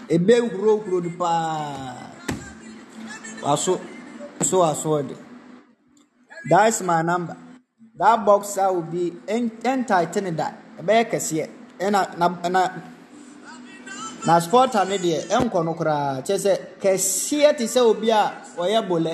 Ebe 0.10 0.34
hurohuro 0.50 1.04
no 1.04 1.10
paa. 1.18 2.12
Waso 3.42 3.80
so 4.44 4.60
waso 4.60 5.02
ɔde. 5.02 5.16
That's 6.50 6.82
my 6.82 7.02
number. 7.02 7.38
That 8.02 8.26
box 8.26 8.56
boxer 8.58 8.74
will 8.74 8.82
be 8.82 9.14
entitled 9.28 10.36
that. 10.38 10.58
Ɛbɛyɛ 10.82 11.04
kɛseɛ. 11.12 11.50
Ɛna 11.80 12.18
na 12.18 12.28
na 12.50 12.62
na 14.26 14.40
sporter 14.40 14.84
no 14.90 14.98
deɛ 14.98 15.28
ɛnkɔ 15.30 15.64
no 15.66 15.74
koraa 15.76 16.26
kyerɛ 16.26 16.40
sɛ 16.46 16.54
kɛseɛ 16.82 17.58
te 17.58 17.66
sɛ 17.66 17.78
obi 17.86 18.10
a 18.10 18.42
ɔyɛ 18.58 18.88
bolɛ 18.90 19.14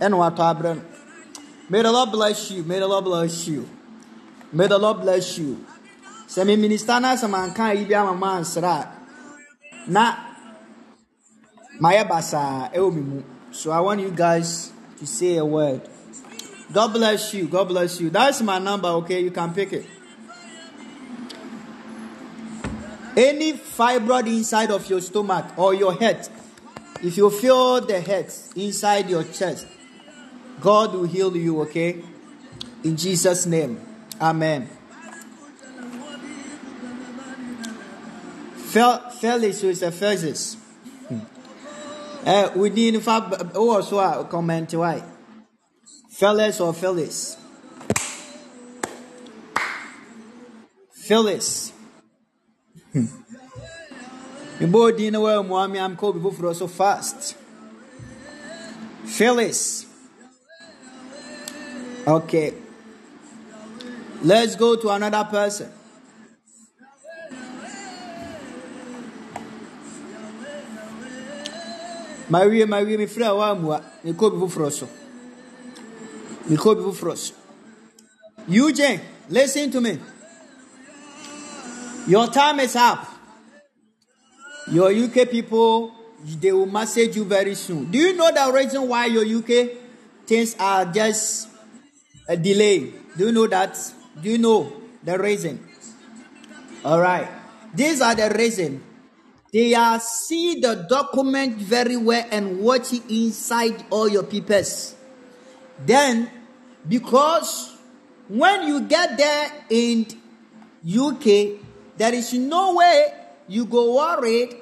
ɛna 0.00 0.16
watɔ 0.16 0.40
abrɛ 0.40 0.74
no. 0.76 0.82
May 1.68 1.82
the 1.82 1.92
lord 1.92 2.10
bless 2.12 2.50
you 2.50 2.62
may 2.64 2.78
the 2.78 2.88
lord 2.88 3.04
bless 3.04 3.46
you. 3.46 3.68
May 4.52 4.66
the 4.68 4.78
lord 4.78 5.00
bless 5.02 5.36
you. 5.36 5.62
Sɛ 6.26 6.46
me 6.46 6.56
minister 6.56 6.98
no 6.98 7.08
asɛm 7.08 7.34
anka 7.36 7.76
yi 7.76 7.84
bi 7.84 7.92
ama 7.94 8.14
ma 8.14 8.38
a 8.40 8.88
na 9.86 10.16
mayɛ 11.78 12.08
basaa 12.08 12.72
ɛwɔ 12.72 12.94
me 12.94 13.00
mu 13.02 13.22
so 13.50 13.70
i 13.70 13.80
want 13.80 14.00
you 14.00 14.10
guys 14.10 14.72
to 14.98 15.06
say 15.06 15.36
a 15.36 15.44
word 15.44 15.82
god 16.72 16.92
bless 16.92 17.34
you. 17.34 17.46
God 17.46 17.68
bless 17.68 18.00
you. 18.00 18.10
That's 18.10 18.40
my 18.42 18.58
number 18.58 18.88
okay? 18.88 19.20
You 19.20 19.30
can 19.30 19.52
pick 19.52 19.72
it. 19.72 19.86
Any 23.16 23.52
fibroid 23.52 24.26
inside 24.26 24.70
of 24.70 24.88
your 24.88 25.00
stomach 25.00 25.46
or 25.58 25.74
your 25.74 25.94
head 25.94 26.28
if 27.02 27.16
you 27.16 27.28
feel 27.30 27.80
the 27.80 28.00
head 28.00 28.32
inside 28.54 29.10
your 29.10 29.24
chest 29.24 29.66
god 30.60 30.94
will 30.94 31.04
heal 31.04 31.36
you 31.36 31.60
okay? 31.62 32.02
In 32.84 32.96
jesus 32.96 33.44
name. 33.46 33.80
Amen. 34.20 34.68
Fel- 38.54 39.10
felix 39.10 39.62
is 39.64 39.82
a 39.82 39.92
physics 39.92 40.56
uh, 42.24 42.50
we 42.54 42.70
need 42.70 42.94
a 42.94 44.26
comment 44.30 44.72
why 44.74 45.02
felix 46.18 46.60
or 46.60 46.72
felix 46.74 47.36
felix 50.92 51.72
mebɔ 54.60 54.90
hmm. 54.90 54.96
din 54.96 55.14
mua 55.48 55.68
me 55.68 55.78
amka 55.78 56.04
obi 56.06 56.20
foforɔ 56.20 56.54
so 56.54 56.66
fast. 56.68 57.36
Phyllis 59.04 59.86
okay. 62.06 62.54
Let's 64.22 64.54
go 64.56 64.76
to 64.76 64.88
another 64.90 65.24
person. 65.24 65.70
Mawie 72.30 72.64
mawie 72.64 72.96
mefrɛ 72.96 73.26
a 73.26 73.34
woamua 73.34 73.82
mekɔ 74.04 74.22
obi 74.22 74.36
foforɔ 74.38 74.72
so 74.72 74.86
mekɔ 74.86 74.90
obi 74.90 75.01
so 76.48 77.34
eugene 78.48 79.00
listen 79.28 79.70
to 79.70 79.80
me 79.80 79.98
your 82.06 82.26
time 82.28 82.60
is 82.60 82.76
up 82.76 83.12
your 84.70 84.92
UK 84.92 85.28
people, 85.28 85.92
they 86.40 86.52
will 86.52 86.66
message 86.66 87.16
you 87.16 87.24
very 87.24 87.54
soon. 87.54 87.90
Do 87.90 87.98
you 87.98 88.16
know 88.16 88.30
the 88.30 88.52
reason 88.52 88.88
why 88.88 89.06
your 89.06 89.24
UK 89.24 89.70
things 90.26 90.54
are 90.58 90.84
just 90.86 91.48
a 92.28 92.36
delay? 92.36 92.92
Do 93.16 93.26
you 93.26 93.32
know 93.32 93.46
that? 93.48 93.76
Do 94.20 94.30
you 94.30 94.38
know 94.38 94.72
the 95.02 95.18
reason? 95.18 95.66
All 96.84 97.00
right. 97.00 97.28
These 97.74 98.00
are 98.00 98.14
the 98.14 98.30
reason. 98.30 98.82
They 99.52 99.74
are 99.74 99.98
see 100.00 100.60
the 100.60 100.86
document 100.88 101.56
very 101.56 101.96
well 101.96 102.24
and 102.30 102.60
watch 102.60 102.92
inside 103.08 103.84
all 103.90 104.08
your 104.08 104.22
papers. 104.22 104.94
Then, 105.84 106.30
because 106.88 107.76
when 108.28 108.68
you 108.68 108.82
get 108.82 109.16
there 109.16 109.52
in 109.70 110.06
UK, 110.86 111.60
there 111.96 112.14
is 112.14 112.32
no 112.34 112.74
way 112.74 113.12
you 113.48 113.64
go 113.66 113.96
worried 113.96 114.56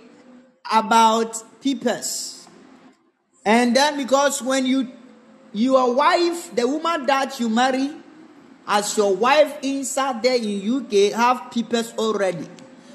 about 0.70 1.36
papers. 1.62 2.46
And 3.44 3.74
then 3.74 3.96
because 3.96 4.42
when 4.42 4.66
you 4.66 4.92
your 5.52 5.94
wife, 5.94 6.54
the 6.54 6.66
woman 6.66 7.06
that 7.06 7.40
you 7.40 7.48
marry 7.48 7.90
as 8.66 8.96
your 8.96 9.16
wife 9.16 9.58
inside 9.62 10.22
there 10.22 10.36
in 10.36 10.62
UK 10.62 11.12
have 11.12 11.50
papers 11.50 11.92
already. 11.98 12.46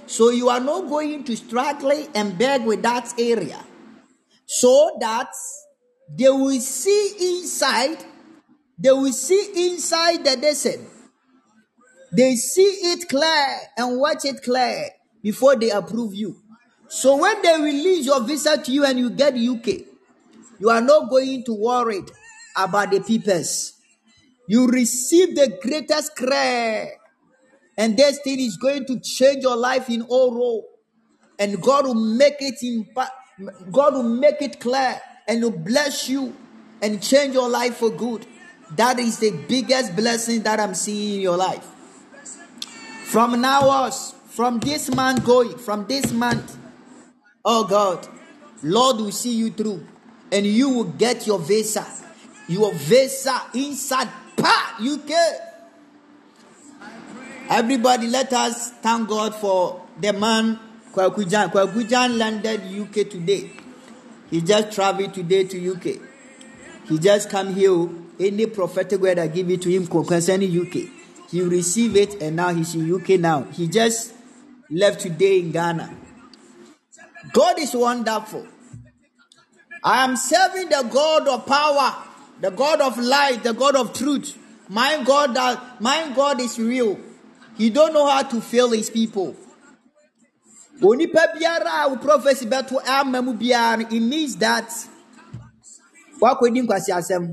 So 0.07 0.29
you 0.29 0.49
are 0.49 0.59
not 0.59 0.87
going 0.87 1.23
to 1.25 1.35
struggle 1.35 1.91
and 2.13 2.37
beg 2.37 2.63
with 2.63 2.81
that 2.83 3.13
area. 3.19 3.59
So 4.45 4.97
that 5.01 5.29
they 6.17 6.29
will 6.29 6.59
see 6.61 7.39
inside, 7.39 7.97
they 8.77 8.91
will 8.91 9.11
see 9.11 9.71
inside 9.71 10.25
the 10.25 10.37
desert. 10.37 10.79
They 12.11 12.35
see 12.35 12.61
it 12.61 13.09
clear 13.09 13.57
and 13.77 13.99
watch 13.99 14.25
it 14.25 14.41
clear 14.43 14.89
before 15.21 15.55
they 15.55 15.69
approve 15.69 16.13
you. 16.13 16.37
So 16.87 17.17
when 17.17 17.41
they 17.41 17.59
release 17.61 18.05
your 18.05 18.23
visa 18.23 18.57
to 18.57 18.71
you 18.71 18.85
and 18.85 18.99
you 18.99 19.09
get 19.09 19.33
UK, 19.35 19.85
you 20.59 20.69
are 20.69 20.81
not 20.81 21.09
going 21.09 21.43
to 21.45 21.53
worry 21.53 22.01
about 22.55 22.91
the 22.91 23.01
papers. 23.01 23.73
You 24.47 24.67
receive 24.67 25.35
the 25.35 25.57
greatest 25.61 26.15
credit, 26.15 26.93
and 27.77 27.97
this 27.97 28.19
thing 28.19 28.39
is 28.39 28.57
going 28.57 28.85
to 28.85 28.99
change 28.99 29.43
your 29.43 29.57
life 29.57 29.89
in 29.89 30.03
all 30.03 30.33
role. 30.33 30.65
And 31.39 31.61
God 31.61 31.87
will 31.87 31.95
make 31.95 32.35
it 32.39 32.61
in 32.61 32.87
God 33.71 33.95
will 33.95 34.03
make 34.03 34.41
it 34.41 34.59
clear 34.59 35.01
and 35.27 35.43
will 35.43 35.51
bless 35.51 36.07
you 36.07 36.33
and 36.81 37.01
change 37.01 37.33
your 37.33 37.49
life 37.49 37.77
for 37.77 37.89
good. 37.89 38.25
That 38.71 38.99
is 38.99 39.19
the 39.19 39.31
biggest 39.31 39.95
blessing 39.95 40.43
that 40.43 40.59
I'm 40.59 40.73
seeing 40.73 41.15
in 41.15 41.21
your 41.21 41.37
life. 41.37 41.65
From 43.05 43.39
now 43.39 43.69
on, 43.69 43.91
from 44.29 44.59
this 44.59 44.93
month 44.93 45.23
going, 45.23 45.57
from 45.57 45.85
this 45.85 46.11
month, 46.11 46.57
oh 47.43 47.65
God, 47.65 48.07
Lord 48.63 48.97
will 48.97 49.11
see 49.11 49.35
you 49.35 49.51
through 49.51 49.85
and 50.31 50.45
you 50.45 50.69
will 50.69 50.83
get 50.85 51.27
your 51.27 51.39
visa. 51.39 51.85
Your 52.47 52.73
visa 52.73 53.41
inside 53.53 54.09
pa 54.35 54.77
UK. 54.81 55.11
Everybody, 57.49 58.07
let 58.07 58.33
us 58.33 58.71
thank 58.71 59.07
God 59.07 59.35
for 59.35 59.85
the 59.99 60.11
man 60.13 60.59
Kwakujan. 60.91 61.51
Kwakujan 61.51 62.17
landed 62.17 62.61
UK 62.65 63.09
today. 63.09 63.51
He 64.31 64.41
just 64.41 64.71
traveled 64.71 65.13
today 65.13 65.43
to 65.43 65.71
UK. 65.73 66.14
He 66.87 66.99
just 66.99 67.29
come 67.29 67.53
here. 67.53 67.71
Oh, 67.71 68.01
any 68.19 68.45
prophetic 68.45 69.01
word 69.01 69.19
I 69.19 69.27
give 69.27 69.49
it 69.49 69.61
to 69.63 69.69
him 69.69 69.87
concerning 69.87 70.57
UK, 70.57 70.89
he 71.29 71.41
receive 71.41 71.95
it, 71.97 72.21
and 72.21 72.35
now 72.35 72.53
he's 72.53 72.73
in 72.75 72.93
UK. 72.93 73.19
Now 73.19 73.43
he 73.43 73.67
just 73.67 74.13
left 74.69 75.01
today 75.01 75.39
in 75.39 75.51
Ghana. 75.51 75.93
God 77.33 77.59
is 77.59 77.73
wonderful. 77.73 78.47
I 79.83 80.03
am 80.03 80.15
serving 80.15 80.69
the 80.69 80.87
God 80.91 81.27
of 81.27 81.45
power, 81.45 81.95
the 82.39 82.51
God 82.51 82.81
of 82.81 82.97
light, 82.97 83.43
the 83.43 83.53
God 83.53 83.75
of 83.75 83.93
truth. 83.93 84.37
My 84.69 85.03
God, 85.03 85.35
that 85.35 85.81
my 85.81 86.11
God 86.15 86.41
is 86.41 86.57
real. 86.57 86.99
He 87.57 87.69
don't 87.69 87.93
know 87.93 88.07
how 88.07 88.23
to 88.23 88.41
fail 88.41 88.71
his 88.71 88.89
people. 88.89 89.35
Onipa 90.81 91.33
biara 91.33 91.93
a 91.93 91.97
prophecy 91.97 92.45
bɛto 92.45 92.81
ama 92.85 93.21
mu 93.21 93.33
biara 93.33 93.89
it 93.91 93.99
means 93.99 94.35
that 94.37 94.69
wakɔdi 96.21 96.59
nkwasi 96.63 96.91
asɛm 96.99 97.23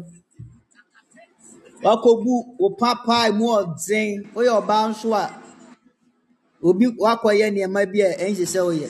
wakɔbu 1.85 2.33
wo 2.61 2.69
papa 2.81 3.17
mu 3.39 3.47
ɔdzen 3.59 4.09
woyɛ 4.35 4.53
ɔbaa 4.61 4.85
nso 4.91 5.09
a 5.15 5.25
obi 6.67 6.87
wakɔyɛ 7.05 7.47
nneɛma 7.51 7.81
bi 7.93 7.99
a 8.03 8.11
ɛnhyɛ 8.25 8.47
sɛ 8.55 8.61
woyɛ 8.69 8.89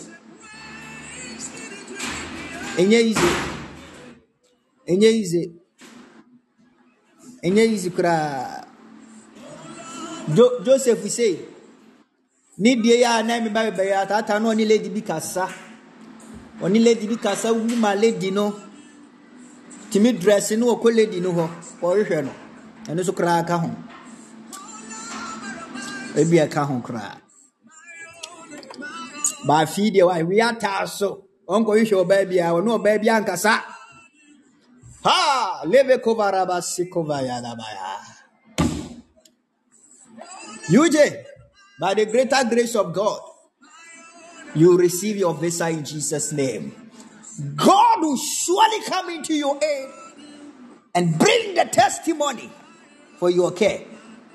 ɛnyɛ 2.78 2.98
yize. 3.06 3.30
Ɛnyɛ 4.90 5.08
yize. 5.16 5.42
Ɛnyɛ 7.44 7.62
yize 7.70 7.88
koraa 7.90 8.64
jo 10.34 10.44
joseph 10.64 11.04
sei 11.10 11.38
ne 12.58 12.74
die 12.76 12.96
yi 12.96 13.04
a 13.04 13.22
na 13.22 13.40
mi 13.40 13.50
ba 13.50 13.70
bɛyɛ 13.70 13.94
ataata 14.06 14.40
na 14.40 14.50
ɔne 14.52 14.66
lady 14.68 14.88
bi 14.88 15.00
kasa. 15.02 15.48
Ɔne 16.60 16.78
lady 16.84 17.06
bi 17.06 17.16
kasa 17.16 17.52
wu 17.52 17.76
ma 17.76 17.92
lady 17.94 18.30
no 18.30 18.54
tumi 19.92 20.12
dress 20.18 20.50
no 20.52 20.66
wɔkɔ 20.74 20.96
lady 20.96 21.20
no 21.20 21.32
hɔ 21.32 21.48
ɔrehwɛ 21.82 22.24
no. 22.24 22.32
Ɛno 22.88 23.00
nso 23.00 23.12
koraa 23.12 23.46
ka 23.46 23.58
ho. 23.58 23.70
Ebi 26.16 26.36
ɛka 26.40 26.66
ho 26.66 26.80
koraa 26.80 27.16
baafi 29.46 29.90
deɛ 29.92 30.06
wa 30.06 30.16
wi 30.28 30.40
ataa 30.40 30.86
so. 30.88 31.24
Ɔnkɔhwehwɛ 31.48 31.96
ɔbaa 32.04 32.28
bi 32.28 32.38
a 32.38 32.48
ɔne 32.56 32.70
ɔbaa 32.78 33.00
bi 33.02 33.08
ankasa 33.08 33.54
ha! 35.04 35.62
Lebe 35.66 35.98
kovaraba 36.00 36.62
sikova 36.62 37.20
yadabaya 37.22 38.22
UJ, 40.68 41.24
by 41.80 41.92
the 41.94 42.06
greater 42.06 42.44
grace 42.48 42.76
of 42.76 42.94
God, 42.94 43.20
you 44.54 44.78
receive 44.78 45.16
your 45.16 45.34
visa 45.34 45.68
in 45.68 45.84
Jesus' 45.84 46.32
name. 46.32 46.81
God 47.56 48.00
will 48.00 48.16
surely 48.16 48.82
come 48.86 49.10
into 49.10 49.34
your 49.34 49.58
aid 49.62 49.88
and 50.94 51.18
bring 51.18 51.54
the 51.54 51.64
testimony 51.64 52.50
for 53.18 53.30
your 53.30 53.52
care. 53.52 53.80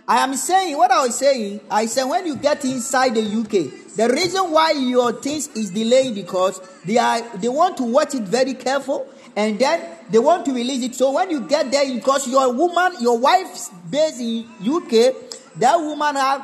I 0.07 0.23
am 0.23 0.35
saying 0.35 0.77
what 0.77 0.89
I 0.89 1.01
was 1.05 1.17
saying. 1.17 1.59
I 1.69 1.85
said 1.85 2.05
when 2.05 2.25
you 2.25 2.37
get 2.37 2.63
inside 2.63 3.15
the 3.15 3.21
UK, 3.21 3.95
the 3.95 4.09
reason 4.13 4.51
why 4.51 4.71
your 4.71 5.11
things 5.11 5.49
is 5.49 5.71
delayed 5.71 6.15
because 6.15 6.61
they 6.85 6.97
are 6.97 7.21
they 7.37 7.49
want 7.49 7.77
to 7.77 7.83
watch 7.83 8.15
it 8.15 8.23
very 8.23 8.53
careful 8.53 9.07
and 9.35 9.59
then 9.59 9.97
they 10.09 10.17
want 10.19 10.45
to 10.45 10.53
release 10.53 10.83
it. 10.83 10.95
So 10.95 11.11
when 11.11 11.29
you 11.29 11.41
get 11.41 11.69
there, 11.69 11.85
because 11.93 12.27
your 12.27 12.51
woman, 12.51 12.93
your 12.99 13.19
wife's 13.19 13.69
based 13.89 14.19
in 14.19 14.47
UK, 14.59 15.13
that 15.57 15.75
woman 15.77 16.15
have, 16.15 16.41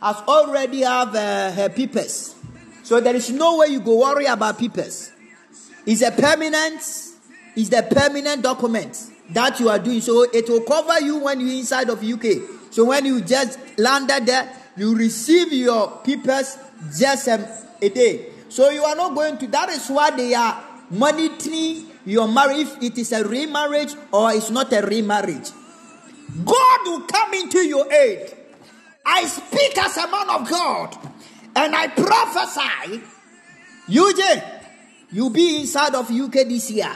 has 0.00 0.16
already 0.26 0.80
have 0.80 1.14
uh, 1.14 1.52
her 1.52 1.68
papers. 1.68 2.34
So 2.84 3.00
there 3.00 3.14
is 3.14 3.30
no 3.30 3.58
way 3.58 3.68
you 3.68 3.80
go 3.80 3.98
worry 3.98 4.26
about 4.26 4.58
papers. 4.58 5.11
It's 5.86 6.02
a 6.02 6.10
permanent, 6.10 6.80
it's 7.56 7.68
the 7.68 7.86
permanent 7.90 8.42
document 8.42 8.98
that 9.30 9.58
you 9.60 9.68
are 9.68 9.78
doing. 9.78 10.00
So 10.00 10.22
it 10.22 10.48
will 10.48 10.62
cover 10.62 11.00
you 11.00 11.18
when 11.18 11.40
you're 11.40 11.58
inside 11.58 11.88
of 11.88 12.02
UK. 12.02 12.70
So 12.70 12.84
when 12.84 13.04
you 13.04 13.20
just 13.20 13.58
landed 13.78 14.26
there, 14.26 14.50
you 14.76 14.94
receive 14.96 15.52
your 15.52 16.00
papers 16.04 16.56
just 16.96 17.28
um, 17.28 17.44
a 17.80 17.88
day. 17.88 18.26
So 18.48 18.70
you 18.70 18.82
are 18.84 18.96
not 18.96 19.14
going 19.14 19.38
to. 19.38 19.46
That 19.48 19.68
is 19.70 19.88
why 19.88 20.10
they 20.10 20.34
are 20.34 20.62
monitoring 20.90 21.86
your 22.04 22.28
marriage. 22.28 22.68
If 22.68 22.82
it 22.82 22.98
is 22.98 23.12
a 23.12 23.24
remarriage 23.26 23.94
or 24.12 24.32
it's 24.32 24.50
not 24.50 24.72
a 24.72 24.82
remarriage, 24.82 25.50
God 26.44 26.78
will 26.84 27.02
come 27.02 27.34
into 27.34 27.58
your 27.58 27.90
aid. 27.92 28.34
I 29.04 29.24
speak 29.26 29.76
as 29.78 29.96
a 29.96 30.10
man 30.10 30.30
of 30.30 30.48
God, 30.48 30.96
and 31.56 31.74
I 31.74 31.88
prophesy. 31.88 33.02
UJ, 33.88 34.61
you'll 35.12 35.30
be 35.30 35.60
inside 35.60 35.94
of 35.94 36.10
UK 36.10 36.32
this 36.48 36.70
year. 36.70 36.92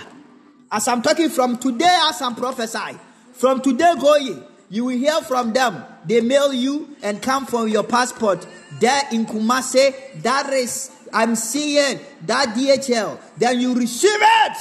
As 0.70 0.88
I'm 0.88 1.02
talking 1.02 1.28
from 1.28 1.58
today, 1.58 1.96
as 2.08 2.20
I'm 2.22 2.34
prophesying, 2.34 2.98
from 3.32 3.60
today 3.60 3.94
going, 4.00 4.42
you 4.68 4.86
will 4.86 4.96
hear 4.96 5.20
from 5.22 5.52
them. 5.52 5.84
They 6.06 6.20
mail 6.20 6.52
you 6.52 6.96
and 7.02 7.22
come 7.22 7.46
for 7.46 7.68
your 7.68 7.84
passport. 7.84 8.46
There 8.80 9.02
in 9.12 9.26
Kumase, 9.26 10.22
that 10.22 10.52
is, 10.52 10.90
I'm 11.12 11.36
seeing 11.36 12.00
that 12.26 12.48
DHL. 12.48 13.18
Then 13.36 13.60
you 13.60 13.74
receive 13.74 14.18
it 14.20 14.58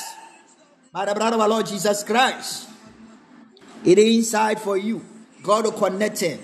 by 0.91 1.06
the 1.06 1.15
blood 1.15 1.34
of 1.34 1.40
our 1.40 1.49
Lord 1.49 1.65
Jesus 1.65 2.03
Christ. 2.03 2.69
It 3.84 3.98
is 3.98 4.18
inside 4.18 4.60
for 4.60 4.77
you. 4.77 5.03
God 5.44 5.65
will 5.65 5.72
connect 5.72 6.23
it. 6.23 6.40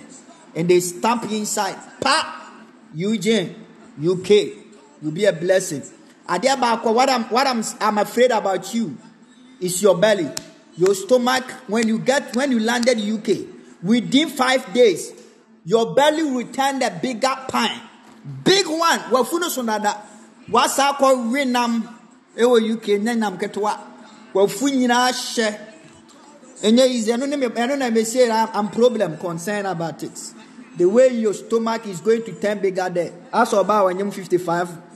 And 0.55 0.69
they 0.69 0.79
stamp 0.79 1.23
inside. 1.31 1.77
Pa! 2.01 2.37
Eugene, 2.93 3.55
UK. 3.97 4.29
You'll 5.01 5.11
be 5.11 5.25
a 5.25 5.33
blessing. 5.33 5.81
What 6.31 7.09
I'm 7.09 7.23
what 7.25 7.47
I'm 7.47 7.63
I'm 7.81 7.97
afraid 7.97 8.31
about 8.31 8.73
you 8.73 8.97
is 9.59 9.81
your 9.81 9.97
belly. 9.97 10.29
Your 10.77 10.95
stomach, 10.95 11.43
when 11.67 11.87
you 11.87 11.99
get 11.99 12.35
when 12.35 12.51
you 12.51 12.59
landed 12.59 12.97
UK, 12.99 13.47
within 13.83 14.29
five 14.29 14.73
days, 14.73 15.11
your 15.65 15.93
belly 15.93 16.23
will 16.23 16.47
turn 16.47 16.81
a 16.83 16.89
bigger 16.89 17.35
pine. 17.49 17.81
Big 18.45 18.65
one. 18.65 18.99
Wafuno 19.11 19.49
sonada. 19.49 19.97
Wasa 20.49 20.95
ko 20.97 21.17
renam 21.17 21.83
ewo 22.37 22.75
UK 22.75 23.01
nenam 23.01 23.37
ketwa. 23.37 23.77
Wafu 24.33 24.69
nyina 24.69 25.11
hye. 25.11 25.59
Enye 26.63 26.87
easy. 26.87 27.11
Ɛno 27.11 27.91
ne 27.91 28.03
say 28.05 28.31
I'm, 28.31 28.47
I'm 28.53 28.69
problem 28.69 29.17
concerned 29.17 29.67
about 29.67 30.01
it. 30.03 30.33
The 30.77 30.85
way 30.85 31.09
your 31.09 31.33
stomach 31.33 31.85
is 31.87 31.99
going 31.99 32.23
to 32.23 32.31
turn 32.39 32.59
bigger 32.59 32.89
there. 32.89 33.11
As 33.33 33.51
about 33.51 33.85
when 33.85 33.99
you're 33.99 34.11
55 34.11 34.90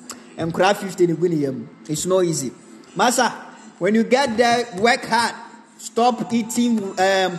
cry 0.52 0.74
50 0.74 1.04
in 1.04 1.20
the 1.20 1.92
It's 1.92 2.06
not 2.06 2.24
easy. 2.24 2.52
Masa, 2.96 3.32
when 3.80 3.96
you 3.96 4.04
get 4.04 4.38
there, 4.38 4.68
work 4.78 5.06
hard. 5.06 5.36
Stop 5.78 6.34
eating 6.34 6.80
um 7.00 7.38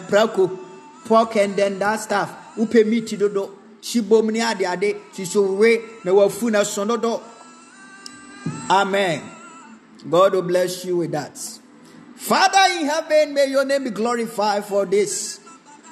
pork 1.05 1.36
and 1.36 1.56
then 1.56 1.78
that 1.78 2.01
stuff. 2.01 2.56
Upe 2.56 2.86
meat 2.86 3.18
dodo. 3.18 3.51
Shibom 3.81 4.31
ni 4.31 4.40
ade 4.40 4.66
ade. 4.66 4.97
Sisore 5.12 6.05
na 6.05 6.12
wafu 6.12 6.51
na 6.51 6.60
sonodo. 6.60 7.23
Amen. 8.70 9.23
God 10.09 10.35
will 10.35 10.43
bless 10.43 10.85
you 10.85 10.98
with 10.98 11.12
that. 11.12 11.39
Father 12.16 12.78
in 12.78 12.86
heaven, 12.86 13.35
may 13.35 13.47
your 13.47 13.64
name 13.64 13.85
be 13.85 13.90
glorified 13.90 14.64
for 14.64 14.86
this. 14.86 15.40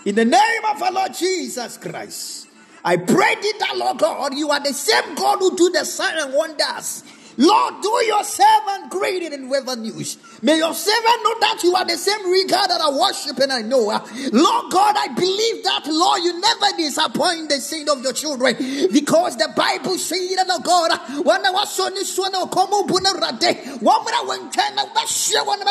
In 0.05 0.14
the 0.14 0.24
name 0.24 0.62
of 0.70 0.82
our 0.82 0.93
Lord 0.93 1.14
Jesus 1.14 1.78
Christ, 1.78 2.43
I 2.85 2.98
pray 2.98 3.35
thee 3.40 3.52
that, 3.61 3.77
Lord 3.77 3.98
God, 3.98 4.35
you 4.35 4.51
are 4.51 4.61
the 4.61 4.74
same 4.74 5.15
God 5.15 5.39
who 5.39 5.56
do 5.56 5.70
the 5.70 5.85
sign 5.85 6.19
and 6.19 6.35
wonders. 6.35 7.02
Lord, 7.36 7.82
do 7.82 7.89
your 8.06 8.23
servant 8.23 8.90
great 8.90 9.23
in 9.23 9.48
weather 9.48 9.74
news. 9.74 10.19
May 10.43 10.59
your 10.59 10.74
servant 10.74 11.19
know 11.24 11.35
that 11.40 11.61
you 11.65 11.74
are 11.74 11.85
the 11.85 11.97
same 11.97 12.31
regard 12.31 12.70
that 12.70 12.81
I 12.81 12.90
worship 12.90 13.39
and 13.39 13.52
I 13.52 13.62
know. 13.62 13.81
Lord 13.81 14.70
God, 14.70 14.94
I 14.97 15.09
believe 15.09 15.65
that, 15.65 15.82
Lord, 15.86 16.23
you 16.23 16.39
never 16.39 16.77
disappoint 16.77 17.48
the 17.48 17.61
sin 17.61 17.89
of 17.89 18.02
your 18.02 18.12
children 18.12 18.55
because 18.93 19.36
the 19.36 19.52
Bible 19.56 19.98
says 19.98 20.36
that, 20.36 20.47
oh 20.48 20.61
God, 20.61 21.24
when 21.24 21.44
I 21.44 21.51
was 21.51 21.81
on 21.81 21.94
this 21.94 22.16
come 22.16 22.28
on, 22.28 24.51
China 24.52 24.85
was 24.94 25.11
sure 25.11 25.44
one 25.44 25.61
of 25.61 25.66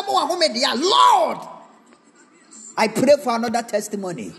Lord, 0.82 1.38
I 2.76 2.88
pray 2.88 3.16
for 3.24 3.36
another 3.36 3.62
testimony 3.62 4.34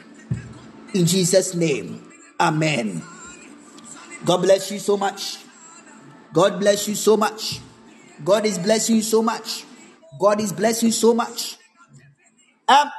in 0.93 1.07
Jesus' 1.07 1.55
name. 1.55 2.14
Amen. 2.39 3.03
God 4.25 4.39
bless 4.39 4.71
you 4.71 4.79
so 4.79 4.97
much. 4.97 5.39
God 6.33 6.59
bless 6.59 6.89
you 6.89 6.95
so 6.95 7.17
much. 7.17 7.61
God 8.25 8.47
is 8.47 8.59
blessing 8.59 8.97
you 8.97 9.03
so 9.03 9.23
much. 9.23 9.65
God 10.19 10.41
is 10.41 10.53
blessing 10.53 10.89
you 10.89 10.93
so 10.93 11.15
much. 11.15 11.57
Um, 12.67 12.91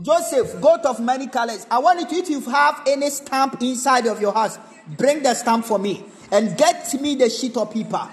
Joseph, 0.00 0.60
goat 0.60 0.84
of 0.84 1.00
many 1.00 1.26
colors. 1.26 1.66
I 1.70 1.78
want 1.78 2.00
you 2.00 2.06
to, 2.06 2.32
if 2.32 2.46
you 2.46 2.50
have 2.50 2.82
any 2.86 3.08
stamp 3.10 3.62
inside 3.62 4.06
of 4.06 4.20
your 4.20 4.32
house, 4.32 4.58
bring 4.98 5.22
the 5.22 5.34
stamp 5.34 5.64
for 5.64 5.78
me 5.78 6.04
and 6.30 6.56
get 6.56 6.92
me 7.00 7.14
the 7.14 7.30
sheet 7.30 7.56
of 7.56 7.72
paper. 7.72 8.08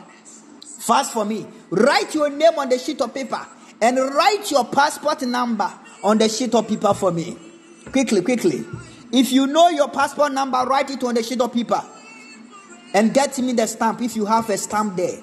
Fast 0.80 1.14
for 1.14 1.26
me. 1.26 1.46
Write 1.70 2.16
your 2.16 2.30
name 2.30 2.54
on 2.58 2.70
the 2.70 2.78
sheet 2.78 3.02
of 3.02 3.14
paper 3.14 3.46
and 3.82 3.98
write 3.98 4.50
your 4.50 4.66
passport 4.66 5.22
number 5.24 5.72
on 6.04 6.18
the 6.18 6.30
sheet 6.30 6.56
of 6.56 6.68
paper 6.68 6.94
for 6.94 7.12
me. 7.12 7.38
Quickly, 7.92 8.22
quickly. 8.22 8.66
If 9.14 9.32
you 9.32 9.46
know 9.46 9.70
your 9.70 9.90
passport 9.90 10.34
number, 10.34 10.58
write 10.66 10.90
it 10.90 11.04
on 11.04 11.14
the 11.14 11.22
sheet 11.22 11.40
of 11.40 11.54
paper 11.54 11.82
and 12.96 13.14
get 13.14 13.38
me 13.38 13.54
the 13.54 13.68
stamp 13.68 14.02
if 14.02 14.16
you 14.16 14.26
have 14.26 14.50
a 14.50 14.58
stamp 14.58 14.96
there. 14.96 15.22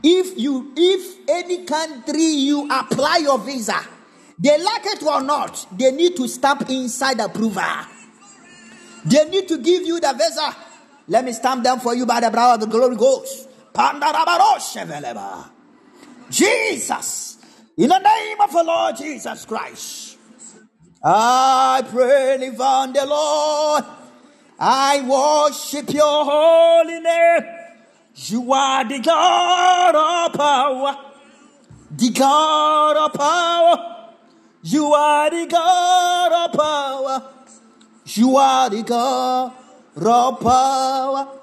If 0.00 0.38
you, 0.38 0.72
if 0.76 1.28
any 1.28 1.64
country 1.64 2.22
you 2.22 2.68
apply 2.70 3.16
your 3.18 3.38
visa, 3.40 3.80
they 4.38 4.62
like 4.62 4.86
it 4.86 5.02
or 5.02 5.22
not, 5.22 5.66
they 5.76 5.90
need 5.90 6.14
to 6.16 6.28
stamp 6.28 6.70
inside 6.70 7.18
approval. 7.18 7.64
They 9.04 9.28
need 9.28 9.48
to 9.48 9.58
give 9.58 9.84
you 9.84 9.98
the 9.98 10.12
visa. 10.12 10.54
Let 11.08 11.24
me 11.24 11.32
stamp 11.32 11.64
them 11.64 11.80
for 11.80 11.96
you 11.96 12.06
by 12.06 12.20
the 12.20 12.30
brow 12.30 12.54
of 12.54 12.60
the 12.60 12.66
glory 12.66 12.96
ghost. 12.96 13.48
Jesus, 16.30 17.38
in 17.76 17.88
the 17.88 17.98
name 17.98 18.40
of 18.40 18.52
the 18.52 18.62
Lord 18.62 18.96
Jesus 18.96 19.44
Christ, 19.44 20.03
I 21.06 21.86
pray 21.90 22.48
upon 22.48 22.94
the 22.94 23.04
Lord. 23.04 23.84
I 24.58 25.02
worship 25.06 25.92
your 25.92 26.24
holy 26.24 27.00
name. 27.00 27.42
You 28.16 28.52
are 28.52 28.88
the 28.88 29.00
God 29.00 29.94
of 29.94 30.32
power, 30.38 30.96
the 31.90 32.10
God 32.10 32.96
of 32.96 33.12
power. 33.12 34.08
You 34.62 34.86
are 34.94 35.30
the 35.30 35.46
God 35.46 36.50
of 36.50 36.58
power. 36.58 37.32
You 38.06 38.36
are 38.38 38.70
the 38.70 38.82
God 38.82 39.52
of 39.96 40.40
power. 40.40 41.40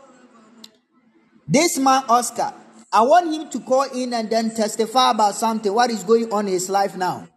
This 1.48 1.78
man, 1.78 2.04
Oscar, 2.10 2.52
I 2.92 3.02
want 3.04 3.32
him 3.32 3.50
to 3.50 3.60
call 3.60 3.84
in 3.84 4.14
and 4.14 4.28
then 4.28 4.56
testify 4.56 5.12
about 5.12 5.36
something. 5.36 5.72
What 5.72 5.92
is 5.92 6.04
going 6.04 6.32
on 6.34 6.48
in 6.48 6.54
his 6.54 6.70
life 6.70 6.98
now? 6.98 7.28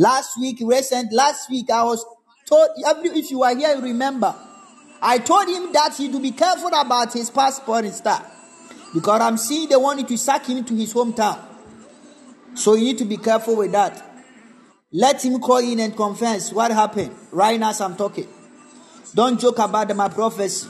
Last 0.00 0.40
week, 0.40 0.56
recent, 0.62 1.12
last 1.12 1.50
week, 1.50 1.68
I 1.68 1.84
was 1.84 2.02
told, 2.46 2.70
if 2.78 3.30
you 3.30 3.42
are 3.42 3.54
here, 3.54 3.76
you 3.76 3.82
remember, 3.82 4.34
I 5.02 5.18
told 5.18 5.46
him 5.46 5.74
that 5.74 5.94
he 5.94 6.10
to 6.10 6.18
be 6.18 6.30
careful 6.30 6.70
about 6.74 7.12
his 7.12 7.28
passport 7.28 7.84
and 7.84 7.92
stuff. 7.92 8.24
Because 8.94 9.20
I'm 9.20 9.36
seeing 9.36 9.68
they 9.68 9.76
wanted 9.76 10.08
to 10.08 10.16
sack 10.16 10.46
him 10.46 10.64
to 10.64 10.74
his 10.74 10.94
hometown. 10.94 11.38
So 12.54 12.76
you 12.76 12.84
need 12.84 12.96
to 12.96 13.04
be 13.04 13.18
careful 13.18 13.56
with 13.56 13.72
that. 13.72 14.02
Let 14.90 15.22
him 15.22 15.38
call 15.38 15.58
in 15.58 15.78
and 15.80 15.94
confess 15.94 16.50
what 16.50 16.70
happened 16.70 17.14
right 17.30 17.60
now 17.60 17.68
as 17.68 17.82
I'm 17.82 17.94
talking. 17.94 18.26
Don't 19.14 19.38
joke 19.38 19.58
about 19.58 19.94
my 19.94 20.08
prophecy. 20.08 20.66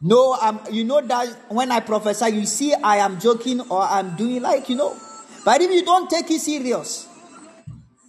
No, 0.00 0.38
I'm, 0.40 0.60
you 0.70 0.84
know 0.84 1.00
that 1.00 1.26
when 1.48 1.72
I 1.72 1.80
prophesy, 1.80 2.36
you 2.36 2.46
see 2.46 2.72
I 2.72 2.98
am 2.98 3.18
joking 3.18 3.62
or 3.62 3.82
I'm 3.82 4.14
doing 4.14 4.42
like, 4.42 4.68
you 4.68 4.76
know. 4.76 4.96
But 5.44 5.60
if 5.60 5.72
you 5.72 5.84
don't 5.84 6.08
take 6.08 6.30
it 6.30 6.40
serious, 6.40 7.08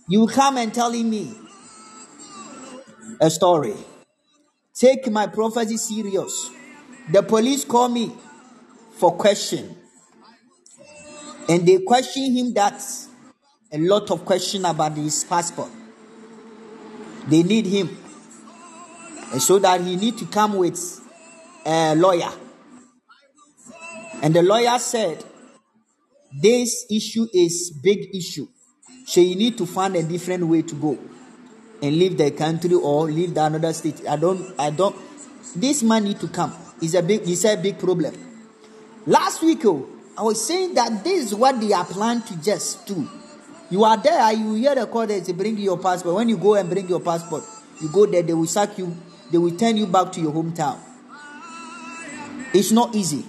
you 0.08 0.28
come 0.28 0.58
and 0.58 0.74
telling 0.74 1.10
me 1.10 1.34
a 3.20 3.30
story. 3.30 3.76
Take 4.74 5.10
my 5.12 5.28
prophecy 5.28 5.78
serious. 5.78 6.52
The 7.12 7.24
police 7.24 7.64
call 7.64 7.90
me 7.90 8.14
for 8.92 9.16
question. 9.16 9.76
And 11.48 11.68
they 11.68 11.80
question 11.80 12.36
him 12.36 12.54
that 12.54 12.82
a 13.72 13.78
lot 13.78 14.10
of 14.12 14.26
question 14.26 14.66
about 14.66 14.94
his 14.94 15.24
passport. 15.24 15.70
They 17.28 17.44
need 17.44 17.66
him. 17.66 17.98
And 19.32 19.42
so 19.42 19.60
that 19.60 19.82
he 19.82 19.96
need 19.96 20.18
to 20.20 20.26
come 20.26 20.56
with 20.56 21.02
a 21.66 21.96
lawyer. 21.96 22.32
And 24.22 24.36
the 24.36 24.44
lawyer 24.44 24.78
said, 24.80 25.24
this 26.42 26.86
issue 26.90 27.28
is 27.34 27.72
big 27.82 28.16
issue. 28.16 28.48
So 29.06 29.22
you 29.22 29.36
need 29.36 29.58
to 29.60 29.66
find 29.66 29.96
a 29.96 30.04
different 30.04 30.48
way 30.48 30.64
to 30.64 30.76
go 30.76 30.98
and 31.82 31.96
leave 31.98 32.18
the 32.18 32.32
country 32.32 32.74
or 32.74 33.06
leave 33.06 33.34
the 33.36 33.44
another 33.46 33.72
state. 33.72 34.02
I 34.08 34.16
don't, 34.16 34.54
I 34.60 34.72
don't. 34.72 34.96
This 35.56 35.84
man 35.84 36.06
need 36.06 36.20
to 36.22 36.28
come. 36.28 36.54
It's 36.82 36.96
a 36.96 37.04
big, 37.04 37.22
it's 37.30 37.46
a 37.46 37.56
big 37.56 37.78
problem. 37.78 38.14
Last 39.06 39.44
week, 39.44 39.64
oh, 39.66 39.88
I 40.18 40.24
was 40.24 40.46
saying 40.46 40.74
that 40.74 41.04
this 41.04 41.28
is 41.28 41.36
what 41.36 41.62
they 41.62 41.72
are 41.72 41.86
planning 41.86 42.24
to 42.24 42.42
just 42.42 42.88
do. 42.88 43.08
You 43.70 43.84
are 43.84 43.98
there, 43.98 44.18
ah, 44.20 44.32
you 44.32 44.56
hear 44.56 44.74
the 44.74 44.88
call 44.88 45.06
they 45.06 45.22
bring 45.34 45.58
your 45.58 45.78
passport. 45.78 46.16
When 46.16 46.30
you 46.30 46.38
go 46.38 46.56
and 46.56 46.70
bring 46.70 46.88
your 46.88 47.00
passport, 47.00 47.44
you 47.82 47.90
go 47.90 48.06
there, 48.06 48.24
they 48.24 48.34
will 48.34 48.48
sack 48.48 48.78
you, 48.78 48.96
they 49.32 49.38
will 49.38 49.56
turn 49.56 49.78
you 49.78 49.86
back 49.86 50.12
to 50.14 50.22
your 50.22 50.32
hometown. 50.32 50.80
It's 52.54 52.72
not 52.72 52.96
easy. 52.96 53.26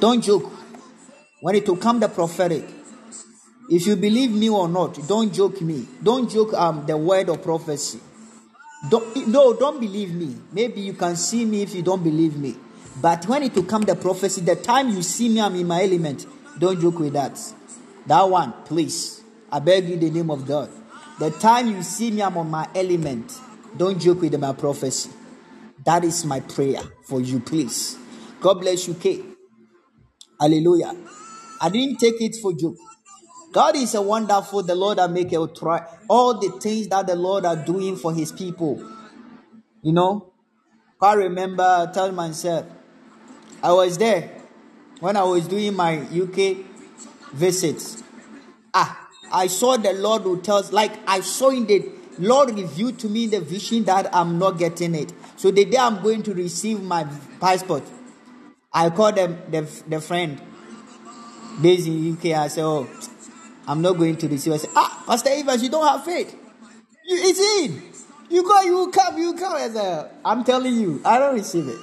Don't 0.00 0.22
joke. 0.22 0.50
When 1.40 1.54
it 1.54 1.68
will 1.68 1.76
come 1.76 2.00
the 2.00 2.08
prophetic, 2.08 2.64
if 3.70 3.86
you 3.86 3.96
believe 3.96 4.32
me 4.32 4.50
or 4.50 4.68
not, 4.68 4.98
don't 5.08 5.32
joke 5.32 5.60
me. 5.60 5.86
Don't 6.02 6.30
joke 6.30 6.54
um 6.54 6.86
the 6.86 6.96
word 6.96 7.28
of 7.28 7.42
prophecy. 7.42 8.00
Don't, 8.88 9.28
no, 9.28 9.54
don't 9.54 9.80
believe 9.80 10.14
me. 10.14 10.36
Maybe 10.52 10.82
you 10.82 10.92
can 10.92 11.16
see 11.16 11.44
me 11.44 11.62
if 11.62 11.74
you 11.74 11.82
don't 11.82 12.02
believe 12.04 12.36
me. 12.36 12.56
But 13.00 13.26
when 13.26 13.42
it 13.42 13.54
will 13.54 13.64
come 13.64 13.82
the 13.82 13.96
prophecy, 13.96 14.42
the 14.42 14.56
time 14.56 14.90
you 14.90 15.02
see 15.02 15.28
me, 15.28 15.40
I'm 15.40 15.54
in 15.56 15.66
my 15.66 15.82
element. 15.82 16.26
Don't 16.58 16.80
joke 16.80 16.98
with 16.98 17.14
that. 17.14 17.40
That 18.06 18.22
one, 18.28 18.52
please. 18.64 19.22
I 19.50 19.58
beg 19.60 19.86
you 19.88 19.94
in 19.94 20.00
the 20.00 20.10
name 20.10 20.30
of 20.30 20.46
God. 20.46 20.70
The 21.18 21.30
time 21.30 21.68
you 21.70 21.82
see 21.82 22.10
me, 22.10 22.22
I'm 22.22 22.36
on 22.36 22.50
my 22.50 22.68
element. 22.74 23.40
Don't 23.76 23.98
joke 23.98 24.20
with 24.20 24.38
my 24.38 24.52
prophecy. 24.52 25.10
That 25.84 26.04
is 26.04 26.24
my 26.24 26.40
prayer 26.40 26.82
for 27.04 27.20
you, 27.20 27.40
please. 27.40 27.96
God 28.40 28.54
bless 28.60 28.86
you, 28.86 28.94
K. 28.94 29.22
Hallelujah. 30.40 30.94
I 31.60 31.70
didn't 31.70 31.98
take 31.98 32.20
it 32.20 32.36
for 32.42 32.52
joke. 32.52 32.76
God 33.54 33.76
is 33.76 33.94
a 33.94 34.02
wonderful, 34.02 34.64
the 34.64 34.74
Lord 34.74 34.98
that 34.98 35.12
make 35.12 35.32
it 35.32 35.54
try 35.54 35.86
all 36.08 36.40
the 36.40 36.58
things 36.60 36.88
that 36.88 37.06
the 37.06 37.14
Lord 37.14 37.46
are 37.46 37.54
doing 37.54 37.94
for 37.94 38.12
his 38.12 38.32
people. 38.32 38.82
You 39.80 39.92
know, 39.92 40.32
I 41.00 41.14
remember 41.14 41.88
tell 41.94 42.10
myself, 42.10 42.66
I 43.62 43.72
was 43.72 43.96
there 43.96 44.42
when 44.98 45.16
I 45.16 45.22
was 45.22 45.46
doing 45.46 45.76
my 45.76 45.98
UK 46.00 46.66
visits. 47.32 48.02
Ah, 48.74 49.08
I 49.30 49.46
saw 49.46 49.76
the 49.76 49.92
Lord 49.92 50.22
who 50.22 50.40
tells, 50.40 50.72
like 50.72 50.92
I 51.06 51.20
saw 51.20 51.50
in 51.50 51.66
the 51.66 51.92
Lord 52.18 52.58
revealed 52.58 52.98
to 53.00 53.08
me 53.08 53.28
the 53.28 53.40
vision 53.40 53.84
that 53.84 54.12
I'm 54.12 54.36
not 54.36 54.58
getting 54.58 54.96
it. 54.96 55.12
So 55.36 55.52
the 55.52 55.64
day 55.64 55.76
I'm 55.76 56.02
going 56.02 56.24
to 56.24 56.34
receive 56.34 56.82
my 56.82 57.06
passport, 57.38 57.84
I 58.72 58.90
called 58.90 59.14
them 59.14 59.38
the, 59.48 59.60
the 59.86 60.00
friend 60.00 60.40
based 61.62 61.86
in 61.86 62.14
UK. 62.14 62.36
I 62.36 62.48
said, 62.48 62.64
Oh, 62.64 62.88
I'm 63.66 63.80
not 63.82 63.94
going 63.94 64.16
to 64.18 64.28
receive. 64.28 64.52
I 64.52 64.56
said, 64.58 64.70
Ah, 64.76 65.04
Pastor 65.06 65.30
Evans, 65.32 65.62
you 65.62 65.68
don't 65.70 65.86
have 65.86 66.04
faith. 66.04 66.34
You, 67.06 67.16
it's 67.20 67.40
in. 67.40 67.82
You 68.30 68.42
go, 68.42 68.60
you 68.62 68.90
come, 68.90 69.18
you 69.18 69.34
come. 69.34 69.54
I 69.54 69.68
said, 69.68 70.10
I'm 70.24 70.44
telling 70.44 70.74
you, 70.74 71.00
I 71.04 71.18
don't 71.18 71.34
receive 71.34 71.68
it. 71.68 71.78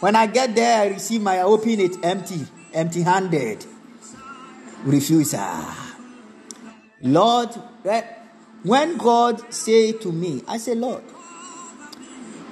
When 0.00 0.16
I 0.16 0.26
get 0.26 0.54
there, 0.54 0.82
I 0.82 0.86
receive 0.88 1.20
my 1.22 1.38
I 1.38 1.42
open 1.42 1.80
it 1.80 2.02
empty, 2.04 2.46
empty 2.72 3.02
handed. 3.02 3.64
Refuser. 4.84 5.76
Lord, 7.02 7.50
when 8.62 8.96
God 8.96 9.52
say 9.52 9.92
to 9.92 10.12
me, 10.12 10.42
I 10.48 10.56
say, 10.58 10.74
Lord, 10.74 11.02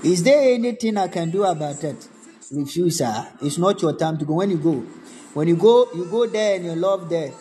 is 0.02 0.22
there 0.22 0.54
anything 0.54 0.96
I 0.96 1.08
can 1.08 1.30
do 1.30 1.44
about 1.44 1.82
it? 1.84 2.08
Refuser. 2.52 3.28
It's 3.42 3.58
not 3.58 3.80
your 3.80 3.96
time 3.96 4.18
to 4.18 4.24
go. 4.24 4.34
When 4.34 4.50
you 4.50 4.58
go, 4.58 4.80
when 5.34 5.48
you 5.48 5.56
go, 5.56 5.88
you 5.94 6.04
go 6.06 6.26
there 6.26 6.56
and 6.56 6.64
you 6.66 6.74
love 6.74 7.08
there. 7.08 7.32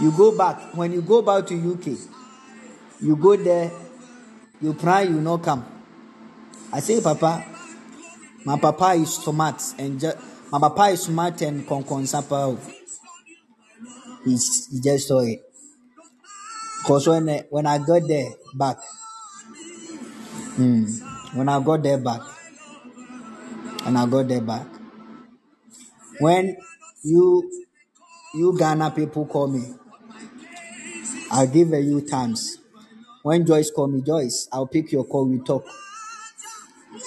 You 0.00 0.12
go 0.12 0.36
back. 0.36 0.74
When 0.74 0.92
you 0.92 1.02
go 1.02 1.22
back 1.22 1.46
to 1.48 1.54
UK, 1.72 1.98
you 3.00 3.16
go 3.16 3.36
there, 3.36 3.70
you 4.60 4.74
pray, 4.74 5.04
you 5.04 5.20
not 5.20 5.42
come. 5.42 5.64
I 6.72 6.80
say, 6.80 7.00
Papa, 7.00 7.44
my 8.44 8.58
papa 8.58 8.92
is 8.94 9.14
smart 9.16 9.60
and 9.78 10.00
ju- 10.00 10.12
my 10.50 10.58
papa 10.58 10.84
is 10.92 11.02
smart 11.02 11.40
and 11.42 11.66
conconsapa. 11.66 12.56
He's, 14.24 14.68
he 14.70 14.80
just 14.80 15.08
saw 15.08 15.20
it. 15.20 15.40
Cause 16.86 17.08
when 17.08 17.28
when 17.50 17.66
I 17.66 17.78
got 17.78 18.02
there 18.08 18.30
back, 18.54 18.78
hmm, 20.56 20.84
when 21.34 21.48
I 21.48 21.60
got 21.62 21.82
there 21.82 21.98
back, 21.98 22.20
and 23.84 23.98
I 23.98 24.06
got 24.06 24.28
there 24.28 24.40
back, 24.40 24.66
when 26.20 26.56
you 27.02 27.50
you 28.34 28.56
Ghana 28.58 28.92
people 28.92 29.26
call 29.26 29.48
me, 29.48 29.74
I'll 31.30 31.46
give 31.46 31.72
a 31.72 31.80
you 31.80 32.00
times. 32.00 32.58
When 33.22 33.46
Joyce 33.46 33.70
call 33.70 33.88
me, 33.88 34.00
Joyce, 34.02 34.48
I'll 34.52 34.66
pick 34.66 34.90
your 34.92 35.04
call. 35.04 35.28
We 35.28 35.38
talk. 35.40 35.64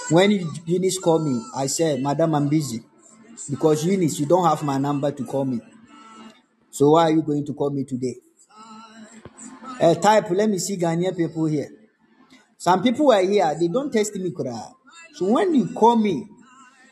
When 0.09 0.31
Eunice 0.65 0.99
call 0.99 1.19
me, 1.19 1.41
I 1.55 1.67
say, 1.67 1.97
Madam, 1.99 2.35
I'm 2.35 2.47
busy 2.47 2.83
because 3.49 3.85
Eunice, 3.85 4.19
you 4.19 4.25
don't 4.25 4.45
have 4.45 4.63
my 4.63 4.77
number 4.77 5.11
to 5.11 5.25
call 5.25 5.45
me. 5.45 5.59
So 6.71 6.91
why 6.91 7.03
are 7.03 7.11
you 7.11 7.21
going 7.21 7.45
to 7.45 7.53
call 7.53 7.71
me 7.71 7.83
today? 7.83 8.15
Uh, 9.81 9.95
type, 9.95 10.29
let 10.31 10.49
me 10.49 10.59
see 10.59 10.77
Ghanaian 10.77 11.15
people 11.17 11.45
here. 11.45 11.69
Some 12.57 12.81
people 12.81 13.11
are 13.11 13.21
here, 13.21 13.53
they 13.59 13.67
don't 13.67 13.91
test 13.91 14.15
me. 14.15 14.31
So 15.15 15.25
when 15.25 15.53
you 15.53 15.67
call 15.73 15.97
me, 15.97 16.27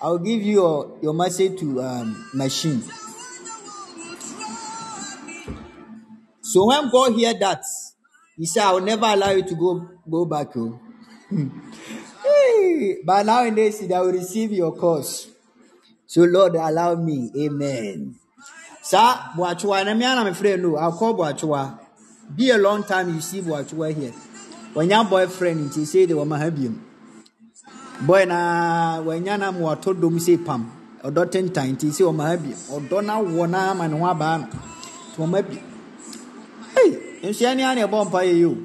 I'll 0.02 0.18
give 0.18 0.42
you 0.42 0.54
your, 0.54 1.00
your 1.02 1.14
message 1.14 1.60
to 1.60 1.82
um, 1.82 2.30
machine. 2.34 2.84
So 6.52 6.66
when 6.68 6.90
God 6.92 7.14
hear 7.16 7.34
that, 7.40 7.64
he 8.36 8.46
said, 8.46 8.64
I 8.64 8.74
will 8.74 8.82
never 8.82 9.06
allow 9.06 9.32
you 9.32 9.44
to 9.44 9.56
go, 9.56 9.88
go 10.10 10.26
back. 10.26 10.52
Oh. 10.58 10.80
Hmm. 11.30 11.48
hey, 12.24 12.98
but 13.06 13.26
nowadays, 13.26 13.80
they 13.80 13.88
will 13.88 14.12
receive 14.12 14.52
your 14.52 14.76
cause. 14.76 15.30
So 16.06 16.24
Lord, 16.24 16.56
allow 16.56 16.96
me. 16.96 17.32
Amen. 17.38 18.16
Sa 18.82 19.32
Boachua, 19.38 19.86
and 19.88 19.98
my 19.98 20.34
friend 20.34 20.62
no, 20.64 20.76
I'll 20.76 20.92
call 20.92 21.16
Boachua. 21.16 21.80
Be 22.36 22.50
a 22.50 22.58
long 22.58 22.84
time 22.84 23.14
you 23.16 23.22
see 23.22 23.40
Boachua 23.40 23.96
here. 23.96 24.12
When 24.74 24.90
your 24.90 25.06
boyfriend 25.06 25.74
he 25.74 25.86
say 25.86 26.04
they 26.06 26.14
were 26.14 26.26
mahabium. 26.26 26.78
Boy 28.02 28.26
na 28.26 29.00
when 29.02 29.24
yana 29.24 29.58
mo 29.58 29.74
to 29.76 29.94
dom 29.94 30.20
say 30.20 30.36
pam. 30.36 30.70
Odo 31.02 31.24
ten 31.26 31.48
time 31.54 31.78
he 31.80 31.92
say 31.92 32.04
o 32.04 32.12
mahabium. 32.12 32.72
Odo 32.76 33.00
na 33.00 33.22
wona 33.22 33.74
ma 33.74 33.88
ne 33.88 33.98
ho 33.98 34.06
aba 34.06 34.38
no. 34.40 34.50
To. 35.16 35.26
Hey, 35.26 35.71
nhyia 37.24 37.56
ni 37.56 37.64
ane 37.64 37.86
bɔ 37.86 38.06
mpa 38.06 38.24
ye 38.24 38.46
o. 38.46 38.58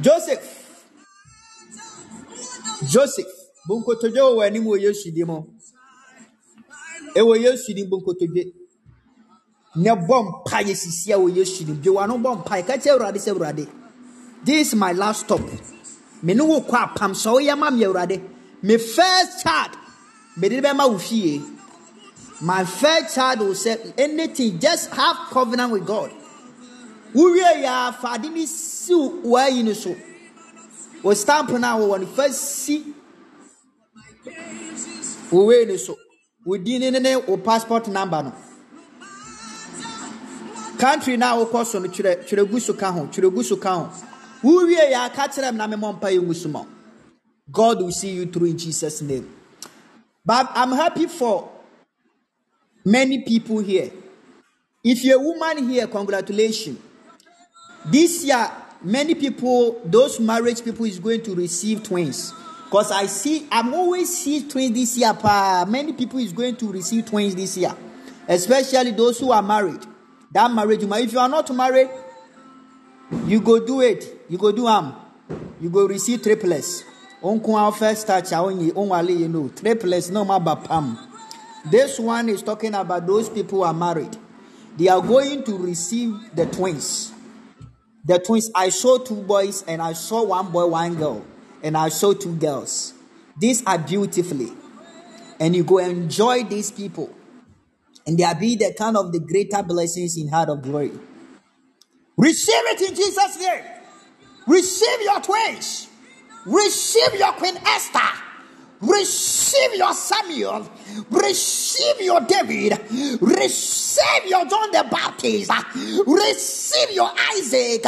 Joseph. 0.00 0.44
Joseph. 2.88 3.32
Bunkotodwe 3.68 4.20
wɔ 4.20 4.46
anim 4.46 4.64
wɔ 4.64 4.80
Yesu 4.80 5.10
di 5.10 5.24
mu. 5.24 5.42
Ɛwɔ 7.14 7.40
Yesu 7.42 7.74
di 7.74 7.84
bunkotodwe. 7.84 8.52
Na 9.76 9.94
bɔ 9.94 10.44
mpa 10.44 10.60
ye 10.66 10.74
sisi 10.74 11.12
a 11.12 11.18
wɔ 11.18 11.36
Yesu 11.36 11.64
di. 11.64 11.72
Dwe 11.72 11.94
wano 11.94 12.18
bɔ 12.18 12.44
mpa 12.44 12.56
ye. 12.56 12.62
Ka 12.62 12.74
kyerɛ 12.74 12.98
Awurade 12.98 13.18
sɛ 13.18 13.32
Awurade. 13.34 13.68
This 14.44 14.68
is 14.68 14.74
my 14.74 14.92
last 14.92 15.26
stop. 15.26 15.40
Me 16.22 16.34
ne 16.34 16.42
wo 16.42 16.60
kɔ 16.60 16.94
apam 16.94 17.12
sɛ 17.12 17.32
woyɛ 17.32 17.58
ma 17.58 17.70
me 17.70 17.84
Awurade. 17.84 18.20
Me 18.62 18.76
first 18.76 19.42
child. 19.42 19.78
mede 20.36 20.60
bɛma 20.62 20.88
wo 20.90 20.98
fie 20.98 21.42
my 22.40 22.64
first 22.64 23.14
child 23.14 23.40
will 23.40 23.54
say 23.54 23.76
anything 23.98 24.58
just 24.58 24.90
have 24.90 25.16
covenant 25.30 25.70
with 25.72 25.86
god 25.86 26.10
wowie 27.14 27.62
yɛ 27.62 27.88
a 27.88 27.92
fa 27.92 28.14
ade 28.14 28.28
ne 28.30 28.46
si 28.46 28.92
waayi 28.94 29.62
no 29.64 29.72
so. 29.72 29.94
Wɔ 31.02 31.16
stamp 31.16 31.50
no 31.50 31.56
a 31.56 31.78
wɔwɔ 31.80 32.00
no 32.00 32.06
fa 32.06 32.32
si 32.32 32.94
wo 35.30 35.44
wei 35.46 35.64
no 35.64 35.76
so. 35.76 35.96
Wo 36.44 36.56
din 36.56 36.80
ne 36.80 36.98
ne 36.98 37.16
wo 37.16 37.36
passport 37.36 37.88
number 37.88 38.22
no. 38.22 38.32
Country 40.78 41.16
na 41.16 41.36
wokɔ 41.36 41.66
so 41.66 41.78
no 41.78 41.88
twerɛ 41.88 42.24
twerɛ 42.28 42.50
gu 42.50 42.60
so 42.60 42.74
ka 42.74 42.92
ho 42.92 43.06
twerɛ 43.06 43.34
gu 43.34 43.42
so 43.42 43.56
ka 43.56 43.74
ho. 43.78 43.90
Wowie 44.42 44.90
yɛ 44.92 45.06
aka 45.06 45.28
kyerɛ 45.28 45.48
m 45.48 45.56
na 45.56 45.66
memmɔ 45.66 45.98
mpa 46.00 46.10
yɛ 46.12 46.20
ngu 46.20 46.34
so 46.34 46.48
ma 46.48 46.64
god 47.50 47.82
will 47.82 47.90
see 47.90 48.10
you 48.12 48.26
through 48.26 48.46
in 48.46 48.56
jesus 48.56 49.02
name. 49.02 49.28
But 50.24 50.50
i'm 50.54 50.70
happy 50.72 51.06
for 51.06 51.50
many 52.84 53.22
people 53.22 53.58
here. 53.58 53.90
If 54.84 55.04
you're 55.04 55.20
a 55.20 55.22
woman 55.22 55.68
here 55.68 55.86
congratulations 55.88 56.78
this 57.86 58.24
year 58.24 58.50
many 58.82 59.14
people 59.14 59.80
those 59.84 60.20
marriage 60.20 60.64
people 60.64 60.84
is 60.84 60.98
going 60.98 61.22
to 61.22 61.34
receive 61.34 61.82
twins. 61.82 62.32
Because 62.64 62.90
i 62.90 63.06
see 63.06 63.46
i'm 63.50 63.74
always 63.74 64.16
see 64.16 64.48
twins 64.48 64.74
this 64.74 64.96
year 64.98 65.14
pa. 65.14 65.64
Many 65.68 65.92
people 65.92 66.18
is 66.18 66.32
going 66.32 66.56
to 66.56 66.72
receive 66.72 67.06
twins 67.06 67.34
this 67.34 67.56
year. 67.56 67.74
Especially 68.28 68.92
those 68.92 69.18
who 69.18 69.32
are 69.32 69.42
married. 69.42 69.84
That 70.30 70.50
marriage 70.50 70.82
if 70.82 71.12
you 71.12 71.18
are 71.18 71.28
not 71.28 71.54
married 71.54 71.90
you 73.26 73.40
go 73.40 73.64
do 73.64 73.82
it. 73.82 74.24
You 74.28 74.38
go 74.38 74.52
do 74.52 74.66
am. 74.68 74.94
You 75.60 75.68
go 75.68 75.86
receive 75.86 76.22
triplets. 76.22 76.84
Onko 77.22 77.54
our 77.54 77.72
first 77.72 78.08
you 78.08 79.28
know 79.28 79.48
triplets 79.48 80.10
no 80.10 80.24
ma 80.24 80.38
ba 80.38 80.56
pam 80.56 80.98
this 81.64 81.98
one 81.98 82.28
is 82.28 82.42
talking 82.42 82.74
about 82.74 83.06
those 83.06 83.28
people 83.28 83.58
who 83.58 83.64
are 83.64 83.74
married. 83.74 84.16
They 84.76 84.88
are 84.88 85.00
going 85.00 85.44
to 85.44 85.56
receive 85.56 86.34
the 86.34 86.46
twins 86.46 87.11
the 88.04 88.18
twins 88.18 88.50
i 88.54 88.68
saw 88.68 88.98
two 88.98 89.22
boys 89.22 89.62
and 89.68 89.80
i 89.80 89.92
saw 89.92 90.24
one 90.24 90.50
boy 90.50 90.66
one 90.66 90.94
girl 90.96 91.24
and 91.62 91.76
i 91.76 91.88
saw 91.88 92.12
two 92.12 92.34
girls. 92.36 92.94
These 93.38 93.64
are 93.66 93.78
beautifully. 93.78 94.52
And 95.40 95.56
you 95.56 95.64
go 95.64 95.78
enjoy 95.78 96.44
these 96.44 96.70
people. 96.70 97.10
And 98.06 98.18
they 98.18 98.24
are 98.24 98.34
be 98.34 98.56
the 98.56 98.74
kind 98.76 98.96
of 98.96 99.12
the 99.12 99.20
greater 99.20 99.62
blessings 99.62 100.16
in 100.16 100.28
heart 100.28 100.48
of 100.48 100.62
glory. 100.62 100.92
Receive 102.16 102.54
it 102.54 102.80
in 102.82 102.94
jesus 102.94 103.38
name. 103.38 103.64
Receive 104.46 105.02
your 105.02 105.20
twins. 105.20 105.88
Receive 106.46 107.14
your 107.18 107.32
queen 107.32 107.56
esther 107.64 108.00
receive 108.82 109.74
your 109.76 109.94
samuel. 109.94 110.68
Receive 111.10 112.00
your 112.00 112.20
david. 112.20 112.78
Receive 113.20 114.26
your 114.26 114.44
john 114.46 114.70
the 114.72 114.86
baptist. 114.90 115.50
Receive 116.06 116.90
your 116.90 117.10
isaac. 117.32 117.84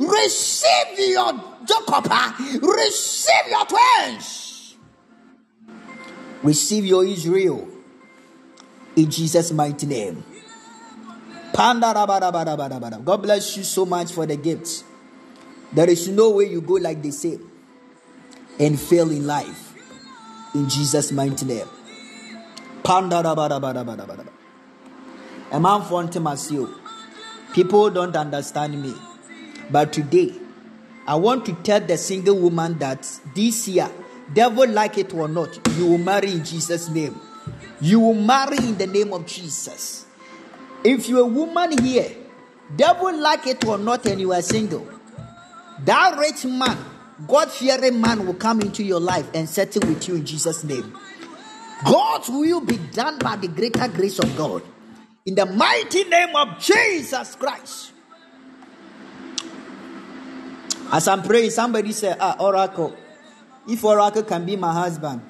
Receive 0.00 0.98
your 1.10 1.32
jacob. 1.66 2.06
Receive 2.62 3.48
your 3.50 3.66
twins. 3.66 4.76
Receive 6.42 6.86
your 6.86 7.04
israel. 7.04 7.68
In 8.94 9.10
jesus 9.10 9.52
mighty 9.52 9.86
name. 9.86 10.24
God 11.54 13.22
bless 13.22 13.56
you 13.56 13.64
so 13.64 13.86
much 13.86 14.12
for 14.12 14.26
the 14.26 14.36
gifts. 14.36 14.84
There 15.72 15.88
is 15.88 16.08
no 16.08 16.30
way 16.30 16.50
you 16.50 16.60
go 16.60 16.74
like 16.74 17.02
they 17.02 17.10
say 17.10 17.38
and 18.58 18.78
fail 18.80 19.10
in 19.10 19.26
life. 19.26 19.75
In 20.56 20.70
Jesus' 20.70 21.12
mighty 21.12 21.44
name. 21.44 21.68
A 22.86 23.00
man 25.60 25.82
for 25.82 26.02
you. 26.50 26.74
People 27.52 27.90
don't 27.90 28.16
understand 28.16 28.80
me. 28.80 28.94
But 29.70 29.92
today, 29.92 30.32
I 31.06 31.16
want 31.16 31.44
to 31.44 31.52
tell 31.56 31.80
the 31.80 31.98
single 31.98 32.38
woman 32.38 32.78
that 32.78 33.06
this 33.34 33.68
year, 33.68 33.90
devil 34.32 34.66
like 34.66 34.96
it 34.96 35.12
or 35.12 35.28
not, 35.28 35.58
you 35.76 35.88
will 35.88 35.98
marry 35.98 36.32
in 36.32 36.42
Jesus' 36.42 36.88
name. 36.88 37.20
You 37.82 38.00
will 38.00 38.14
marry 38.14 38.56
in 38.56 38.78
the 38.78 38.86
name 38.86 39.12
of 39.12 39.26
Jesus. 39.26 40.06
If 40.82 41.06
you're 41.06 41.20
a 41.20 41.26
woman 41.26 41.76
here, 41.82 42.16
devil 42.74 43.14
like 43.14 43.46
it 43.46 43.62
or 43.66 43.76
not, 43.76 44.06
and 44.06 44.18
you 44.22 44.32
are 44.32 44.40
single, 44.40 44.88
that 45.84 46.16
rich 46.18 46.46
man, 46.46 46.78
God 47.26 47.50
fearing 47.50 48.00
man 48.00 48.26
will 48.26 48.34
come 48.34 48.60
into 48.60 48.82
your 48.82 49.00
life 49.00 49.28
and 49.32 49.48
settle 49.48 49.88
with 49.88 50.06
you 50.08 50.16
in 50.16 50.26
Jesus' 50.26 50.64
name. 50.64 50.96
God's 51.84 52.28
will 52.28 52.60
be 52.60 52.76
done 52.76 53.18
by 53.18 53.36
the 53.36 53.48
greater 53.48 53.88
grace 53.88 54.18
of 54.18 54.36
God. 54.36 54.62
In 55.24 55.34
the 55.34 55.46
mighty 55.46 56.04
name 56.04 56.34
of 56.36 56.58
Jesus 56.58 57.34
Christ. 57.36 57.92
As 60.92 61.08
I'm 61.08 61.22
praying, 61.22 61.50
somebody 61.50 61.92
said, 61.92 62.18
Ah, 62.20 62.36
Oracle, 62.38 62.94
if 63.68 63.82
Oracle 63.84 64.22
can 64.22 64.44
be 64.44 64.56
my 64.56 64.72
husband. 64.72 65.20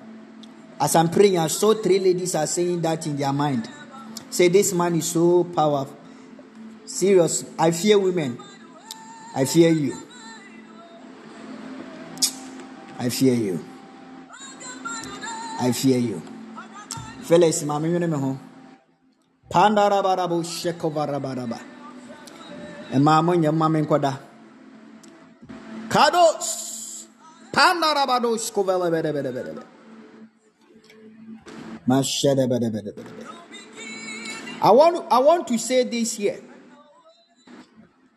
As 0.78 0.94
I'm 0.94 1.08
praying, 1.08 1.38
I 1.38 1.46
saw 1.46 1.72
three 1.72 1.98
ladies 1.98 2.34
are 2.34 2.46
saying 2.46 2.82
that 2.82 3.06
in 3.06 3.16
their 3.16 3.32
mind. 3.32 3.68
Say, 4.28 4.48
this 4.48 4.74
man 4.74 4.94
is 4.96 5.06
so 5.06 5.44
powerful. 5.44 5.96
Serious. 6.84 7.44
I 7.58 7.70
fear 7.70 7.98
women. 7.98 8.38
I 9.34 9.46
fear 9.46 9.70
you. 9.70 10.05
I 12.98 13.08
fear 13.08 13.34
you. 13.34 13.64
I 15.60 15.72
fear 15.72 15.98
you. 15.98 16.22
Fellas, 17.22 17.62
yune 17.62 18.08
me 18.08 18.16
ho. 18.16 18.38
Pandarabarabo 19.50 20.42
shekovarabaraba. 20.42 21.58
E 22.90 22.94
eh, 22.94 22.98
mamo 22.98 23.34
nye 23.34 23.50
mami 23.50 23.82
nkwada. 23.82 24.18
Kados. 25.88 27.06
Pandarabado 27.52 28.36
skovele 28.38 28.90
bede 28.90 29.12
bede 29.12 29.32
bede 29.32 29.52
bede. 29.54 29.66
Mashede 31.86 32.46
bede 32.48 32.70
bede 32.70 32.92
bede 32.92 33.12
bede. 33.12 33.26
I 34.62 34.70
want, 34.70 35.06
I 35.10 35.18
want 35.18 35.46
to 35.48 35.58
say 35.58 35.84
this 35.84 36.16
here. 36.16 36.40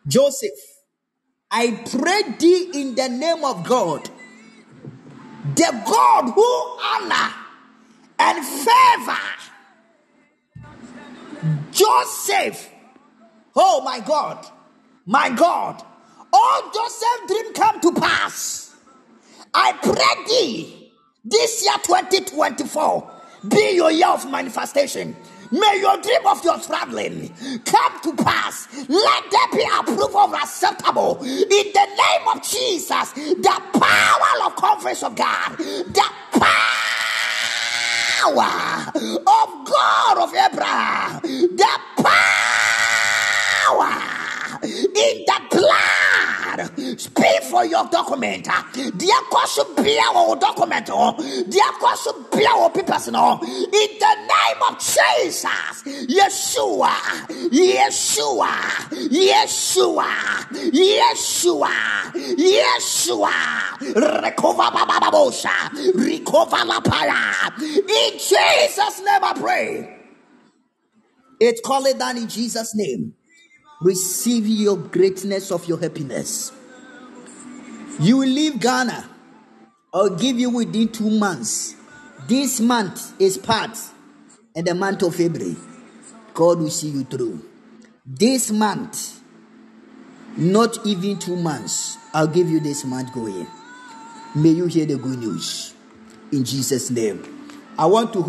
Joseph, 0.06 0.50
I 1.50 1.84
pray 1.90 2.22
thee 2.38 2.70
in 2.74 2.94
the 2.94 3.08
name 3.08 3.44
of 3.44 3.66
God, 3.66 4.08
the 5.44 5.82
God 5.86 6.30
who 6.32 6.78
honor 6.82 7.34
and 8.18 8.44
favor 8.44 9.20
Joseph. 11.72 12.70
Oh 13.56 13.82
my 13.82 14.00
God, 14.00 14.46
my 15.06 15.30
God, 15.30 15.82
all 16.32 16.70
Joseph's 16.72 17.26
dream 17.26 17.52
come 17.54 17.80
to 17.80 17.92
pass. 18.00 18.76
I 19.54 19.72
pray 19.82 20.24
thee 20.28 20.92
this 21.24 21.64
year 21.64 21.74
2024 21.82 23.10
be 23.48 23.74
your 23.74 23.90
year 23.90 24.08
of 24.08 24.30
manifestation. 24.30 25.16
May 25.50 25.78
your 25.80 25.96
dream 26.00 26.26
of 26.26 26.44
your 26.44 26.58
traveling 26.60 27.34
come 27.64 28.00
to 28.02 28.14
pass. 28.22 28.68
Let 28.88 29.24
there 29.30 29.48
be 29.52 29.66
approval 29.80 30.34
acceptable 30.34 31.18
in 31.22 31.48
the 31.48 31.86
name 31.86 32.28
of 32.32 32.42
Jesus. 32.42 33.12
The 33.12 33.62
power 33.72 34.46
of 34.46 34.56
conference 34.56 35.02
of 35.02 35.16
God, 35.16 35.56
the 35.58 36.04
power 38.22 38.92
of 38.94 39.66
God 39.66 40.18
of 40.18 40.34
Abraham, 40.34 41.20
the 41.22 41.78
power 41.96 42.12
in 44.62 45.24
the 45.26 45.40
blood. 45.50 46.98
Speak 47.00 47.42
for 47.44 47.64
your 47.64 47.86
document. 47.88 48.48
Dear 48.74 49.20
question, 49.30 49.64
be 49.82 49.98
our 50.12 50.36
document. 50.36 50.88
Oh. 50.92 51.16
Dear 51.48 51.72
question, 51.78 52.12
be 52.32 52.46
our 52.46 52.70
papers. 52.70 53.08
In 53.08 53.14
the 53.14 54.14
name 54.16 54.62
of 54.68 54.78
Jesus, 54.78 55.44
Yeshua, 56.08 56.94
Yeshua, 57.50 58.50
Yeshua, 59.10 60.10
Yeshua, 60.72 61.74
Yeshua. 62.36 64.22
Recover 64.22 64.70
Bababosha, 64.70 65.94
recover 65.94 66.64
La 66.66 66.80
Para. 66.80 67.54
In 67.60 68.12
Jesus' 68.18 69.00
name 69.00 69.24
I 69.24 69.32
pray. 69.36 69.96
It 71.40 71.62
call 71.64 71.86
it 71.86 71.98
down 71.98 72.18
in 72.18 72.28
Jesus' 72.28 72.74
name 72.74 73.14
receive 73.80 74.46
your 74.46 74.76
greatness 74.76 75.50
of 75.50 75.66
your 75.66 75.78
happiness. 75.78 76.52
You 77.98 78.18
will 78.18 78.28
leave 78.28 78.60
Ghana. 78.60 79.08
I'll 79.92 80.16
give 80.16 80.38
you 80.38 80.50
within 80.50 80.88
two 80.88 81.10
months. 81.10 81.74
This 82.28 82.60
month 82.60 83.20
is 83.20 83.38
part 83.38 83.76
and 84.54 84.66
the 84.66 84.74
month 84.74 85.02
of 85.02 85.16
February. 85.16 85.56
God 86.34 86.58
will 86.58 86.70
see 86.70 86.88
you 86.88 87.04
through. 87.04 87.44
This 88.06 88.50
month, 88.50 89.20
not 90.36 90.86
even 90.86 91.18
two 91.18 91.36
months, 91.36 91.98
I'll 92.14 92.26
give 92.26 92.48
you 92.48 92.60
this 92.60 92.84
month 92.84 93.12
going. 93.12 93.46
May 94.34 94.50
you 94.50 94.66
hear 94.66 94.86
the 94.86 94.96
good 94.96 95.18
news 95.18 95.74
in 96.32 96.44
Jesus' 96.44 96.90
name. 96.90 97.22
I 97.78 97.86
want 97.86 98.12
to 98.12 98.22